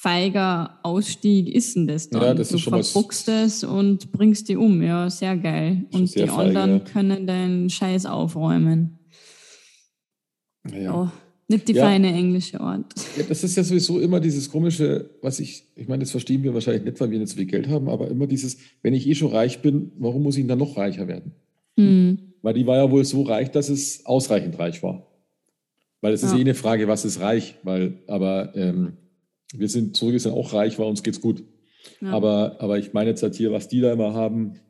feiger 0.00 0.78
Ausstieg 0.82 1.54
ist 1.54 1.76
denn 1.76 1.86
das 1.86 2.08
dann? 2.08 2.22
Ja, 2.22 2.32
das 2.32 2.48
du 2.48 2.54
ist 2.54 2.62
schon 2.62 2.82
verbuchst 2.82 3.28
es 3.28 3.62
und 3.62 4.10
bringst 4.12 4.48
die 4.48 4.56
um, 4.56 4.82
ja, 4.82 5.10
sehr 5.10 5.36
geil. 5.36 5.84
Und 5.92 6.14
die 6.14 6.20
feige, 6.20 6.32
anderen 6.32 6.78
ja. 6.78 6.78
können 6.78 7.26
den 7.26 7.68
Scheiß 7.68 8.06
aufräumen. 8.06 8.98
Ja. 10.72 11.02
Oh. 11.02 11.08
Nicht 11.48 11.68
die 11.68 11.74
ja. 11.74 11.84
feine 11.84 12.14
englische 12.14 12.60
Art. 12.60 12.94
Ja, 13.18 13.24
das 13.28 13.44
ist 13.44 13.56
ja 13.56 13.62
sowieso 13.62 14.00
immer 14.00 14.20
dieses 14.20 14.50
komische, 14.50 15.10
was 15.20 15.38
ich, 15.38 15.64
ich 15.76 15.86
meine, 15.86 16.00
das 16.00 16.12
verstehen 16.12 16.44
wir 16.44 16.54
wahrscheinlich 16.54 16.84
nicht, 16.84 17.00
weil 17.00 17.10
wir 17.10 17.18
nicht 17.18 17.30
so 17.30 17.36
viel 17.36 17.46
Geld 17.46 17.68
haben, 17.68 17.88
aber 17.90 18.08
immer 18.08 18.26
dieses, 18.26 18.56
wenn 18.82 18.94
ich 18.94 19.06
eh 19.06 19.14
schon 19.14 19.32
reich 19.32 19.60
bin, 19.60 19.92
warum 19.98 20.22
muss 20.22 20.38
ich 20.38 20.46
dann 20.46 20.60
noch 20.60 20.78
reicher 20.78 21.08
werden? 21.08 21.32
Mhm. 21.76 22.18
Weil 22.40 22.54
die 22.54 22.66
war 22.66 22.76
ja 22.76 22.90
wohl 22.90 23.04
so 23.04 23.22
reich, 23.22 23.50
dass 23.50 23.68
es 23.68 24.06
ausreichend 24.06 24.58
reich 24.58 24.82
war. 24.82 25.06
Weil 26.00 26.14
es 26.14 26.22
ist 26.22 26.32
eh 26.32 26.40
eine 26.40 26.54
Frage, 26.54 26.88
was 26.88 27.04
ist 27.04 27.20
reich? 27.20 27.56
Weil, 27.64 27.98
aber 28.06 28.56
ähm, 28.56 28.96
wir 29.54 29.68
sind 29.68 29.96
zurück, 29.96 30.18
sind 30.20 30.32
auch 30.32 30.52
reich, 30.52 30.78
weil 30.78 30.86
uns 30.86 31.02
geht's 31.02 31.20
gut. 31.20 31.42
Ja. 32.00 32.12
Aber, 32.12 32.56
aber 32.60 32.78
ich 32.78 32.92
meine 32.92 33.10
jetzt 33.10 33.22
halt 33.22 33.34
hier, 33.34 33.52
was 33.52 33.68
die 33.68 33.80
da 33.80 33.92
immer 33.92 34.14
haben, 34.14 34.60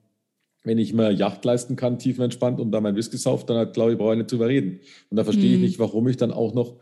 wenn 0.62 0.78
ich 0.78 0.92
mir 0.92 1.10
Yacht 1.10 1.44
leisten 1.44 1.76
kann, 1.76 1.98
tiefenentspannt 1.98 2.60
und 2.60 2.70
da 2.70 2.80
mein 2.80 2.96
Whisky 2.96 3.16
sauft, 3.16 3.48
dann 3.48 3.72
glaube 3.72 3.92
ich, 3.92 3.98
brauche 3.98 4.12
ich 4.12 4.18
nicht 4.18 4.32
drüber 4.32 4.48
reden. 4.48 4.80
Und 5.08 5.16
da 5.16 5.24
verstehe 5.24 5.48
mhm. 5.48 5.54
ich 5.56 5.70
nicht, 5.70 5.78
warum 5.78 6.06
ich 6.08 6.16
dann 6.16 6.32
auch 6.32 6.54
noch 6.54 6.78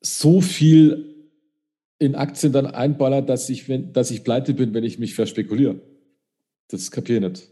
so 0.00 0.40
viel 0.40 1.14
in 1.98 2.14
Aktien 2.14 2.52
dann 2.52 2.66
einballer, 2.66 3.22
dass 3.22 3.48
ich, 3.48 3.68
wenn, 3.68 3.92
dass 3.92 4.10
ich 4.10 4.22
pleite 4.22 4.54
bin, 4.54 4.74
wenn 4.74 4.84
ich 4.84 4.98
mich 4.98 5.14
verspekuliere. 5.14 5.80
Das 6.68 6.90
kapiere 6.90 7.18
ich 7.18 7.30
nicht. 7.30 7.50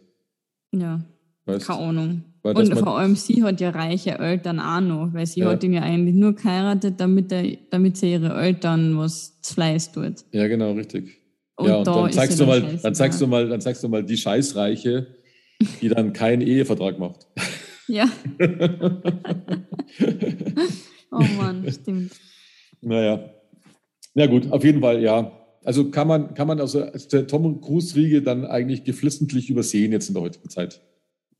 Ja, 0.72 1.04
weißt? 1.46 1.66
keine 1.66 1.80
Ahnung. 1.80 2.24
Weil, 2.42 2.56
und 2.56 2.78
vor 2.78 2.98
allem 2.98 3.16
sie 3.16 3.42
hat 3.42 3.60
ja 3.60 3.70
reiche 3.70 4.18
Eltern 4.18 4.60
auch 4.60 4.80
noch, 4.80 5.14
weil 5.14 5.24
sie 5.24 5.40
ja. 5.40 5.48
hat 5.48 5.64
ihn 5.64 5.72
ja 5.72 5.80
eigentlich 5.80 6.14
nur 6.14 6.34
geheiratet, 6.34 6.94
damit, 6.98 7.32
er, 7.32 7.56
damit 7.70 7.96
sie 7.96 8.12
ihre 8.12 8.34
Eltern 8.34 8.98
was 8.98 9.40
zu 9.40 9.54
Fleiß 9.54 9.92
tut. 9.92 10.16
Ja, 10.32 10.46
genau, 10.46 10.72
richtig. 10.72 11.22
Und 11.56 11.68
ja, 11.68 11.76
und 11.76 11.86
dann 11.86 12.12
zeigst 12.12 12.38
du 12.38 12.44
mal, 12.46 12.60
dann 12.82 12.94
zeigst 12.94 13.20
du 13.20 13.26
mal, 13.26 13.48
dann 13.48 13.60
zeigst 13.62 13.82
du 13.82 13.88
mal 13.88 14.04
die 14.04 14.16
Scheißreiche, 14.16 15.06
die 15.80 15.88
dann 15.88 16.12
keinen 16.12 16.42
Ehevertrag 16.42 16.98
macht. 16.98 17.26
Ja. 17.86 18.10
oh 21.10 21.22
Mann, 21.38 21.64
stimmt. 21.70 22.12
Naja. 22.80 23.30
Na 24.14 24.26
gut, 24.26 24.50
auf 24.52 24.64
jeden 24.64 24.80
Fall, 24.80 25.02
ja. 25.02 25.32
Also 25.64 25.90
kann 25.90 26.08
man, 26.08 26.34
kann 26.34 26.46
man 26.46 26.60
also 26.60 26.84
der 27.10 27.26
Tom 27.26 27.60
Cruise-Riege 27.60 28.22
dann 28.22 28.44
eigentlich 28.44 28.84
geflissentlich 28.84 29.48
übersehen 29.48 29.92
jetzt 29.92 30.08
in 30.08 30.14
der 30.14 30.22
heutigen 30.22 30.50
Zeit. 30.50 30.82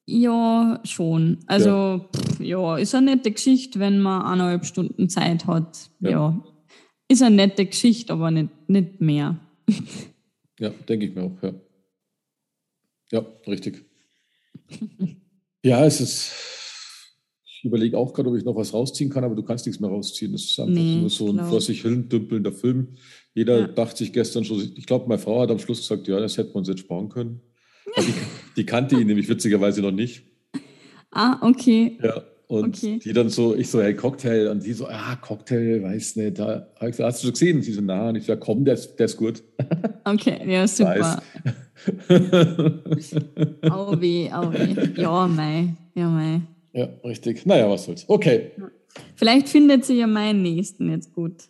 Ja, 0.07 0.80
schon. 0.84 1.38
Also, 1.46 1.68
ja, 1.68 2.09
pff, 2.14 2.40
ja 2.40 2.76
ist 2.76 2.94
eine 2.94 3.12
nette 3.12 3.32
Geschichte, 3.32 3.78
wenn 3.78 4.00
man 4.00 4.22
eineinhalb 4.22 4.66
Stunden 4.66 5.09
Zeit 5.09 5.46
hat. 5.46 5.90
Ja. 6.00 6.11
ja. 6.11 6.44
Ist 7.09 7.22
eine 7.22 7.36
nette 7.36 7.64
Geschichte, 7.66 8.12
aber 8.12 8.30
nicht, 8.30 8.50
nicht 8.66 9.00
mehr. 9.00 9.38
ja, 10.59 10.70
denke 10.88 11.07
ich 11.07 11.14
mir 11.14 11.22
auch, 11.22 11.42
ja. 11.42 11.55
Ja, 13.12 13.26
richtig. 13.46 13.84
ja, 15.62 15.84
es 15.84 16.00
ist. 16.00 16.32
Ich 17.46 17.64
überlege 17.64 17.96
auch 17.96 18.12
gerade, 18.12 18.28
ob 18.28 18.36
ich 18.36 18.44
noch 18.44 18.57
was 18.57 18.74
rausziehen 18.74 19.09
kann, 19.09 19.24
aber 19.24 19.34
du 19.34 19.42
kannst 19.42 19.64
nichts 19.64 19.80
mehr 19.80 19.88
rausziehen. 19.88 20.32
Das 20.32 20.42
ist 20.42 20.59
einfach 20.61 20.74
nee, 20.74 20.96
nur 20.96 21.09
so 21.09 21.30
ein 21.30 21.38
vor 21.46 21.62
sich 21.62 21.80
hin 21.80 22.11
dümpelnder 22.11 22.52
Film. 22.52 22.96
Jeder 23.32 23.61
ja. 23.61 23.66
dachte 23.68 23.98
sich 23.98 24.12
gestern 24.12 24.44
schon, 24.44 24.61
ich 24.76 24.84
glaube, 24.84 25.09
meine 25.09 25.20
Frau 25.20 25.40
hat 25.40 25.50
am 25.50 25.59
Schluss 25.59 25.78
gesagt, 25.78 26.07
ja, 26.09 26.20
das 26.20 26.36
hätte 26.36 26.50
man 26.50 26.59
uns 26.59 26.68
jetzt 26.68 26.80
sparen 26.80 27.09
können. 27.09 27.40
Die, 28.57 28.66
kannte 28.66 28.96
ihn 28.96 29.07
nämlich 29.07 29.28
witzigerweise 29.28 29.82
noch 29.82 29.90
nicht. 29.90 30.24
Ah, 31.11 31.38
okay. 31.46 31.98
Ja, 32.02 32.22
Und 32.48 32.76
okay. 32.76 32.98
die 33.02 33.12
dann 33.12 33.28
so, 33.28 33.55
ich 33.55 33.68
so, 33.70 33.80
hey, 33.82 33.94
Cocktail. 33.94 34.48
Und 34.48 34.64
die 34.64 34.72
so, 34.72 34.86
ah, 34.86 35.16
Cocktail, 35.16 35.82
weiß 35.82 36.16
nicht. 36.16 36.38
Da 36.38 36.68
habe 36.76 36.90
ich 36.90 36.96
gesagt, 36.96 37.07
hast 37.07 37.22
du 37.22 37.26
schon 37.26 37.32
gesehen? 37.32 37.57
Und 37.57 37.62
sie 37.62 37.72
so, 37.72 37.80
na. 37.80 38.09
Und 38.09 38.16
ich 38.16 38.24
so, 38.24 38.36
komm, 38.36 38.64
der 38.64 38.74
ist, 38.74 38.96
der 38.96 39.07
ist 39.07 39.16
gut. 39.16 39.42
Okay, 40.05 40.40
ja, 40.50 40.66
super. 40.68 41.22
au 43.70 44.00
weh, 44.00 44.30
au 44.32 44.52
weh. 44.52 45.00
Ja, 45.00 45.26
mei, 45.26 45.74
ja, 45.94 46.09
mei. 46.09 46.40
Ja, 46.72 46.88
richtig. 47.05 47.46
Naja, 47.46 47.70
was 47.70 47.84
soll's. 47.84 48.05
Okay. 48.09 48.50
Vielleicht 49.14 49.48
findet 49.48 49.84
sie 49.84 49.98
ja 49.98 50.07
meinen 50.07 50.42
nächsten 50.42 50.90
jetzt 50.90 51.12
gut. 51.12 51.48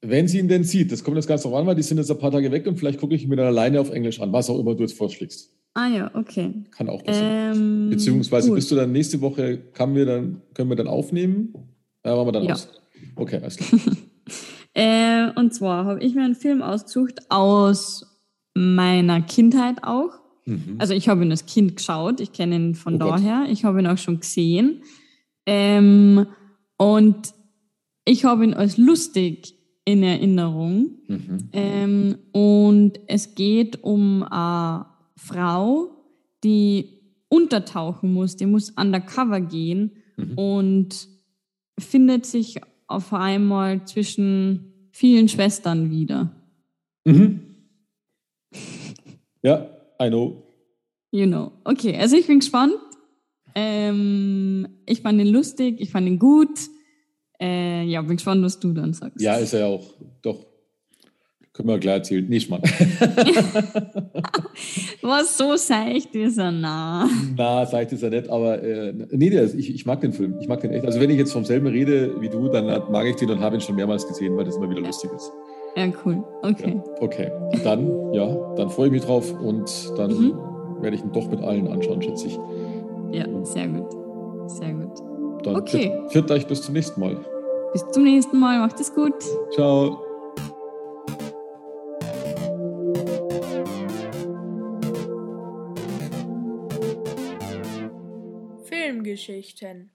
Wenn 0.00 0.28
sie 0.28 0.38
ihn 0.38 0.48
denn 0.48 0.64
sieht, 0.64 0.92
das 0.92 1.02
kommt 1.02 1.16
jetzt 1.16 1.26
ganz 1.26 1.42
drauf 1.42 1.54
an, 1.54 1.66
weil 1.66 1.74
die 1.74 1.82
sind 1.82 1.98
jetzt 1.98 2.10
ein 2.10 2.18
paar 2.18 2.30
Tage 2.30 2.52
weg 2.52 2.66
und 2.66 2.78
vielleicht 2.78 3.00
gucke 3.00 3.14
ich 3.14 3.26
mir 3.26 3.36
dann 3.36 3.46
alleine 3.46 3.80
auf 3.80 3.90
Englisch 3.90 4.20
an, 4.20 4.32
was 4.32 4.48
auch 4.48 4.58
immer 4.58 4.74
du 4.74 4.82
jetzt 4.82 4.96
vorschlägst. 4.96 5.52
Ah 5.74 5.86
ja, 5.88 6.10
okay. 6.14 6.64
Kann 6.70 6.88
auch 6.88 7.04
passieren. 7.04 7.56
Ähm, 7.56 7.90
Beziehungsweise 7.90 8.48
gut. 8.48 8.56
bist 8.56 8.70
du 8.70 8.74
dann 8.74 8.92
nächste 8.92 9.20
Woche, 9.20 9.58
kann 9.72 9.94
wir 9.94 10.06
dann, 10.06 10.42
können 10.54 10.68
wir 10.70 10.76
dann 10.76 10.88
aufnehmen? 10.88 11.54
Ja, 12.04 12.16
machen 12.16 12.28
wir 12.28 12.32
dann 12.32 12.44
ja. 12.44 12.54
aus. 12.54 12.68
Okay, 13.16 13.40
alles 13.42 13.56
klar. 13.56 13.80
äh, 14.74 15.30
und 15.38 15.54
zwar 15.54 15.84
habe 15.84 16.02
ich 16.02 16.14
mir 16.14 16.24
einen 16.24 16.34
Film 16.34 16.62
ausgesucht 16.62 17.20
aus 17.30 18.06
meiner 18.54 19.20
Kindheit 19.22 19.84
auch. 19.84 20.18
Mhm. 20.46 20.76
Also 20.78 20.94
ich 20.94 21.08
habe 21.08 21.24
ihn 21.24 21.30
als 21.30 21.46
Kind 21.46 21.76
geschaut, 21.76 22.20
ich 22.20 22.32
kenne 22.32 22.56
ihn 22.56 22.74
von 22.74 22.94
oh 22.94 22.98
daher, 22.98 23.42
Gott. 23.42 23.52
ich 23.52 23.64
habe 23.64 23.80
ihn 23.80 23.86
auch 23.86 23.98
schon 23.98 24.20
gesehen. 24.20 24.82
Ähm, 25.46 26.26
und 26.76 27.34
ich 28.04 28.24
habe 28.24 28.44
ihn 28.44 28.54
als 28.54 28.78
lustig 28.78 29.54
in 29.84 30.02
Erinnerung. 30.02 30.98
Mhm. 31.06 31.48
Ähm, 31.52 32.18
und 32.32 33.00
es 33.06 33.34
geht 33.34 33.82
um 33.82 34.22
eine 34.22 34.86
Frau, 35.18 35.90
die 36.44 37.00
untertauchen 37.28 38.12
muss, 38.12 38.36
die 38.36 38.46
muss 38.46 38.70
undercover 38.70 39.40
gehen 39.40 39.96
mhm. 40.16 40.38
und 40.38 41.08
findet 41.78 42.26
sich 42.26 42.60
auf 42.86 43.12
einmal 43.12 43.84
zwischen 43.86 44.88
vielen 44.92 45.28
Schwestern 45.28 45.90
wieder. 45.90 46.34
Mhm. 47.04 47.40
Ja, 49.42 49.68
I 50.00 50.08
know. 50.08 50.42
You 51.10 51.26
know. 51.26 51.52
Okay, 51.64 51.96
also 51.96 52.16
ich 52.16 52.26
bin 52.26 52.40
gespannt. 52.40 52.74
Ähm, 53.54 54.68
ich 54.86 55.00
fand 55.00 55.20
ihn 55.20 55.28
lustig, 55.28 55.80
ich 55.80 55.90
fand 55.90 56.06
ihn 56.06 56.18
gut. 56.18 56.58
Äh, 57.40 57.84
ja, 57.84 58.02
bin 58.02 58.16
gespannt, 58.16 58.42
was 58.42 58.58
du 58.58 58.72
dann 58.72 58.92
sagst. 58.94 59.20
Ja, 59.20 59.36
ist 59.36 59.52
er 59.52 59.60
ja 59.60 59.66
auch. 59.66 59.94
Doch. 60.22 60.46
Können 61.58 61.70
wir 61.70 61.78
gleich 61.80 61.96
erzählen. 61.96 62.28
Nicht 62.28 62.48
mal. 62.48 62.60
was 65.02 65.36
so 65.36 65.56
seicht 65.56 66.14
ist 66.14 66.38
er, 66.38 66.52
na. 66.52 67.10
Na, 67.36 67.66
seicht 67.66 67.90
ist 67.90 68.04
er 68.04 68.10
nicht, 68.10 68.30
aber 68.30 68.62
äh, 68.62 68.94
nee, 69.10 69.28
der, 69.28 69.52
ich, 69.52 69.74
ich 69.74 69.84
mag 69.84 70.00
den 70.00 70.12
Film. 70.12 70.36
Ich 70.38 70.46
mag 70.46 70.60
den 70.60 70.70
echt. 70.70 70.84
Also 70.84 71.00
wenn 71.00 71.10
ich 71.10 71.18
jetzt 71.18 71.32
vom 71.32 71.44
selben 71.44 71.66
rede 71.66 72.14
wie 72.20 72.28
du, 72.28 72.46
dann 72.46 72.66
mag 72.92 73.06
ich 73.06 73.16
den 73.16 73.30
und 73.30 73.40
habe 73.40 73.56
ihn 73.56 73.60
schon 73.60 73.74
mehrmals 73.74 74.06
gesehen, 74.06 74.36
weil 74.36 74.44
das 74.44 74.54
immer 74.54 74.70
wieder 74.70 74.82
ja. 74.82 74.86
lustig 74.86 75.10
ist. 75.16 75.32
Ja, 75.74 75.90
cool. 76.04 76.22
Okay. 76.42 76.76
Ja, 76.76 76.84
okay. 77.00 77.32
Dann, 77.64 78.12
ja, 78.12 78.54
dann 78.54 78.70
freue 78.70 78.86
ich 78.86 78.92
mich 78.92 79.02
drauf 79.02 79.28
und 79.40 79.98
dann 79.98 80.12
mhm. 80.12 80.38
werde 80.80 80.94
ich 80.94 81.02
ihn 81.02 81.10
doch 81.10 81.28
mit 81.28 81.40
allen 81.40 81.66
anschauen, 81.66 82.00
schätze 82.00 82.28
ich. 82.28 82.38
Ja, 83.10 83.26
sehr 83.44 83.66
gut. 83.66 83.90
Sehr 84.46 84.74
gut. 84.74 84.96
Dann 85.42 85.56
okay. 85.56 85.92
Viert 86.10 86.30
euch 86.30 86.46
bis 86.46 86.62
zum 86.62 86.74
nächsten 86.74 87.00
Mal. 87.00 87.16
Bis 87.72 87.84
zum 87.90 88.04
nächsten 88.04 88.38
Mal. 88.38 88.60
Macht 88.60 88.78
es 88.78 88.94
gut. 88.94 89.14
Ciao. 89.50 90.04
Filmgeschichten 99.18 99.90